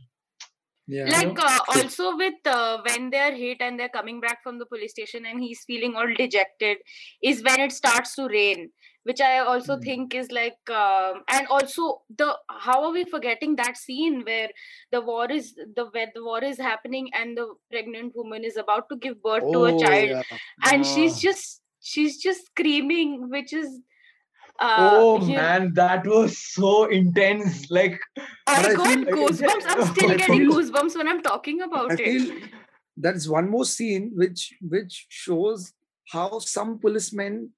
yeah. 0.88 1.05
like 1.05 1.39
uh, 1.39 1.59
also 1.76 2.16
with 2.18 2.45
uh, 2.45 2.80
when 2.86 3.09
they're 3.09 3.36
hit 3.36 3.61
and 3.61 3.80
they're 3.80 3.89
coming 3.89 4.20
back 4.20 4.43
from 4.43 4.59
the 4.59 4.66
police 4.66 4.91
station 4.91 5.26
and 5.26 5.41
he's 5.41 5.64
feeling 5.66 5.95
all 5.95 6.07
dejected 6.18 6.78
is 7.22 7.43
when 7.43 7.59
it 7.61 7.72
starts 7.72 8.16
to 8.16 8.28
rain 8.28 8.70
which 9.03 9.22
i 9.22 9.39
also 9.39 9.76
Hmm. 9.76 9.82
think 9.82 10.16
is 10.16 10.32
like 10.32 10.70
um, 10.70 11.24
and 11.30 11.47
also 11.47 12.01
the 12.18 12.28
how 12.66 12.84
are 12.84 12.91
we 12.91 13.03
forgetting 13.05 13.55
that 13.57 13.78
scene 13.78 14.24
where 14.24 14.49
the 14.91 15.01
war 15.01 15.30
is 15.32 15.53
the 15.55 15.86
where 15.91 16.11
the 16.16 16.24
war 16.24 16.43
is 16.43 16.57
happening 16.57 17.09
and 17.14 17.38
the 17.38 17.47
pregnant 17.72 18.14
woman 18.16 18.43
is 18.43 18.57
about 18.57 18.89
to 18.89 18.95
give 18.97 19.22
birth 19.22 19.49
to 19.51 19.66
a 19.66 19.74
Oh, 19.74 19.80
child 19.80 20.09
yeah. 20.09 20.24
and 20.72 20.86
she's 20.86 21.20
just 21.20 21.61
she's 21.82 22.18
just 22.22 22.45
screaming 22.47 23.30
which 23.30 23.51
is 23.53 23.80
uh, 24.59 24.89
oh 24.93 25.25
you- 25.25 25.35
man 25.35 25.73
that 25.73 26.05
was 26.05 26.37
so 26.37 26.85
intense 26.85 27.69
like 27.71 27.99
I 28.47 28.61
But 28.61 28.65
I 28.71 28.73
got 28.75 28.87
feel- 28.87 29.05
goosebumps. 29.17 29.65
I'm 29.67 29.85
still 29.95 30.17
getting 30.17 30.51
goosebumps 30.51 30.95
when 30.97 31.07
I'm 31.07 31.21
talking 31.23 31.61
about 31.61 31.91
I 31.91 31.93
it. 31.95 31.99
feel 32.05 32.47
that's 32.97 33.27
one 33.27 33.49
more 33.49 33.65
scene 33.65 34.11
which 34.13 34.53
which 34.61 35.05
shows 35.09 35.73
how 36.11 36.39
some 36.39 36.77
policemen 36.79 37.49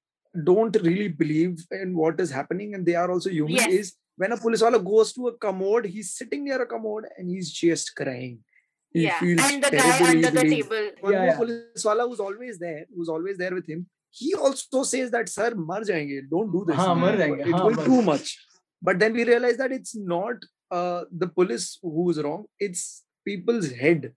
don't 0.43 0.75
really 0.83 1.07
believe 1.09 1.59
in 1.71 1.95
what 1.95 2.19
is 2.19 2.31
happening 2.31 2.73
and 2.75 2.85
they 2.85 2.95
are 2.95 3.11
also 3.11 3.29
human 3.29 3.55
Yes. 3.55 3.67
is 3.79 3.93
when 4.17 4.31
a 4.31 4.37
police 4.37 4.61
wala 4.61 4.79
goes 4.79 5.11
to 5.13 5.27
a 5.27 5.37
commode 5.37 5.85
he's 5.85 6.13
sitting 6.19 6.45
near 6.45 6.61
a 6.61 6.65
commode 6.65 7.05
and 7.17 7.29
he's 7.29 7.51
just 7.51 7.93
crying 7.95 8.39
he 8.93 9.03
yeah, 9.03 9.19
feels 9.19 9.41
and 9.51 9.63
the 9.63 9.71
guy 9.71 10.09
under 10.09 10.31
the 10.31 10.41
table. 10.55 10.85
one 11.01 11.13
Yeah, 11.13 11.19
more 11.19 11.27
yeah. 11.31 11.37
police 11.41 11.83
wala 11.89 12.07
who's 12.07 12.19
always 12.27 12.57
there 12.59 12.85
who's 12.95 13.09
always 13.09 13.37
there 13.37 13.53
with 13.53 13.67
him 13.67 13.85
he 14.20 14.34
also 14.34 14.82
says 14.92 15.11
that 15.16 15.28
sir 15.28 15.48
mar 15.72 15.80
jayenge 15.90 16.30
don't 16.30 16.53
do 16.53 16.64
this 16.70 16.76
हाँ, 16.76 16.94
मर 17.03 17.16
जाएंगे, 17.18 17.44
it 17.48 17.53
हाँ, 17.55 17.64
will 17.66 17.76
बस. 17.76 17.84
too 17.90 18.03
much 18.03 18.32
but 18.82 18.98
then 18.98 19.12
we 19.12 19.24
realize 19.24 19.57
that 19.57 19.72
it's 19.72 19.94
not 20.14 20.48
uh, 20.70 21.03
the 21.24 21.28
police 21.40 21.78
who's 21.82 22.18
wrong 22.26 22.44
it's 22.59 22.82
people's 23.24 23.70
head 23.82 24.12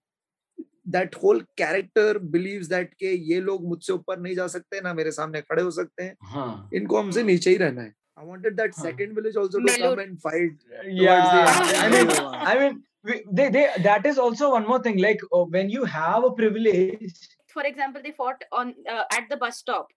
that 0.86 1.14
whole 1.16 1.42
character 1.58 2.08
believes 2.20 2.68
that 2.70 2.90
के 3.02 3.12
ये 3.32 3.40
लोग 3.42 3.68
मुझसे 3.68 3.94
ऊपर 3.94 4.20
नहीं 4.22 4.36
जा 4.36 4.48
सकते 4.56 4.82
ना 4.84 4.94
मेरे 4.94 5.12
सामने 5.18 5.42
खड़े 5.42 5.62
हो 5.64 5.72
सकते 5.72 6.04
हैं 6.04 6.16
हाँ. 6.32 6.70
इनको 6.80 6.98
हमसे 7.02 7.24
नीचे 7.24 7.50
ही 7.50 7.58
रहना 7.66 7.82
है 7.82 7.94
I 8.18 8.24
wanted 8.26 8.58
that 8.58 8.74
हाँ. 8.78 8.84
second 8.86 9.16
village 9.16 9.36
also 9.44 9.60
to 9.60 9.66
Melur. 9.68 9.90
come 9.96 10.00
and 10.00 10.20
fight 10.22 10.52
yeah 10.88 11.46
towards 11.46 11.72
the 11.72 11.78
i 11.78 11.86
end. 11.86 11.94
mean 11.94 12.10
Yeah. 12.10 12.44
i 12.52 12.58
mean 12.60 12.76
we, 13.04 13.16
they, 13.38 13.48
they 13.56 13.64
that 13.86 14.06
is 14.06 14.20
also 14.26 14.52
one 14.52 14.68
more 14.68 14.80
thing 14.88 15.00
like 15.06 15.24
uh, 15.38 15.46
when 15.56 15.70
you 15.78 15.84
have 15.94 16.24
a 16.28 16.32
privilege 16.42 17.16
for 17.59 17.67
example, 17.67 18.03
they 18.03 18.13
fought 18.13 18.43
on 18.53 18.75
uh, 18.91 19.05
at 19.13 19.29
the 19.31 19.37
bus 19.37 19.59
stop, 19.59 19.89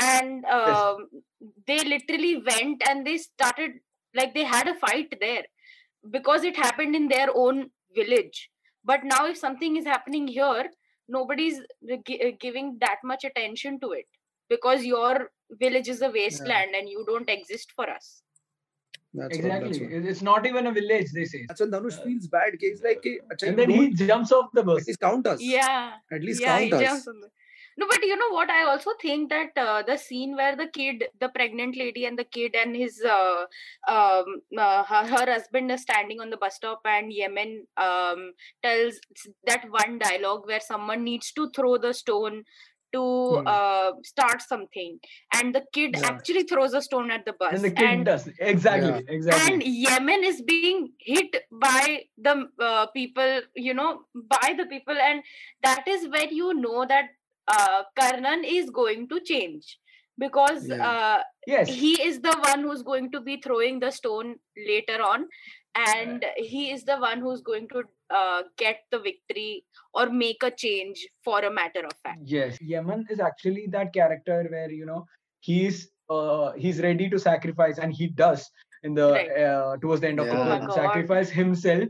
and 0.00 0.44
um, 0.58 1.08
they 1.66 1.84
literally 1.84 2.36
went 2.36 2.82
and 2.88 3.06
they 3.06 3.18
started 3.18 3.72
like 4.14 4.34
they 4.34 4.44
had 4.44 4.68
a 4.68 4.74
fight 4.74 5.14
there 5.20 5.44
because 6.10 6.44
it 6.44 6.56
happened 6.56 6.94
in 6.94 7.08
their 7.08 7.28
own 7.34 7.70
village. 7.94 8.50
But 8.84 9.04
now, 9.04 9.26
if 9.26 9.36
something 9.36 9.76
is 9.76 9.84
happening 9.86 10.26
here, 10.26 10.70
nobody's 11.08 11.60
gi- 12.06 12.22
uh, 12.22 12.32
giving 12.40 12.78
that 12.80 12.98
much 13.04 13.24
attention 13.24 13.78
to 13.80 13.92
it 13.92 14.06
because 14.48 14.84
your 14.84 15.30
village 15.52 15.88
is 15.88 16.02
a 16.02 16.10
wasteland 16.10 16.74
and 16.74 16.88
you 16.88 17.04
don't 17.06 17.28
exist 17.30 17.72
for 17.76 17.88
us. 17.88 18.22
That's 19.14 19.36
exactly. 19.36 19.80
What, 19.80 19.92
what. 19.92 20.04
It's 20.10 20.22
not 20.22 20.46
even 20.46 20.66
a 20.66 20.72
village, 20.72 21.12
they 21.12 21.24
say. 21.24 21.44
That's 21.48 21.60
when 21.60 21.70
Dhanush 21.70 21.98
uh, 21.98 22.04
feels 22.04 22.26
bad. 22.28 22.54
He's 22.58 22.82
like, 22.82 23.00
hey, 23.02 23.20
and 23.46 23.58
then 23.58 23.70
he 23.70 23.90
jumps 23.92 24.32
off 24.32 24.50
the 24.54 24.62
bus. 24.62 24.82
At 24.82 24.86
least 24.88 25.00
count 25.00 25.26
us. 25.26 25.40
Yeah. 25.40 25.92
At 26.10 26.22
least 26.22 26.40
yeah, 26.40 26.68
count 26.68 26.82
us. 26.82 27.06
No, 27.78 27.86
but 27.88 28.02
you 28.02 28.16
know 28.16 28.30
what? 28.30 28.50
I 28.50 28.64
also 28.64 28.90
think 29.00 29.30
that 29.30 29.52
uh, 29.56 29.82
the 29.82 29.96
scene 29.96 30.36
where 30.36 30.54
the 30.54 30.66
kid, 30.66 31.04
the 31.20 31.30
pregnant 31.30 31.74
lady, 31.74 32.04
and 32.04 32.18
the 32.18 32.24
kid 32.24 32.54
and 32.54 32.76
his 32.76 33.02
uh, 33.02 33.44
um, 33.88 34.42
uh, 34.58 34.84
her, 34.84 35.06
her 35.06 35.32
husband 35.32 35.70
are 35.70 35.78
standing 35.78 36.20
on 36.20 36.28
the 36.28 36.36
bus 36.36 36.56
stop, 36.56 36.80
and 36.84 37.10
Yeman 37.10 37.66
um, 37.78 38.32
tells 38.62 39.00
that 39.46 39.64
one 39.70 39.98
dialogue 39.98 40.46
where 40.46 40.60
someone 40.60 41.02
needs 41.02 41.32
to 41.32 41.48
throw 41.56 41.78
the 41.78 41.94
stone 41.94 42.44
to 42.92 43.02
Hmm. 43.02 43.46
uh, 43.46 43.90
start 44.02 44.42
something, 44.42 44.98
and 45.38 45.54
the 45.54 45.62
kid 45.72 45.96
Yeah. 45.98 46.06
actually 46.10 46.42
throws 46.44 46.74
a 46.74 46.82
stone 46.82 47.10
at 47.10 47.24
the 47.24 47.32
bus, 47.32 47.54
and 47.54 47.64
the 47.64 47.70
kid 47.70 48.04
does. 48.04 48.28
Exactly. 48.38 48.90
Yeah. 48.90 49.16
exactly. 49.16 49.52
And 49.54 49.62
Yeman 49.62 50.24
is 50.24 50.42
being 50.42 50.92
hit 50.98 51.36
by 51.50 52.04
the 52.18 52.48
uh, 52.58 52.86
people, 52.98 53.40
you 53.54 53.74
know, 53.74 53.90
by 54.14 54.54
the 54.56 54.66
people, 54.66 54.96
and 55.10 55.22
that 55.62 55.86
is 55.86 56.08
when 56.08 56.34
you 56.34 56.54
know 56.54 56.84
that 56.86 57.06
uh, 57.48 57.82
Karnan 58.00 58.44
is 58.44 58.70
going 58.70 59.08
to 59.08 59.20
change. 59.20 59.78
Because 60.18 60.68
Yeah. 60.68 60.88
uh, 60.88 61.22
yes. 61.46 61.68
he 61.68 61.90
is 62.06 62.20
the 62.20 62.32
one 62.46 62.60
who's 62.62 62.82
going 62.82 63.10
to 63.12 63.20
be 63.20 63.40
throwing 63.44 63.80
the 63.80 63.90
stone 63.90 64.36
later 64.56 65.02
on, 65.02 65.26
and 65.74 66.24
he 66.36 66.70
is 66.70 66.84
the 66.84 66.98
one 66.98 67.20
who's 67.20 67.40
going 67.40 67.66
to 67.68 67.82
uh, 68.20 68.42
get 68.56 68.80
the 68.90 68.98
victory 68.98 69.64
or 69.94 70.04
make 70.10 70.42
a 70.42 70.50
change 70.50 71.06
for 71.24 71.38
a 71.40 71.50
matter 71.60 71.82
of 71.90 71.92
fact. 72.02 72.20
yes 72.24 72.58
Yeman 72.72 73.06
is 73.10 73.20
actually 73.30 73.66
that 73.76 73.92
character 73.98 74.38
where 74.54 74.70
you 74.70 74.86
know 74.90 75.00
he's 75.40 75.80
uh 76.10 76.52
he's 76.64 76.80
ready 76.86 77.08
to 77.14 77.18
sacrifice 77.18 77.78
and 77.78 77.92
he 78.00 78.08
does 78.22 78.48
in 78.82 78.94
the 79.00 79.08
Right. 79.12 79.30
uh, 79.46 79.76
towards 79.82 80.00
the 80.02 80.08
end 80.12 80.20
of 80.20 80.26
the 80.26 80.32
Yeah. 80.34 80.42
Oh 80.44 80.48
my 80.52 80.58
film 80.58 80.68
God. 80.70 80.76
sacrifice 80.82 81.30
himself 81.40 81.88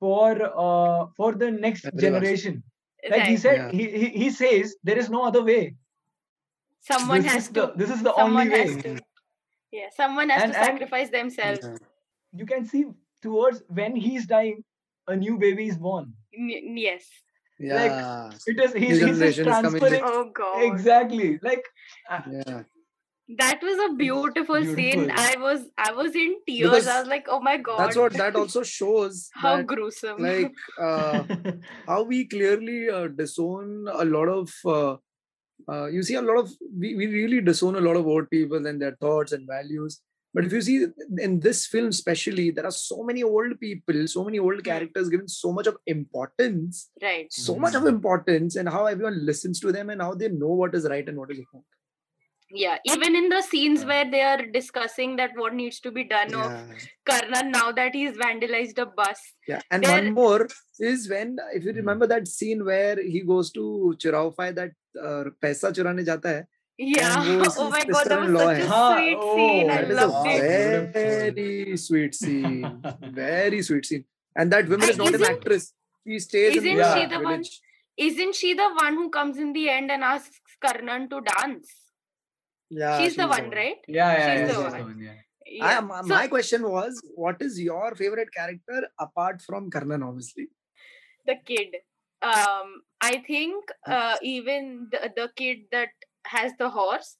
for 0.00 0.30
uh 0.66 1.06
for 1.16 1.30
the 1.42 1.50
next 1.66 1.86
Everyone. 1.86 2.04
generation 2.06 2.62
like 3.14 3.22
he 3.32 3.36
said 3.46 3.56
Yeah. 3.58 3.70
he, 3.78 3.84
he 4.04 4.06
he 4.24 4.30
says 4.42 4.76
there 4.90 4.98
is 5.04 5.08
no 5.18 5.24
other 5.32 5.42
way 5.50 5.62
Someone 6.80 7.22
this 7.22 7.32
has 7.32 7.46
to. 7.48 7.52
the, 7.54 7.72
this 7.76 7.90
is 7.90 8.02
the 8.02 8.14
someone 8.14 8.42
only 8.46 8.50
way 8.56 8.66
has 8.74 8.82
to. 8.82 8.98
Yeah, 9.72 9.88
someone 9.96 10.28
has 10.30 10.42
And- 10.44 10.52
to 10.52 10.58
and- 10.58 10.66
sacrifice 10.66 11.10
themselves. 11.10 11.60
Yeah. 11.62 11.76
you 12.40 12.46
can 12.46 12.64
see 12.72 12.84
towards 13.22 13.62
when 13.78 13.96
he's 13.96 14.26
dying 14.26 14.62
a 15.08 15.16
new 15.16 15.38
baby 15.38 15.68
is 15.68 15.78
born. 15.78 16.12
N- 16.34 16.76
yes. 16.76 17.04
yeah. 17.58 18.30
it 18.46 18.60
is 18.60 18.72
he's, 18.72 18.82
he's 18.82 18.98
just 19.00 19.18
generation 19.18 19.48
is 19.48 19.54
coming 19.54 19.80
transferring 19.80 20.02
Oh 20.04 20.30
God. 20.34 20.62
exactly. 20.62 21.38
Like 21.42 21.64
yeah. 22.10 22.62
That 23.38 23.60
was 23.60 23.90
a 23.90 23.94
beautiful, 23.94 24.64
scene. 24.64 25.10
I 25.12 25.34
was 25.36 25.62
i 25.76 25.92
was 25.92 26.14
in 26.14 26.36
tears. 26.46 26.70
Because 26.70 26.86
i 26.86 27.00
was 27.00 27.08
like 27.08 27.26
oh 27.28 27.40
my 27.40 27.56
god 27.56 27.78
that's 27.78 27.96
what 27.96 28.12
that 28.12 28.36
also 28.36 28.62
shows 28.62 29.30
how 29.34 29.56
that, 29.56 29.66
gruesome. 29.66 30.18
like 30.18 30.52
uh, 30.80 31.24
how 31.88 32.02
we 32.04 32.26
clearly 32.26 32.88
uh, 32.88 33.08
disown 33.08 33.88
a 33.92 34.04
lot 34.04 34.28
of 34.28 34.52
uh, 34.64 34.96
uh, 35.68 35.86
you 35.86 36.02
see 36.02 36.14
a 36.14 36.22
lot 36.22 36.38
of 36.38 36.50
we, 36.78 36.94
we 36.94 37.06
really 37.06 37.40
disown 37.40 37.74
a 37.76 37.80
lot 37.80 37.96
of 37.96 38.06
old 38.06 38.30
people 38.30 38.64
and 38.66 38.80
their 38.80 38.96
thoughts 39.00 39.32
and 39.32 39.46
values 39.46 40.00
but 40.36 40.44
if 40.44 40.52
you 40.52 40.60
see 40.60 40.86
in 41.18 41.40
this 41.40 41.66
film, 41.66 41.88
especially, 41.88 42.50
there 42.50 42.66
are 42.66 42.70
so 42.70 43.02
many 43.02 43.22
old 43.22 43.58
people, 43.58 44.06
so 44.06 44.22
many 44.22 44.38
old 44.38 44.56
hmm. 44.56 44.68
characters 44.70 45.08
given 45.08 45.28
so 45.28 45.50
much 45.50 45.66
of 45.66 45.78
importance. 45.86 46.90
Right. 47.02 47.32
So 47.32 47.54
mm-hmm. 47.54 47.62
much 47.62 47.74
of 47.74 47.86
importance, 47.86 48.56
and 48.56 48.68
how 48.68 48.84
everyone 48.84 49.24
listens 49.24 49.60
to 49.60 49.72
them 49.72 49.88
and 49.88 50.02
how 50.02 50.12
they 50.12 50.28
know 50.28 50.52
what 50.62 50.74
is 50.74 50.86
right 50.90 51.08
and 51.08 51.16
what 51.16 51.30
is 51.30 51.38
wrong. 51.38 51.64
Yeah, 52.50 52.76
even 52.84 53.16
in 53.16 53.30
the 53.30 53.40
scenes 53.40 53.80
yeah. 53.80 53.86
where 53.86 54.10
they 54.10 54.20
are 54.22 54.42
discussing 54.58 55.16
that 55.16 55.30
what 55.36 55.54
needs 55.54 55.80
to 55.80 55.90
be 55.90 56.04
done 56.04 56.30
yeah. 56.30 56.44
of 56.44 56.86
Karna 57.06 57.42
now 57.44 57.72
that 57.72 57.94
he's 57.94 58.12
vandalized 58.12 58.78
a 58.78 58.84
bus. 58.84 59.18
Yeah, 59.48 59.62
and 59.70 59.82
They're... 59.84 60.02
one 60.02 60.12
more 60.12 60.48
is 60.78 61.08
when 61.08 61.38
if 61.54 61.64
you 61.64 61.72
hmm. 61.72 61.78
remember 61.78 62.06
that 62.08 62.28
scene 62.28 62.62
where 62.64 63.02
he 63.02 63.22
goes 63.22 63.50
to 63.52 63.96
Chiraufai 63.98 64.54
that 64.54 64.72
uh, 65.02 65.24
paisa 65.42 65.72
churane 65.72 66.04
jata 66.04 66.34
hai, 66.34 66.44
yeah. 66.78 67.42
Oh 67.58 67.70
my 67.70 67.84
god, 67.84 68.06
that 68.06 68.20
was 68.20 68.40
such 68.40 68.58
a 68.58 68.66
sweet 68.66 69.16
oh, 69.18 69.36
scene. 69.36 69.70
I 69.70 69.80
loved 69.82 70.28
it. 70.28 70.92
Very 70.92 71.76
sweet 71.76 72.14
scene. 72.14 72.82
very 73.02 73.62
sweet 73.62 73.86
scene. 73.86 74.04
And 74.34 74.52
that 74.52 74.68
woman 74.68 74.88
is 74.90 74.98
not 74.98 75.14
an 75.14 75.24
actress. 75.24 75.72
She 76.06 76.18
stays 76.18 76.56
isn't 76.56 76.94
she 76.94 77.06
the 77.06 77.20
one, 77.20 77.44
Isn't 77.96 78.34
she 78.34 78.54
the 78.54 78.68
one 78.74 78.94
who 78.94 79.10
comes 79.10 79.38
in 79.38 79.52
the 79.52 79.68
end 79.70 79.90
and 79.90 80.04
asks 80.04 80.40
Karnan 80.62 81.08
to 81.10 81.20
dance? 81.22 81.70
Yeah. 82.68 82.98
She's, 82.98 83.16
the 83.16 83.26
one, 83.26 83.50
right? 83.50 83.78
Yeah, 83.88 84.46
yeah. 84.48 85.14
Yeah, 85.48 85.80
my, 85.80 86.26
question 86.26 86.68
was, 86.68 87.00
what 87.14 87.40
is 87.40 87.60
your 87.60 87.94
favorite 87.94 88.32
character 88.34 88.88
apart 88.98 89.40
from 89.40 89.70
Karnan, 89.70 90.06
obviously? 90.06 90.48
The 91.24 91.36
kid. 91.44 91.76
Um, 92.20 92.82
I 93.00 93.22
think 93.26 93.64
uh, 93.86 94.16
even 94.22 94.88
the, 94.90 95.12
the 95.14 95.30
kid 95.36 95.58
that 95.70 95.90
has 96.28 96.52
the 96.58 96.70
horse. 96.70 97.16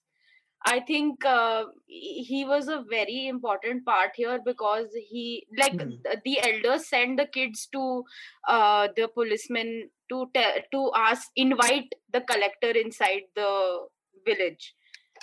I 0.65 0.81
think 0.81 1.25
uh, 1.25 1.67
he 1.87 2.25
he 2.25 2.45
was 2.45 2.69
a 2.69 2.83
very 2.91 3.29
important 3.29 3.85
part 3.85 4.13
here 4.17 4.41
because 4.45 4.89
he 5.09 5.47
like 5.57 5.79
Hmm. 5.81 5.91
the, 6.05 6.21
the 6.25 6.41
elders 6.43 6.89
send 6.89 7.19
the 7.19 7.27
kids 7.27 7.69
to 7.73 8.05
uh, 8.49 8.89
the 8.97 9.09
policemen 9.09 9.91
to 10.09 10.27
te- 10.35 10.65
to 10.73 10.91
ask 10.95 11.29
invite 11.37 11.95
the 12.13 12.21
collector 12.23 12.71
inside 12.71 13.23
the 13.35 13.87
village. 14.25 14.75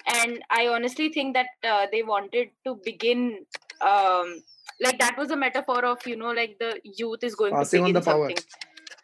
And 0.05 0.43
i 0.49 0.67
honestly 0.67 1.09
think 1.09 1.34
that 1.36 1.47
uh, 1.63 1.88
they 1.91 2.03
wanted 2.03 2.49
to 2.65 2.75
begin 2.84 3.45
um 3.81 4.43
like 4.81 4.99
that 4.99 5.17
was 5.17 5.31
a 5.31 5.36
metaphor 5.36 5.86
of 5.86 6.05
you 6.07 6.15
know 6.15 6.31
like 6.31 6.57
the 6.59 6.79
youth 6.84 7.23
is 7.23 7.36
going 7.36 7.53
Passing 7.53 7.81
to 7.81 7.86
on 7.86 7.93
begin 7.93 8.01
the 8.01 8.05
power. 8.11 8.27
something. 8.29 8.45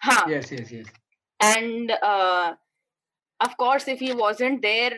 Huh. 0.01 0.25
Yes 0.29 0.51
yes 0.51 0.71
yes. 0.71 0.87
And 1.41 1.91
uh 1.91 2.55
of 3.41 3.57
course, 3.57 3.87
if 3.87 3.99
he 3.99 4.13
wasn't 4.13 4.61
there 4.61 4.91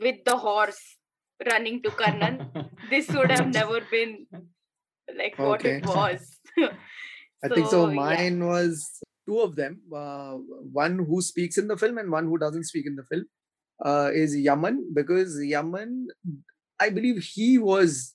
with 0.00 0.16
the 0.24 0.36
horse 0.36 0.96
running 1.50 1.82
to 1.82 1.90
Karnan, 1.90 2.70
this 2.90 3.08
would 3.08 3.30
have 3.30 3.48
never 3.52 3.80
been 3.90 4.26
like 5.16 5.38
what 5.38 5.64
it 5.64 5.84
Okay. 5.84 5.94
was. 5.94 6.38
I 7.44 7.48
think 7.48 7.68
so. 7.68 7.88
yeah. 7.88 7.94
Mine 7.94 8.46
was 8.46 9.00
two 9.28 9.38
of 9.40 9.54
them. 9.56 9.80
Uh, 9.94 10.34
one 10.72 10.98
who 11.08 11.22
speaks 11.22 11.56
in 11.56 11.68
the 11.68 11.76
film 11.76 11.98
and 11.98 12.10
one 12.10 12.24
who 12.26 12.38
doesn't 12.38 12.64
speak 12.64 12.86
in 12.86 12.96
the 12.96 13.04
film. 13.04 13.24
Uh, 13.84 14.10
is 14.12 14.36
Yaman 14.36 14.90
because 14.92 15.38
Yaman, 15.40 16.08
I 16.80 16.90
believe 16.90 17.22
he 17.22 17.58
was 17.58 18.14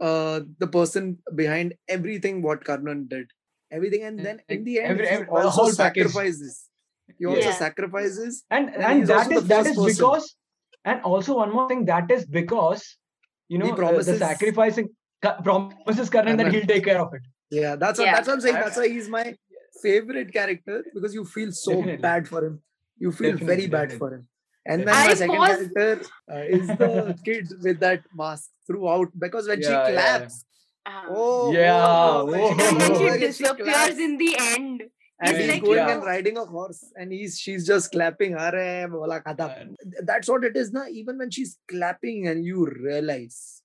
uh, 0.00 0.40
the 0.58 0.68
person 0.68 1.18
behind 1.34 1.74
everything 1.88 2.40
what 2.42 2.62
Karnan 2.64 3.08
did. 3.08 3.26
Everything, 3.72 4.02
and 4.04 4.18
then 4.24 4.40
in 4.48 4.62
the 4.64 4.78
end, 4.80 4.90
Every- 4.92 5.08
every- 5.08 5.26
the 5.26 5.32
also 5.32 5.50
whole 5.64 5.74
package. 5.74 6.06
Sacrifices. 7.10 7.16
He 7.18 7.26
also 7.26 7.48
Yeah. 7.48 7.58
sacrifices. 7.58 8.44
and 8.50 8.74
And 8.74 8.84
and 8.84 8.98
he's 8.98 9.08
that 9.08 9.18
also 9.18 9.30
is 9.36 9.42
the 9.42 9.48
that 9.48 9.56
first 9.64 9.70
is 9.70 9.76
person. 9.76 9.94
because 9.94 10.36
and 10.84 11.02
also 11.02 11.36
one 11.36 11.52
more 11.52 11.68
thing 11.68 11.84
that 11.86 12.10
is 12.10 12.24
because 12.26 12.96
you 13.48 13.58
know 13.58 13.70
uh, 13.72 14.02
the 14.02 14.16
sacrificing 14.18 14.88
Ka- 15.22 15.40
promises 15.42 16.08
Karan 16.08 16.36
that 16.36 16.52
he'll 16.52 16.66
take 16.66 16.84
care 16.84 17.00
of 17.00 17.12
it 17.14 17.22
Yeah, 17.50 17.76
that's 17.76 17.98
what 17.98 18.06
Yeah. 18.06 18.14
that's 18.14 18.28
what 18.28 18.34
I'm 18.34 18.40
saying. 18.40 18.54
That's 18.64 18.76
why 18.76 18.88
he's 18.88 19.08
my 19.08 19.36
favorite 19.82 20.32
character 20.32 20.84
because 20.94 21.14
you 21.14 21.24
feel 21.24 21.52
so 21.52 21.72
Definitely. 21.76 22.02
bad 22.02 22.28
for 22.28 22.44
him. 22.46 22.62
You 22.98 23.12
feel 23.12 23.32
Definitely, 23.32 23.46
very 23.56 23.66
bad 23.66 23.92
for 23.98 24.14
him. 24.14 24.28
And 24.66 24.86
then 24.86 24.94
I 24.94 25.06
my 25.08 25.14
second 25.14 25.36
pause- 25.36 25.48
character 25.48 26.02
uh, 26.32 26.44
is 26.58 26.68
the 26.68 27.18
kid 27.24 27.48
with 27.62 27.80
that 27.80 28.02
mask 28.14 28.50
throughout 28.66 29.08
because 29.18 29.48
when 29.48 29.60
Yeah, 29.60 29.68
she 29.68 29.72
yeah, 29.72 29.88
yeah. 29.88 30.18
claps, 30.18 30.44
Uh-huh. 30.86 31.06
oh 31.10 31.52
Yeah, 31.52 31.86
oh, 31.86 32.24
when 32.26 32.40
oh, 32.42 32.54
she 32.58 32.64
and 32.66 32.78
goes 32.78 32.88
then 32.88 32.92
oh, 32.92 33.12
she 33.14 33.26
disappears 33.26 33.66
claps, 33.68 33.98
in 34.08 34.16
the 34.22 34.32
end. 34.38 34.82
And 35.20 35.36
he's 35.36 35.60
going 35.60 35.78
you 35.78 35.94
and 35.94 36.02
riding 36.04 36.36
a 36.38 36.44
horse 36.44 36.92
and 36.96 37.12
he's 37.12 37.38
she's 37.38 37.66
just 37.66 37.92
clapping. 37.92 38.32
Arey, 38.32 38.90
bola 38.90 39.20
kada. 39.20 39.46
That's 40.02 40.28
what 40.28 40.44
it 40.44 40.56
is, 40.56 40.72
na. 40.72 40.84
Even 40.90 41.18
when 41.18 41.30
she's 41.30 41.58
clapping 41.68 42.26
and 42.28 42.44
you 42.44 42.66
realize, 42.66 43.62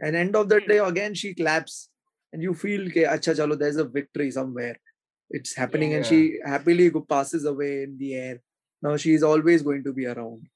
and 0.00 0.14
end 0.16 0.36
of 0.36 0.48
the 0.48 0.60
Hmm. 0.60 0.68
day 0.72 0.78
again 0.78 1.14
she 1.14 1.34
claps 1.34 1.88
and 2.32 2.42
you 2.42 2.52
feel, 2.54 2.90
ke, 2.90 3.06
acha 3.14 3.34
chalo, 3.38 3.58
there's 3.58 3.76
a 3.76 3.84
victory 3.84 4.30
somewhere. 4.30 4.76
It's 5.30 5.54
happening 5.56 5.94
and 5.94 6.04
Yeah. 6.04 6.10
she 6.10 6.40
happily 6.44 6.90
passes 7.14 7.44
away 7.46 7.82
in 7.84 7.96
the 7.98 8.14
air. 8.14 8.36
Now 8.82 8.96
she 8.96 9.14
is 9.14 9.22
always 9.22 9.62
going 9.62 9.82
to 9.84 9.92
be 9.92 10.06
around. 10.06 10.46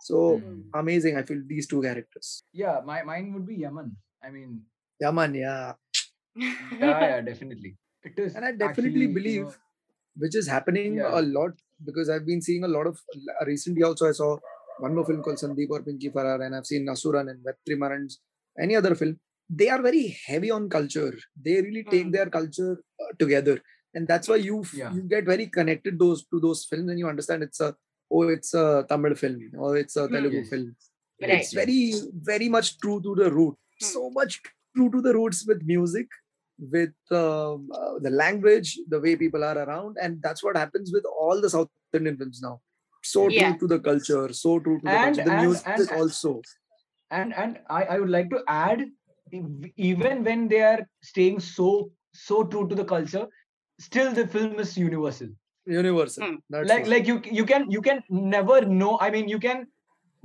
So 0.00 0.40
Mm. 0.40 0.62
amazing. 0.74 1.16
I 1.16 1.22
feel 1.22 1.42
these 1.54 1.66
two 1.74 1.82
characters. 1.82 2.28
yeah 2.64 2.80
my 2.88 3.02
mine 3.08 3.26
would 3.34 3.46
be 3.46 3.54
yaman 3.62 3.88
i 4.26 4.30
mean 4.34 4.50
yaman 5.04 5.34
yeah. 5.34 5.72
yeah 6.36 7.00
yeah 7.10 7.20
definitely 7.28 7.72
it 8.08 8.18
is 8.24 8.34
And 8.36 8.44
I 8.48 8.52
definitely 8.52 9.06
actually, 9.06 9.06
you 9.06 9.14
believe 9.18 9.42
know, 9.46 9.54
which 10.22 10.36
is 10.40 10.46
happening 10.56 10.92
Yeah. 10.96 11.18
a 11.20 11.22
lot 11.36 11.52
because 11.88 12.08
I've 12.12 12.26
been 12.32 12.42
seeing 12.48 12.64
a 12.68 12.72
lot 12.76 12.86
of 12.90 12.96
recently 13.52 13.82
also 13.88 14.04
I 14.08 14.14
saw 14.20 14.30
one 14.84 14.94
more 14.96 15.06
film 15.08 15.22
called 15.26 15.38
Sandeep 15.42 15.70
Aur 15.74 15.82
Pinky 15.88 16.10
Faraar 16.16 16.38
and 16.44 16.54
I've 16.56 16.66
seen 16.72 16.84
Asuran 16.94 17.26
and 17.32 17.40
Vetrimaran's 17.48 18.14
any 18.64 18.74
other 18.80 18.94
film. 19.00 19.14
They 19.60 19.68
are 19.74 19.80
very 19.88 20.04
heavy 20.28 20.50
on 20.50 20.68
culture. 20.76 21.12
They 21.46 21.56
really 21.66 21.84
take 21.94 22.06
Mm. 22.08 22.12
their 22.16 22.28
culture 22.38 22.72
uh, 23.02 23.12
together, 23.22 23.56
and 23.94 24.04
that's 24.10 24.28
why 24.30 24.38
you 24.48 24.56
Yeah. 24.80 24.92
you 24.96 25.02
get 25.14 25.24
very 25.34 25.46
connected 25.58 25.94
those 26.04 26.20
to 26.32 26.38
those 26.46 26.60
films 26.70 26.88
and 26.90 26.98
you 27.02 27.08
understand 27.12 27.42
it's 27.48 27.60
a 27.66 27.70
oh 28.16 28.22
it's 28.36 28.52
a 28.62 28.66
Tamil 28.90 29.14
film 29.22 29.38
or 29.66 29.70
it's 29.82 29.96
a 30.02 30.06
Mm. 30.06 30.12
Telugu 30.16 30.40
Yes. 30.42 30.50
film. 30.52 30.66
Right. 31.22 31.34
It's 31.36 31.52
very 31.62 31.80
very 32.32 32.48
much 32.56 32.68
true 32.82 32.98
to 33.06 33.12
the 33.20 33.28
root. 33.38 33.54
Hmm. 33.80 33.86
So 33.94 34.02
much 34.18 34.34
true 34.74 34.90
to 34.94 35.00
the 35.06 35.12
roots 35.18 35.40
with 35.50 35.60
music 35.74 36.08
with 36.58 36.94
um, 37.10 37.68
uh, 37.74 37.98
the 38.00 38.10
language, 38.10 38.78
the 38.88 39.00
way 39.00 39.16
people 39.16 39.44
are 39.44 39.58
around, 39.58 39.96
and 40.00 40.22
that's 40.22 40.42
what 40.42 40.56
happens 40.56 40.90
with 40.92 41.04
all 41.18 41.40
the 41.40 41.50
South 41.50 41.68
Indian 41.92 42.16
films 42.16 42.40
now. 42.42 42.60
So 43.02 43.28
Yeah. 43.28 43.50
true 43.50 43.58
to 43.60 43.66
the 43.74 43.80
culture, 43.80 44.32
so 44.32 44.58
true 44.58 44.78
to 44.80 44.84
the 44.84 44.90
And- 44.90 45.16
culture. 45.16 45.24
The 45.30 45.36
and- 45.36 45.46
music 45.46 45.66
and- 45.66 45.90
also. 46.00 46.40
and 47.10 47.34
and 47.34 47.58
I, 47.70 47.82
I 47.94 47.98
would 48.00 48.10
like 48.10 48.30
to 48.30 48.38
add 48.48 48.80
even 49.76 50.24
when 50.24 50.48
they 50.48 50.60
are 50.62 50.80
staying 51.02 51.38
so 51.40 51.90
so 52.12 52.44
true 52.44 52.66
to 52.68 52.74
the 52.74 52.84
culture 52.84 53.26
still 53.86 54.12
the 54.12 54.26
film 54.26 54.58
is 54.64 54.76
universal 54.76 55.28
Universal. 55.66 56.36
That's 56.48 56.68
like 56.70 56.82
what- 56.82 56.90
like 56.94 57.06
you 57.10 57.16
you 57.38 57.44
can 57.52 57.70
you 57.76 57.80
can 57.88 58.02
never 58.08 58.58
know 58.80 58.90
i 59.06 59.10
mean 59.14 59.28
you 59.34 59.38
can 59.46 59.66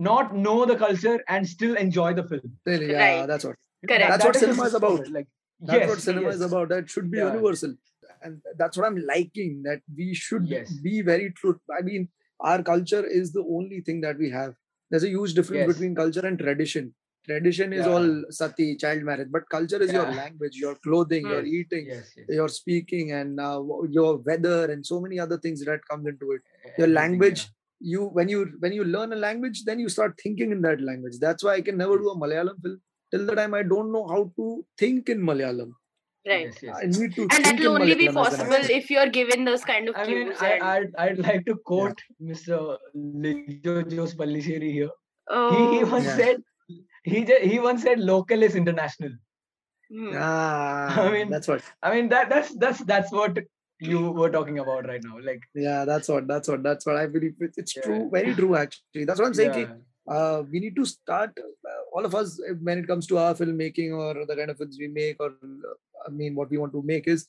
not 0.10 0.36
know 0.46 0.58
the 0.72 0.76
culture 0.84 1.16
and 1.28 1.48
still 1.54 1.76
enjoy 1.86 2.14
the 2.20 2.24
film 2.32 2.52
really, 2.66 2.92
yeah, 2.92 3.06
Right. 3.06 3.28
that's 3.28 3.44
what. 3.46 3.56
Correct. 3.90 4.10
That's 4.12 4.26
what 4.26 4.36
is 4.36 4.42
the 4.42 4.48
cinema 4.48 4.68
is 4.70 4.76
about. 4.80 5.08
like 5.18 5.28
That's 5.62 5.80
yes, 5.82 5.90
what 5.90 6.02
cinema 6.02 6.30
is 6.30 6.42
about. 6.42 6.70
That 6.70 6.90
should 6.90 7.12
be 7.12 7.18
Yeah. 7.20 7.34
universal, 7.34 7.76
and 8.24 8.42
that's 8.58 8.78
what 8.78 8.88
I'm 8.88 8.98
liking. 9.14 9.62
That 9.68 9.82
we 10.00 10.14
should 10.14 10.48
Yes. 10.48 10.72
be 10.88 11.02
very 11.02 11.32
true. 11.42 11.60
I 11.78 11.82
mean, 11.82 12.10
our 12.40 12.64
culture 12.64 13.06
is 13.06 13.32
the 13.34 13.44
only 13.58 13.82
thing 13.82 14.02
that 14.02 14.18
we 14.18 14.30
have. 14.32 14.56
There's 14.90 15.04
a 15.04 15.14
huge 15.18 15.36
difference 15.36 15.68
Yes. 15.68 15.72
between 15.74 15.96
culture 16.02 16.26
and 16.32 16.40
tradition. 16.40 16.94
Tradition 17.30 17.74
is 17.80 17.86
Yeah. 17.86 17.94
all 17.94 18.08
sati, 18.32 18.68
child 18.84 19.04
marriage, 19.04 19.32
but 19.36 19.48
culture 19.56 19.82
is 19.88 19.92
your 19.94 20.08
language, 20.22 20.56
your 20.58 20.76
clothing, 20.86 21.28
your 21.34 21.44
eating, 21.46 21.86
yes, 21.88 22.12
yes. 22.18 22.26
your 22.40 22.50
speaking, 22.50 23.12
and 23.12 23.40
uh, 23.40 23.62
your 24.00 24.18
weather, 24.30 24.60
and 24.72 24.84
so 24.92 25.00
many 25.00 25.20
other 25.20 25.38
things 25.38 25.64
that 25.66 25.86
comes 25.90 26.08
into 26.08 26.32
it. 26.32 26.42
Your 26.80 26.88
language, 26.88 27.42
yeah. 27.42 27.92
you 27.94 28.06
when 28.20 28.28
you 28.34 28.40
when 28.64 28.74
you 28.74 28.84
learn 28.96 29.14
a 29.14 29.22
language, 29.28 29.66
then 29.66 29.80
you 29.80 29.90
start 29.98 30.20
thinking 30.24 30.52
in 30.52 30.62
that 30.64 30.82
language. 30.82 31.20
That's 31.20 31.44
why 31.44 31.54
I 31.60 31.62
can 31.62 31.78
never 31.78 32.00
do 32.00 32.10
a 32.10 32.18
Malayalam 32.24 32.60
film 32.64 32.82
till 33.12 33.26
the 33.26 33.36
time 33.36 33.54
I 33.54 33.64
don't 33.64 33.92
know 33.92 34.08
how 34.08 34.32
to 34.38 34.66
think 34.78 35.10
in 35.10 35.22
Malayalam. 35.22 35.72
Right. 36.28 36.46
Yes, 36.48 36.58
yes. 36.64 36.78
I 36.82 36.86
need 36.86 37.16
to 37.16 37.24
And 37.24 37.32
think 37.32 37.46
that 37.46 37.60
will 37.60 37.82
only 37.82 37.96
be 37.96 38.08
Malayalam 38.08 38.28
as 38.28 38.38
possible 38.38 38.70
if 38.80 38.90
you're 38.92 39.10
given 39.10 39.44
those 39.46 39.64
kind 39.66 39.90
of 39.90 39.96
I 39.96 40.06
mean, 40.06 40.28
cues. 40.28 40.38
I, 40.40 40.60
I'd, 40.74 40.96
I'd 40.98 41.20
like 41.20 41.46
to 41.48 41.56
quote 41.56 42.00
Mr. 42.22 42.78
Lijo 42.96 43.92
Jose 43.96 44.16
Pellissery 44.16 44.72
here. 44.72 44.90
oh, 45.30 45.72
He, 45.72 45.78
he 45.78 45.84
once 45.84 46.06
Yeah. 46.06 46.16
said, 46.18 46.44
he, 47.04 47.26
ju- 47.26 47.40
he 47.42 47.60
once 47.60 47.82
said, 47.84 48.00
local 48.00 48.44
is 48.44 48.56
international. 48.56 49.12
hmm. 49.90 50.12
Ah, 50.16 51.02
I 51.08 51.12
mean, 51.12 51.30
that's 51.32 51.48
what. 51.48 51.64
I 51.82 51.96
mean, 51.96 52.10
that 52.10 52.30
that's 52.30 52.54
that's 52.56 52.80
that's 52.92 53.12
what 53.12 53.40
you 53.80 54.12
were 54.12 54.30
talking 54.30 54.60
about 54.60 54.86
right 54.88 55.02
now. 55.04 55.18
Like, 55.30 55.42
Yeah, 55.56 55.86
that's 55.86 56.08
what. 56.08 56.28
That's 56.28 56.48
what. 56.48 56.62
That's 56.62 56.86
what 56.86 56.98
I 56.98 57.08
believe. 57.08 57.34
It's, 57.40 57.58
it's 57.58 57.76
Yeah. 57.76 57.82
true. 57.88 58.10
Very 58.14 58.36
true. 58.36 58.56
Actually, 58.56 59.06
that's 59.06 59.20
what 59.20 59.26
I'm 59.28 59.34
saying. 59.34 59.54
yeah, 59.58 59.74
uh, 60.08 60.44
we 60.52 60.60
need 60.60 60.76
to 60.76 60.86
start 60.86 61.32
uh, 61.40 61.82
all 61.94 62.06
of 62.06 62.16
us 62.16 62.40
uh, 62.50 62.54
when 62.62 62.80
it 62.80 62.88
comes 62.88 63.08
to 63.08 63.18
our 63.18 63.34
filmmaking 63.34 63.92
or 63.94 64.26
the 64.26 64.36
kind 64.36 64.50
of 64.50 64.58
films 64.58 64.78
we 64.80 64.88
make 64.88 65.18
or 65.20 65.30
uh, 65.30 65.76
i 66.08 66.10
mean 66.10 66.36
what 66.36 66.50
we 66.50 66.58
want 66.58 66.74
to 66.74 66.82
make 66.84 67.08
is 67.08 67.28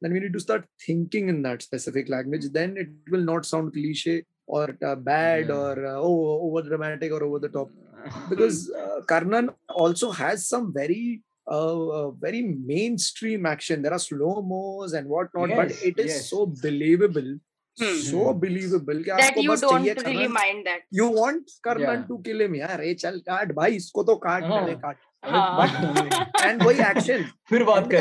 then 0.00 0.12
we 0.12 0.20
need 0.20 0.32
to 0.32 0.40
start 0.40 0.64
thinking 0.86 1.28
in 1.28 1.42
that 1.42 1.62
specific 1.62 2.08
language 2.08 2.46
then 2.52 2.76
it 2.76 2.88
will 3.10 3.20
not 3.32 3.46
sound 3.46 3.72
cliche 3.72 4.24
or 4.46 4.76
uh, 4.84 4.94
bad 4.94 5.48
Yeah. 5.48 5.54
or 5.54 5.86
uh, 5.86 5.94
oh 5.96 6.40
over 6.46 6.62
dramatic 6.62 7.12
or 7.12 7.22
over 7.24 7.38
the 7.38 7.48
top 7.48 7.70
because 8.30 8.70
uh, 8.70 9.00
karnan 9.10 9.48
also 9.68 10.10
has 10.10 10.48
some 10.48 10.72
very 10.72 11.22
uh, 11.50 11.88
uh, 11.98 12.10
very 12.10 12.42
mainstream 12.42 13.46
action 13.46 13.82
there 13.82 13.92
are 13.92 13.98
slow 13.98 14.42
mos 14.42 14.92
and 14.92 15.08
whatnot 15.08 15.50
but 15.60 15.70
it 15.82 15.98
is 15.98 16.12
yes. 16.12 16.30
so 16.30 16.46
believable 16.46 17.36
Hmm. 17.80 17.96
so 18.04 18.20
believable 18.42 19.00
कि 19.04 19.10
that 19.16 19.22
आपको 19.22 19.42
you 19.44 19.50
बस 19.50 19.60
don't 19.62 19.72
चाहिए 19.72 19.94
really 19.94 20.04
कर्नल 20.04 20.32
mind 20.36 20.66
that. 20.68 20.84
you 20.98 21.08
want 21.16 21.50
Karnan 21.66 21.98
Yeah. 21.98 22.06
to 22.10 22.16
kill 22.28 22.40
him 22.44 22.54
यार 22.60 22.80
ए 22.84 22.94
चल 23.02 23.18
काट 23.26 23.52
भाई 23.58 23.76
इसको 23.76 24.02
तो 24.10 24.16
काट 24.22 24.44
हाँ. 24.44 24.60
पहले 24.60 24.74
काट 24.84 24.96
हाँ. 25.24 26.46
and 26.48 26.62
वही 26.66 26.78
action 26.86 27.24
फिर 27.50 27.64
बात 27.70 27.90
करें. 27.90 28.00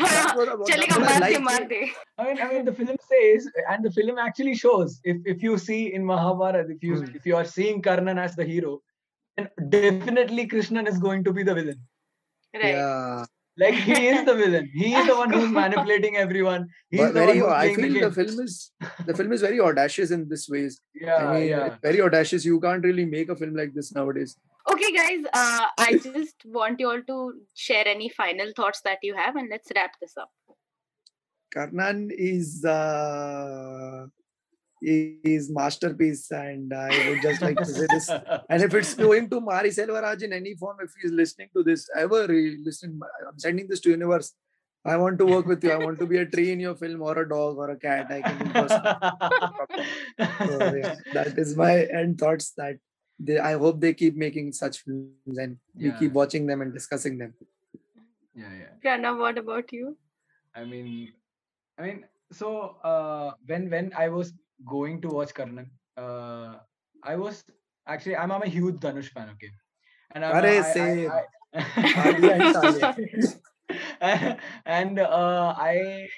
हाँ, 0.00 0.08
that's 0.36 0.70
चलेगा 0.70 0.98
मार 1.04 1.28
दे 1.30 1.38
मार 1.48 1.64
दे 1.72 1.80
I 2.18 2.26
mean, 2.28 2.40
I 2.46 2.48
mean, 2.52 2.64
the 2.64 2.72
film 2.80 2.96
says, 3.12 3.48
and 3.74 3.84
the 3.88 3.90
film 3.98 4.18
actually 4.26 4.54
shows. 4.64 5.00
If 5.14 5.26
if 5.34 5.42
you 5.48 5.58
see 5.66 5.80
in 5.98 6.06
Mahabharata, 6.12 6.74
if 6.76 6.82
you 6.90 6.96
Hmm. 7.00 7.16
if 7.20 7.26
you 7.32 7.36
are 7.42 7.44
seeing 7.56 7.82
Karnan 7.88 8.22
as 8.28 8.36
the 8.40 8.46
hero, 8.52 8.74
then 9.38 9.48
definitely 9.76 10.46
Krishnan 10.54 10.88
is 10.94 10.98
going 11.08 11.24
to 11.30 11.32
be 11.40 11.42
the 11.50 11.54
villain. 11.62 11.82
right 12.54 12.74
yeah 12.74 13.24
Like 13.58 13.74
he 13.74 14.08
is 14.08 14.24
the 14.26 14.34
villain. 14.34 14.70
He 14.74 14.94
is 14.94 15.06
the 15.06 15.16
one 15.16 15.32
who's 15.32 15.50
manipulating 15.60 16.16
everyone. 16.16 16.68
He's 16.90 17.00
but 17.00 17.14
the 17.14 17.20
very 17.20 17.40
one 17.40 17.50
who's 17.50 17.70
I 17.70 17.74
playing 17.74 17.92
the 17.94 18.00
feel 18.00 18.10
the 18.10 18.14
film 18.14 18.40
is 18.40 18.72
the 19.06 19.14
film 19.14 19.32
is 19.32 19.40
very 19.40 19.60
audacious 19.60 20.10
in 20.10 20.28
this 20.28 20.48
ways 20.48 20.80
Yeah, 20.94 21.16
I 21.16 21.34
mean 21.40 21.48
yeah. 21.48 21.76
very 21.82 22.00
audacious 22.00 22.44
you 22.44 22.60
can't 22.60 22.84
really 22.84 23.04
make 23.04 23.28
a 23.30 23.36
film 23.36 23.54
like 23.54 23.72
this 23.74 23.94
nowadays 23.94 24.36
okay 24.70 24.92
guys 24.92 25.24
uh, 25.32 25.66
i 25.78 25.92
just 26.02 26.44
want 26.44 26.80
you 26.80 26.90
all 26.90 27.02
to 27.02 27.34
share 27.54 27.86
any 27.86 28.08
final 28.08 28.52
thoughts 28.56 28.80
that 28.82 28.98
you 29.02 29.14
have 29.14 29.36
and 29.36 29.48
let's 29.48 29.70
wrap 29.74 29.92
this 30.00 30.16
up 30.16 30.30
Karnan 31.54 32.10
is 32.10 32.64
uh 32.64 34.06
is 34.82 35.50
masterpiece 35.50 36.30
and 36.30 36.72
I 36.72 37.08
would 37.08 37.22
just 37.22 37.40
like 37.40 37.56
to 37.56 37.64
say 37.64 37.86
this 37.88 38.10
And 38.50 38.62
if 38.62 38.74
it's 38.74 38.94
going 38.94 39.30
to 39.30 39.40
Mari 39.40 39.70
Selvaraj 39.70 40.22
in 40.22 40.32
any 40.32 40.54
form, 40.54 40.76
if 40.82 40.92
he's 41.00 41.12
listening 41.12 41.48
to 41.56 41.62
this, 41.62 41.88
ever 41.96 42.26
listen, 42.28 43.00
I'm 43.26 43.38
sending 43.38 43.68
this 43.68 43.80
to 43.80 43.90
universe. 43.90 44.34
I 44.84 44.96
want 44.96 45.18
to 45.18 45.26
work 45.26 45.46
with 45.46 45.64
you. 45.64 45.72
I 45.72 45.78
want 45.78 45.98
to 45.98 46.06
be 46.06 46.18
a 46.18 46.26
tree 46.26 46.52
in 46.52 46.60
your 46.60 46.76
film 46.76 47.02
or 47.02 47.18
a 47.18 47.28
dog 47.28 47.56
or 47.56 47.70
a 47.70 47.76
cat. 47.76 48.06
I 48.08 48.22
can 48.22 48.40
impersonate. 48.40 48.96
So, 50.48 50.74
yeah, 50.76 50.94
that 51.12 51.36
is 51.36 51.56
my 51.56 51.84
end 51.86 52.18
thoughts 52.20 52.52
that 52.56 52.76
they, 53.18 53.38
I 53.38 53.54
hope 53.54 53.80
they 53.80 53.94
keep 53.94 54.14
making 54.14 54.52
such 54.52 54.82
films 54.84 55.38
and 55.38 55.56
we 55.74 55.90
keep 55.98 56.12
watching 56.12 56.46
them 56.46 56.60
and 56.60 56.72
discussing 56.72 57.18
them. 57.18 57.34
yeah, 58.36 58.52
yeah. 58.60 58.72
pranav 58.84 59.18
what 59.18 59.38
about 59.38 59.72
you 59.72 59.96
I 60.56 60.64
mean, 60.64 61.12
I 61.78 61.82
mean, 61.82 62.04
so 62.32 62.76
uh, 62.82 63.32
when 63.46 63.68
when 63.68 63.92
I 63.94 64.08
was 64.08 64.32
going 64.64 65.00
to 65.02 65.08
watch 65.08 65.34
Karnan, 65.34 65.68
uh, 65.96 66.56
I 67.04 67.16
was 67.16 67.44
actually 67.86 68.16
I'm, 68.16 68.30
I'm 68.32 68.42
a 68.42 68.48
huge 68.48 68.76
Dhanush 68.76 69.10
fan. 69.10 69.28
Okay, 69.30 69.50
and 70.12 70.24
I'm, 70.24 70.42
Arey, 70.42 70.56
I- 70.62 70.68
I- 70.68 70.72
same. 70.72 71.10
I- 71.10 71.26
and 74.66 74.98
uh, 75.00 75.54
I, 75.56 76.08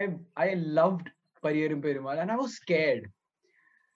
I 0.00 0.08
I 0.36 0.54
loved 0.54 1.10
Pariyerum 1.44 1.82
Perumal, 1.82 2.20
and 2.20 2.30
I 2.30 2.36
was 2.36 2.54
scared. 2.54 3.08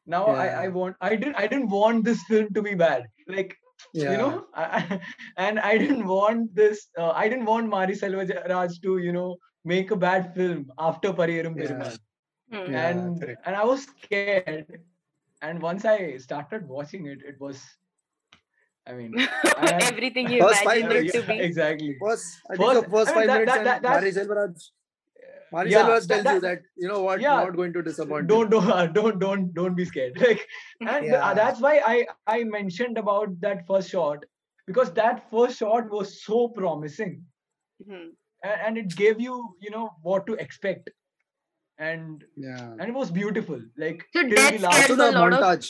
Now 0.07 0.26
I, 0.26 0.45
Yeah. 0.47 0.61
I 0.61 0.68
want 0.68 0.97
I 1.01 1.16
didn't 1.16 1.37
I 1.37 1.47
didn't 1.47 1.68
want 1.70 2.05
this 2.05 2.22
film 2.24 2.49
to 2.55 2.62
be 2.62 2.74
bad. 2.74 3.05
Like 3.26 3.57
Yeah. 3.95 4.12
you 4.12 4.18
know, 4.18 4.47
I, 4.55 4.64
I- 4.78 5.01
and 5.37 5.59
I 5.61 5.78
didn't 5.78 6.07
want 6.07 6.55
this. 6.55 6.87
Uh, 6.99 7.11
I 7.11 7.28
didn't 7.28 7.47
want 7.47 7.68
Mari 7.68 7.95
Selvaraj 7.95 8.80
to 8.82 8.99
you 8.99 9.12
know 9.12 9.37
make 9.64 9.91
a 9.91 9.97
bad 9.97 10.35
film 10.35 10.66
after 10.78 11.12
Pariyerum 11.12 11.57
Yeah. 11.57 11.64
Perumal, 11.70 11.99
Hmm. 12.53 12.73
Yeah, 12.73 12.89
and 12.89 13.21
correct. 13.21 13.43
and 13.47 13.57
I 13.57 13.65
was 13.65 13.87
scared. 14.03 14.81
And 15.43 15.61
once 15.61 15.85
I 15.85 16.17
started 16.19 16.67
watching 16.69 17.07
it, 17.07 17.19
it 17.27 17.39
was, 17.41 17.63
I 18.87 18.93
mean, 18.95 19.15
I- 19.19 19.79
Everything 19.93 20.31
you 20.31 20.41
First 20.43 20.65
five 20.65 20.85
imagined 20.85 21.07
it 21.09 21.15
yeah, 21.15 21.21
to 21.21 21.27
be. 21.27 21.41
exactly. 21.41 21.97
First, 22.01 22.41
I 22.51 22.57
First- 22.57 22.73
think 22.73 22.85
the 22.85 22.91
first 22.91 23.11
I 23.11 23.15
mean, 23.15 23.21
five 23.21 23.27
that- 23.29 23.39
minutes, 23.41 23.57
that- 23.57 23.65
that- 23.65 23.77
and 23.77 23.85
that's- 23.85 24.03
Mari 24.03 24.13
Selvaraj, 24.13 24.71
Mari 25.53 25.71
Yeah, 25.71 25.83
Selvaraj 25.83 26.07
that- 26.07 26.23
tells 26.23 26.35
you 26.35 26.41
that- 26.41 26.63
that 26.63 26.63
you 26.77 26.89
know 26.89 27.03
what, 27.03 27.21
Yeah. 27.21 27.35
not 27.45 27.57
going 27.57 27.73
to 27.75 27.83
disappoint. 27.83 28.27
don't 28.27 28.51
don't 28.51 28.71
uh, 28.71 28.87
don't 28.99 29.19
don't 29.19 29.53
don't 29.55 29.75
be 29.75 29.85
scared 29.85 30.19
like 30.21 30.47
and 30.81 31.07
Yeah. 31.07 31.25
uh, 31.27 31.35
that's 31.35 31.61
why 31.61 31.75
i 31.93 32.07
i 32.27 32.43
mentioned 32.45 32.99
about 32.99 33.39
that 33.45 33.67
first 33.67 33.91
shot 33.91 34.25
because 34.67 34.93
that 34.95 35.23
first 35.31 35.59
shot 35.59 35.91
was 35.91 36.23
so 36.25 36.49
promising 36.49 37.15
Hmm. 37.87 38.09
and, 38.43 38.61
and 38.67 38.79
it 38.79 38.97
gave 38.97 39.21
you 39.21 39.39
you 39.61 39.71
know 39.77 39.87
what 40.03 40.27
to 40.27 40.35
expect 40.47 40.91
and 41.78 42.24
you. 42.36 42.48
Yeah. 42.48 42.72
and 42.80 42.82
it 42.94 42.94
was 42.94 43.12
beautiful 43.12 43.60
like 43.78 44.06
So 44.14 44.22
till 44.22 44.30
the 44.30 44.36
death 44.36 44.62
last- 44.62 44.76
scares 44.78 44.90
Also 44.90 44.94
a 44.94 45.12
the 45.12 45.20
lot 45.20 45.34
of 45.34 45.40
montage. 45.40 45.70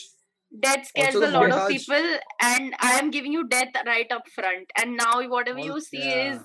death 0.65 0.87
scares 0.91 1.15
Also 1.15 1.19
a 1.19 1.25
the 1.31 1.37
lot 1.37 1.51
of 1.51 1.57
montage. 1.59 1.67
people 1.77 2.07
and 2.49 2.73
i 2.87 2.91
am 2.99 3.11
giving 3.15 3.33
you 3.37 3.43
death 3.53 3.75
right 3.89 4.11
up 4.17 4.27
front 4.37 4.71
and 4.83 4.97
now 5.01 5.11
whatever 5.35 5.59
Al- 5.59 5.65
you 5.71 5.79
see 5.89 6.03
yeah. 6.05 6.23
is 6.33 6.39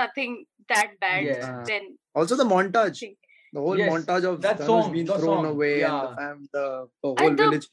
nothing 0.00 0.34
that 0.74 0.98
bad 1.06 1.24
Yeah. 1.24 1.62
then 1.72 1.86
Also 2.14 2.36
the 2.38 2.44
montage. 2.44 2.98
Think. 3.00 3.18
The 3.56 3.60
whole 3.64 3.78
Yes, 3.80 3.90
montage 3.92 4.24
of 4.30 4.40
that 4.46 4.58
Dhanush 4.58 4.66
song, 4.70 4.92
being 4.94 5.06
the 5.10 5.18
thrown 5.20 5.36
song, 5.36 5.46
away 5.50 5.70
yeah. 5.80 5.92
and 5.92 6.08
the, 6.08 6.16
fam- 6.16 6.48
the, 6.56 6.64
the 7.02 7.08
And 7.10 7.20
whole 7.20 7.30
the- 7.36 7.44
village. 7.44 7.68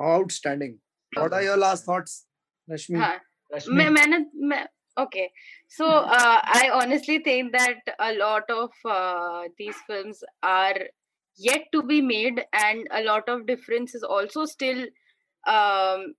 Outstanding. 0.00 0.72
What 1.16 1.32
are 1.32 1.42
your 1.42 1.56
last 1.56 1.84
thoughts, 1.84 2.26
Rashmi? 2.70 2.96
हाँ, 3.02 3.18
Rashmi, 3.54 3.74
मैं 3.80 3.88
मैंने 3.96 4.18
मैं 4.52 4.66
okay 4.97 5.31
so 5.67 5.87
uh, 5.87 6.39
i 6.43 6.69
honestly 6.73 7.19
think 7.19 7.51
that 7.51 7.95
a 7.99 8.13
lot 8.13 8.49
of 8.49 8.69
uh, 8.85 9.43
these 9.57 9.75
films 9.87 10.23
are 10.43 10.79
yet 11.37 11.65
to 11.71 11.83
be 11.83 12.01
made 12.01 12.43
and 12.53 12.87
a 12.91 13.03
lot 13.03 13.29
of 13.29 13.45
difference 13.45 13.93
is 13.93 14.03
also 14.03 14.45
still 14.45 14.85
um, 15.47 16.13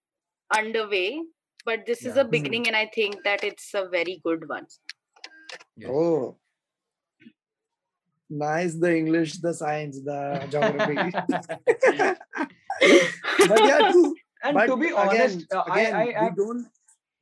underway 0.56 1.20
but 1.64 1.84
this 1.86 2.04
is 2.04 2.16
a 2.16 2.24
beginning 2.24 2.68
and 2.68 2.76
i 2.76 2.86
think 2.94 3.16
that 3.24 3.42
it's 3.42 3.74
a 3.74 3.88
very 3.88 4.20
good 4.24 4.48
one 4.48 4.66
Yes. 5.76 5.90
Oh. 5.92 6.36
Nice 8.30 8.74
the 8.74 8.94
English, 8.94 9.38
the 9.38 9.54
science, 9.54 10.00
the 10.02 10.46
geography. 10.50 10.94
but 13.48 13.60
yeah, 13.64 13.90
true. 13.90 14.14
and 14.44 14.54
but 14.54 14.66
to 14.66 14.76
be 14.76 14.88
again, 14.88 14.98
honest 14.98 15.46
uh, 15.54 15.62
again, 15.72 15.94
i 15.94 16.12
i, 16.12 16.26
I 16.26 16.30
don't 16.36 16.66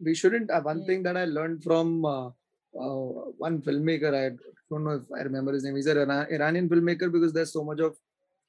we 0.00 0.14
shouldn't 0.14 0.50
uh, 0.50 0.60
one 0.60 0.84
thing 0.86 1.02
that 1.02 1.16
i 1.16 1.24
learned 1.24 1.62
from 1.62 2.04
uh, 2.04 2.26
uh, 2.82 3.04
one 3.46 3.60
filmmaker 3.62 4.12
i 4.14 4.34
don't 4.70 4.84
know 4.84 4.96
if 5.00 5.06
i 5.16 5.22
remember 5.22 5.52
his 5.52 5.64
name 5.64 5.76
he's 5.76 5.86
an 5.86 6.10
iranian 6.10 6.68
filmmaker 6.68 7.10
because 7.10 7.32
there's 7.32 7.52
so 7.52 7.64
much 7.64 7.80
of 7.80 7.96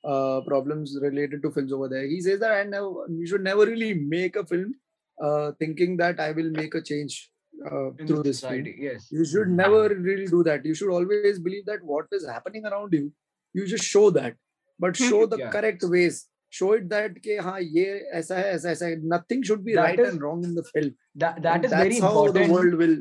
uh, 0.04 0.42
problems 0.42 0.98
related 1.02 1.42
to 1.42 1.52
films 1.52 1.74
over 1.74 1.90
there. 1.90 2.06
He 2.08 2.22
says 2.22 2.40
that 2.40 2.52
I 2.52 2.64
never, 2.64 2.92
you 3.10 3.26
should 3.28 3.44
never 3.44 3.66
really 3.66 3.94
make 3.94 4.36
a 4.36 4.46
film 4.46 4.76
uh, 5.22 5.52
thinking 5.60 5.98
that 5.98 6.20
i 6.20 6.32
will 6.32 6.52
make 6.52 6.76
a 6.76 6.82
change 6.82 7.32
uh, 7.66 7.90
through 8.06 8.24
this 8.24 8.42
film. 8.42 8.64
yes. 8.78 9.08
You 9.12 9.26
should 9.26 9.50
never 9.50 9.90
really 9.90 10.28
do 10.28 10.44
that. 10.44 10.64
You 10.64 10.76
should 10.76 10.92
always 10.92 11.40
believe 11.40 11.66
that 11.66 11.84
what 11.84 12.06
is 12.12 12.26
happening 12.26 12.66
around 12.66 12.94
you 12.94 13.12
you 13.54 13.66
just 13.66 13.84
show 13.84 14.10
that 14.12 14.36
but 14.80 14.96
show 14.96 15.26
the 15.26 15.38
Yeah. 15.40 15.50
correct 15.50 15.84
ways 15.84 16.28
show 16.50 16.74
it 16.74 16.90
that 16.90 17.16
ke, 17.24 17.40
ha, 17.44 17.58
ye, 17.58 17.86
aisa 18.16 18.36
hai, 18.36 18.44
aisa, 18.54 18.70
aisa. 18.74 18.86
hai. 18.90 18.96
nothing 19.04 19.44
should 19.44 19.64
be 19.66 19.74
That 19.74 19.82
right 19.84 20.00
is- 20.00 20.14
and 20.14 20.22
wrong 20.22 20.44
in 20.44 20.56
the 20.56 20.64
film 20.64 20.94
that 21.16 21.42
that 21.42 21.66
is 21.66 21.72
that's 21.72 21.84
very 21.84 22.00
how 22.00 22.10
important 22.12 22.48
the 22.48 22.54
world 22.54 22.74
will 22.76 22.98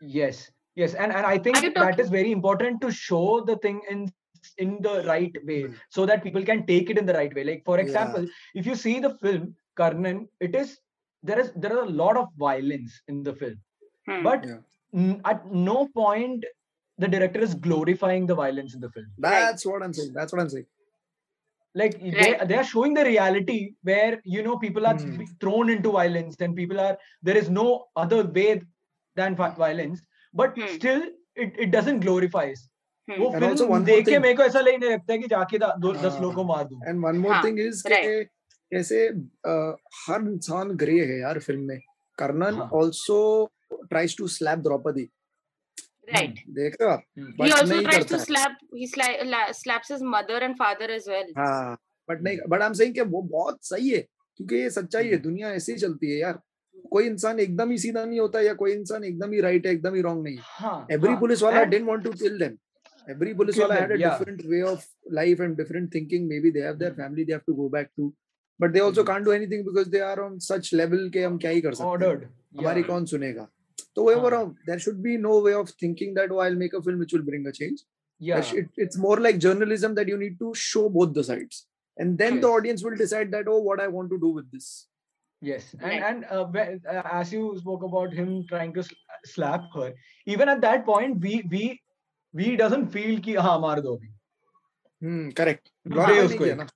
yes 0.00 0.50
yes 0.76 0.94
and 0.94 1.12
and 1.12 1.26
i 1.26 1.38
think 1.38 1.62
you 1.62 1.70
that 1.70 1.80
talking- 1.80 2.04
is 2.04 2.10
very 2.10 2.32
important 2.38 2.80
to 2.84 2.90
show 2.90 3.40
the 3.50 3.56
thing 3.64 3.80
in 3.94 4.00
in 4.64 4.72
the 4.86 4.94
right 5.10 5.36
way 5.50 5.60
so 5.96 6.04
that 6.10 6.22
people 6.22 6.42
can 6.50 6.64
take 6.70 6.90
it 6.94 6.98
in 7.02 7.06
the 7.10 7.14
right 7.18 7.34
way 7.34 7.44
like 7.50 7.62
for 7.68 7.76
Yeah. 7.78 7.84
example 7.84 8.26
if 8.62 8.66
you 8.70 8.74
see 8.84 8.96
the 9.06 9.12
film 9.22 9.46
karnan 9.80 10.18
it 10.48 10.54
is 10.62 10.74
there 11.22 11.38
is 11.44 11.48
there 11.62 11.72
are 11.78 11.84
a 11.84 11.94
lot 12.02 12.18
of 12.22 12.26
violence 12.48 13.00
in 13.14 13.22
the 13.28 13.34
film 13.42 13.56
Hmm. 14.08 14.22
but 14.28 14.44
Yeah. 14.50 14.58
n- 15.04 15.20
at 15.32 15.46
no 15.70 15.78
point 16.00 16.44
the 17.02 17.08
director 17.14 17.40
is 17.46 17.54
glorifying 17.66 18.26
the 18.30 18.36
violence 18.40 18.74
in 18.76 18.82
the 18.86 18.90
film 18.96 19.06
that's 19.28 19.64
what 19.70 19.82
i'm 19.86 19.94
saying 19.98 20.12
that's 20.18 20.32
what 20.34 20.42
i'm 20.42 20.52
saying 20.56 20.66
like 21.74 21.94
Right. 22.00 22.16
they 22.18 22.46
they 22.48 22.56
are 22.56 22.66
showing 22.70 22.92
the 22.94 23.04
reality 23.06 23.58
where 23.90 24.12
you 24.34 24.42
know 24.46 24.56
people 24.64 24.86
are 24.90 24.94
Hmm. 24.98 25.16
be- 25.20 25.30
thrown 25.44 25.70
into 25.74 25.92
violence 25.96 26.36
and 26.46 26.56
people 26.60 26.80
are 26.84 26.92
there 27.28 27.38
is 27.42 27.48
no 27.56 27.64
other 28.04 28.20
way 28.38 28.50
than 29.16 29.36
violence 29.40 30.04
but 30.34 30.60
Hmm. 30.60 30.68
still 30.76 31.02
it, 31.44 31.58
it 31.64 31.70
doesn't 31.76 32.04
glorifies 32.06 32.62
Hmm. 33.08 33.18
वो 33.22 33.30
And 33.34 33.44
also 33.46 33.66
film 33.66 33.84
देख 33.84 34.04
के 34.04 34.10
thing- 34.10 34.22
मेरे 34.22 34.34
को 34.34 34.42
ऐसा 34.42 34.60
लगने 34.60 34.90
लगता 34.92 35.12
है 35.12 35.18
कि 35.18 35.28
जाके 35.34 35.58
दा- 35.64 35.74
दस 35.86 36.12
हाँ। 36.12 36.20
लोगों 36.22 36.34
को 36.34 36.44
मार 36.52 36.64
दूँ 36.68 36.80
and 36.92 37.06
one 37.08 37.18
more 37.24 37.32
हाँ, 37.34 37.42
thing 37.46 37.58
is 37.66 37.82
right. 37.94 38.06
कि 38.06 38.24
कैसे 38.72 39.00
uh, 39.48 39.74
हर 40.06 40.20
इंसान 40.34 40.70
ग्रे 40.84 40.98
है 41.10 41.18
यार 41.20 41.38
फ़िल्म 41.48 41.66
में 41.72 41.80
कर्नन 42.18 42.54
हाँ। 42.62 42.70
also 42.82 43.18
tries 43.92 44.14
to 44.20 44.28
slap 44.36 44.62
Draupadi 44.68 45.08
hmm, 47.18 47.32
ऐसे 55.52 55.72
ही 55.72 55.78
चलती 55.78 56.10
है 56.10 56.18
यार। 56.18 56.40
कोई 56.90 57.04
इंसान 57.06 57.40
एकदम 57.40 57.70
ही 57.70 57.78
सीधा 57.78 58.04
नहीं 58.04 58.20
होता 58.20 58.40
या 58.40 58.54
कोई 58.54 58.72
इंसान 58.72 59.04
एकदम 59.04 59.32
ही 59.32 59.40
राइट 59.40 59.66
है 59.66 59.72
एकदम 59.72 59.94
ही 59.94 60.00
रॉन्ग 60.00 60.22
नहीं 60.24 60.36
एवरी 60.90 61.16
पुलिस 61.16 61.42
वाला 61.42 61.60
एवरी 63.10 63.34
पुलिस 63.34 63.58
वाला 63.58 63.74
different 64.18 64.42
way 64.46 64.62
of 64.62 64.84
life 65.12 65.40
and 65.40 65.56
different 65.56 65.94
thinking 65.94 66.28
maybe 66.40 66.50
their 66.50 66.90
family 66.90 67.24
they 67.24 67.36
to 67.36 67.54
go 67.54 67.68
back 67.68 67.86
to 67.96 68.14
but 68.60 68.70
they 68.70 68.80
also 68.80 69.04
can't 69.04 69.24
do 69.24 69.32
anything 69.32 69.64
because 69.66 69.90
they 69.90 69.98
are 69.98 70.20
on 70.20 70.38
such 70.38 70.74
level 70.74 71.10
के 71.10 71.22
हम 71.22 71.38
क्या 71.38 71.50
ही 71.50 71.60
कर 71.60 71.74
सकते 71.74 71.88
हैं। 72.06 72.16
हमारी 72.60 72.82
कौन 72.82 73.04
सुनेगा? 73.04 73.48
तो 73.95 74.03
वो 74.03 74.11
हाँ. 74.13 74.21
बोल 74.21 74.31
रहा 74.31 74.39
हूँ 74.41 74.55
there 74.67 74.79
should 74.85 75.01
be 75.07 75.15
no 75.29 75.39
way 75.47 75.53
of 75.61 75.69
thinking 75.83 76.13
that 76.19 76.31
oh 76.35 76.39
I'll 76.45 76.59
make 76.65 76.73
a 76.73 76.81
film 76.81 76.99
which 77.05 77.13
will 77.17 77.25
bring 77.31 77.47
a 77.47 77.55
change 77.61 77.81
yeah 78.19 78.39
It- 78.43 78.59
it- 78.61 78.83
it's 78.85 78.97
more 79.07 79.17
like 79.25 79.39
journalism 79.47 79.95
that 79.99 80.07
you 80.13 80.17
need 80.21 80.37
to 80.43 80.53
show 80.67 80.85
both 80.99 81.13
the 81.17 81.23
sides 81.31 81.65
and 81.97 82.17
then 82.23 82.39
the 82.45 82.47
Yes. 82.47 82.55
audience 82.59 82.83
will 82.87 82.97
decide 83.03 83.31
that 83.37 83.51
oh 83.55 83.59
what 83.69 83.83
I 83.87 83.87
want 83.97 84.09
to 84.15 84.19
do 84.27 84.31
with 84.39 84.47
this 84.57 84.69
Yes, 85.47 85.67
and 85.73 85.83
Right. 85.87 86.01
and 86.05 86.25
uh, 86.37 86.45
when- 86.53 86.81
uh, 86.93 87.01
as 87.17 87.29
you 87.33 87.43
spoke 87.59 87.83
about 87.87 88.15
him 88.21 88.31
trying 88.47 88.71
to 88.77 88.83
sl- 88.87 89.27
slap 89.33 89.67
her, 89.75 89.85
even 90.33 90.49
at 90.53 90.59
that 90.65 90.81
point, 90.87 91.21
we 91.27 91.35
we 91.53 91.61
we 92.33 92.47
doesn't 92.61 92.89
feel 92.95 93.13
कि 93.27 93.35
हाँ 93.45 93.53
मार 93.65 93.79
दो 93.85 93.93
अभी 93.97 94.09
hmm 95.05 95.29
correct 95.37 95.71
दे 95.87 95.93
Glorify 95.95 96.17
नहीं 96.17 96.25
उसको 96.25 96.43
किया 96.43 96.53
एक। 96.53 96.59
ना 96.59 96.67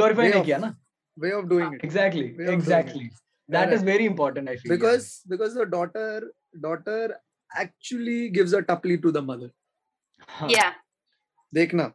glorify 0.00 0.26
Way 0.26 0.30
नहीं 0.30 0.40
of 0.40 0.46
किया 0.50 0.58
ना 0.66 0.70
way 1.26 1.32
of 1.38 1.48
doing 1.54 1.72
it 1.78 1.86
exactly 1.88 2.26
Way 2.26 2.28
of 2.32 2.36
doing 2.42 2.52
it. 2.52 2.58
exactly 2.58 3.06
that 3.56 3.72
is 3.76 3.80
Correct. 3.80 3.90
very 3.92 4.10
important 4.12 4.52
I 4.54 4.56
feel 4.56 4.70
yeah. 4.72 4.76
because 4.76 5.08
because 5.34 5.56
the 5.60 5.66
daughter 5.76 6.06
daughter 6.60 7.16
actually 7.56 8.28
gives 8.30 8.52
a 8.52 8.62
tapli 8.62 9.00
to 9.02 9.12
the 9.12 9.22
mother 9.22 9.50
हाँ, 10.28 10.50
yeah 10.50 10.72
देखना 11.54 11.92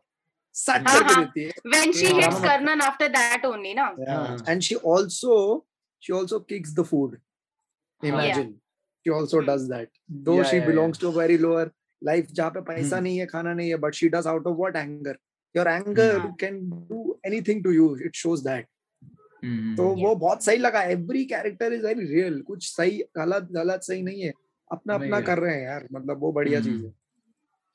सट 0.56 0.88
हाँ, 0.88 0.96
करके 0.98 1.14
हाँ. 1.14 1.26
देती 1.26 1.44
है 1.44 1.52
when 1.76 1.94
she 1.94 2.08
Yeah. 2.08 2.22
hits 2.22 2.40
karnan 2.42 2.82
after 2.82 3.10
that 3.10 3.46
only 3.46 3.74
na 3.74 3.88
हाँ, 4.10 4.38
and 4.48 4.64
she 4.64 4.76
also 4.76 5.66
she 6.00 6.14
also 6.14 6.40
kicks 6.40 6.74
the 6.74 6.84
food 6.84 7.20
imagine 8.04 8.54
she 9.04 9.12
also 9.12 9.40
Hmm. 9.42 9.46
does 9.52 9.68
that 9.70 9.90
though 10.10 10.38
Yeah, 10.38 10.44
she 10.52 10.58
yeah, 10.58 10.66
belongs 10.66 10.98
to 11.00 11.08
a 11.10 11.12
very 11.12 11.38
lower 11.38 11.72
life 12.02 12.28
जहाँ 12.34 12.52
पे 12.58 12.62
पैसा 12.72 12.96
Hmm. 12.98 13.04
नहीं 13.04 13.18
है 13.20 13.26
खाना 13.28 13.54
नहीं 13.54 13.70
है 13.70 13.78
but 13.86 13.96
she 13.96 14.10
does 14.10 14.28
out 14.28 14.46
of 14.52 14.56
what 14.64 14.76
anger 14.76 15.16
your 15.56 15.68
anger 15.68 16.10
Hmm. 16.20 16.36
can 16.44 16.60
do 16.90 17.20
anything 17.26 17.64
to 17.64 17.72
you 17.72 17.96
it 18.10 18.16
shows 18.16 18.44
that 18.44 18.66
हम्म, 18.66 18.81
तो 19.77 19.85
वो 20.03 20.15
बहुत 20.17 20.45
सही 20.45 20.57
लगा। 20.57 20.83
Every 20.93 21.25
character 21.25 21.73
is 21.73 21.87
very 21.87 22.05
real 22.15 22.41
कुछ 22.47 22.67
सही 22.67 22.99
गलत 23.19 23.49
गलत 23.53 23.81
सही 23.83 24.03
नहीं 24.03 24.23
है। 24.23 24.33
अपना 24.73 24.95
अपना 24.95 25.21
कर 25.21 25.39
रहे 25.39 25.55
हैं 25.55 25.65
यार। 25.65 25.87
मतलब 25.93 26.21
वो 26.21 26.33
बढ़िया 26.33 26.61
चीज़ 26.61 26.85
है। 26.85 26.91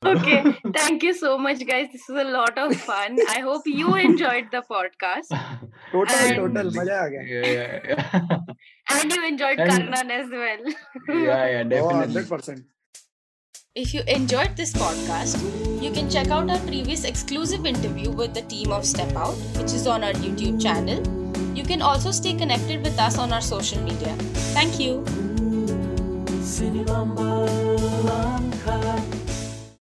Okay 0.03 0.36
thank 0.70 1.03
you 1.03 1.11
so 1.13 1.38
much 1.38 1.63
guys 1.70 1.88
this 1.91 2.05
is 2.11 2.18
a 2.18 2.24
lot 2.30 2.59
of 2.59 2.74
fun 2.88 3.18
I 3.30 3.41
hope 3.41 3.68
you 3.68 3.95
enjoyed 3.97 4.49
the 4.55 4.61
podcast 4.70 5.34
total 5.91 6.36
total 6.36 6.72
मज़ा 6.78 7.01
आ 7.03 7.07
गया। 7.07 7.22
एंड 8.93 9.13
यू 9.13 9.22
एंजॉयड 9.24 9.57
करना 9.59 10.01
as 10.15 10.30
well 10.34 10.74
yeah 11.28 11.45
yeah 11.47 11.61
definitely 11.76 12.24
100% 12.24 12.65
If 13.80 13.89
you 13.93 14.01
enjoyed 14.11 14.53
this 14.59 14.72
podcast, 14.76 15.43
you 15.82 15.89
can 15.97 16.07
check 16.15 16.32
out 16.38 16.49
our 16.53 16.63
previous 16.70 17.03
exclusive 17.09 17.68
interview 17.72 18.13
with 18.22 18.34
the 18.39 18.43
team 18.53 18.74
of 18.80 18.88
Step 18.91 19.15
Out, 19.26 19.45
which 19.59 19.76
is 19.80 19.86
on 19.95 20.07
our 20.07 20.15
YouTube 20.26 20.59
channel. 20.63 21.26
You 21.58 21.64
can 21.64 21.82
also 21.82 22.12
stay 22.12 22.36
connected 22.36 22.84
with 22.84 22.99
us 22.99 23.18
on 23.18 23.34
our 23.34 23.41
social 23.41 23.82
media. 23.82 24.16
Thank 24.53 24.80
you. 24.80 25.03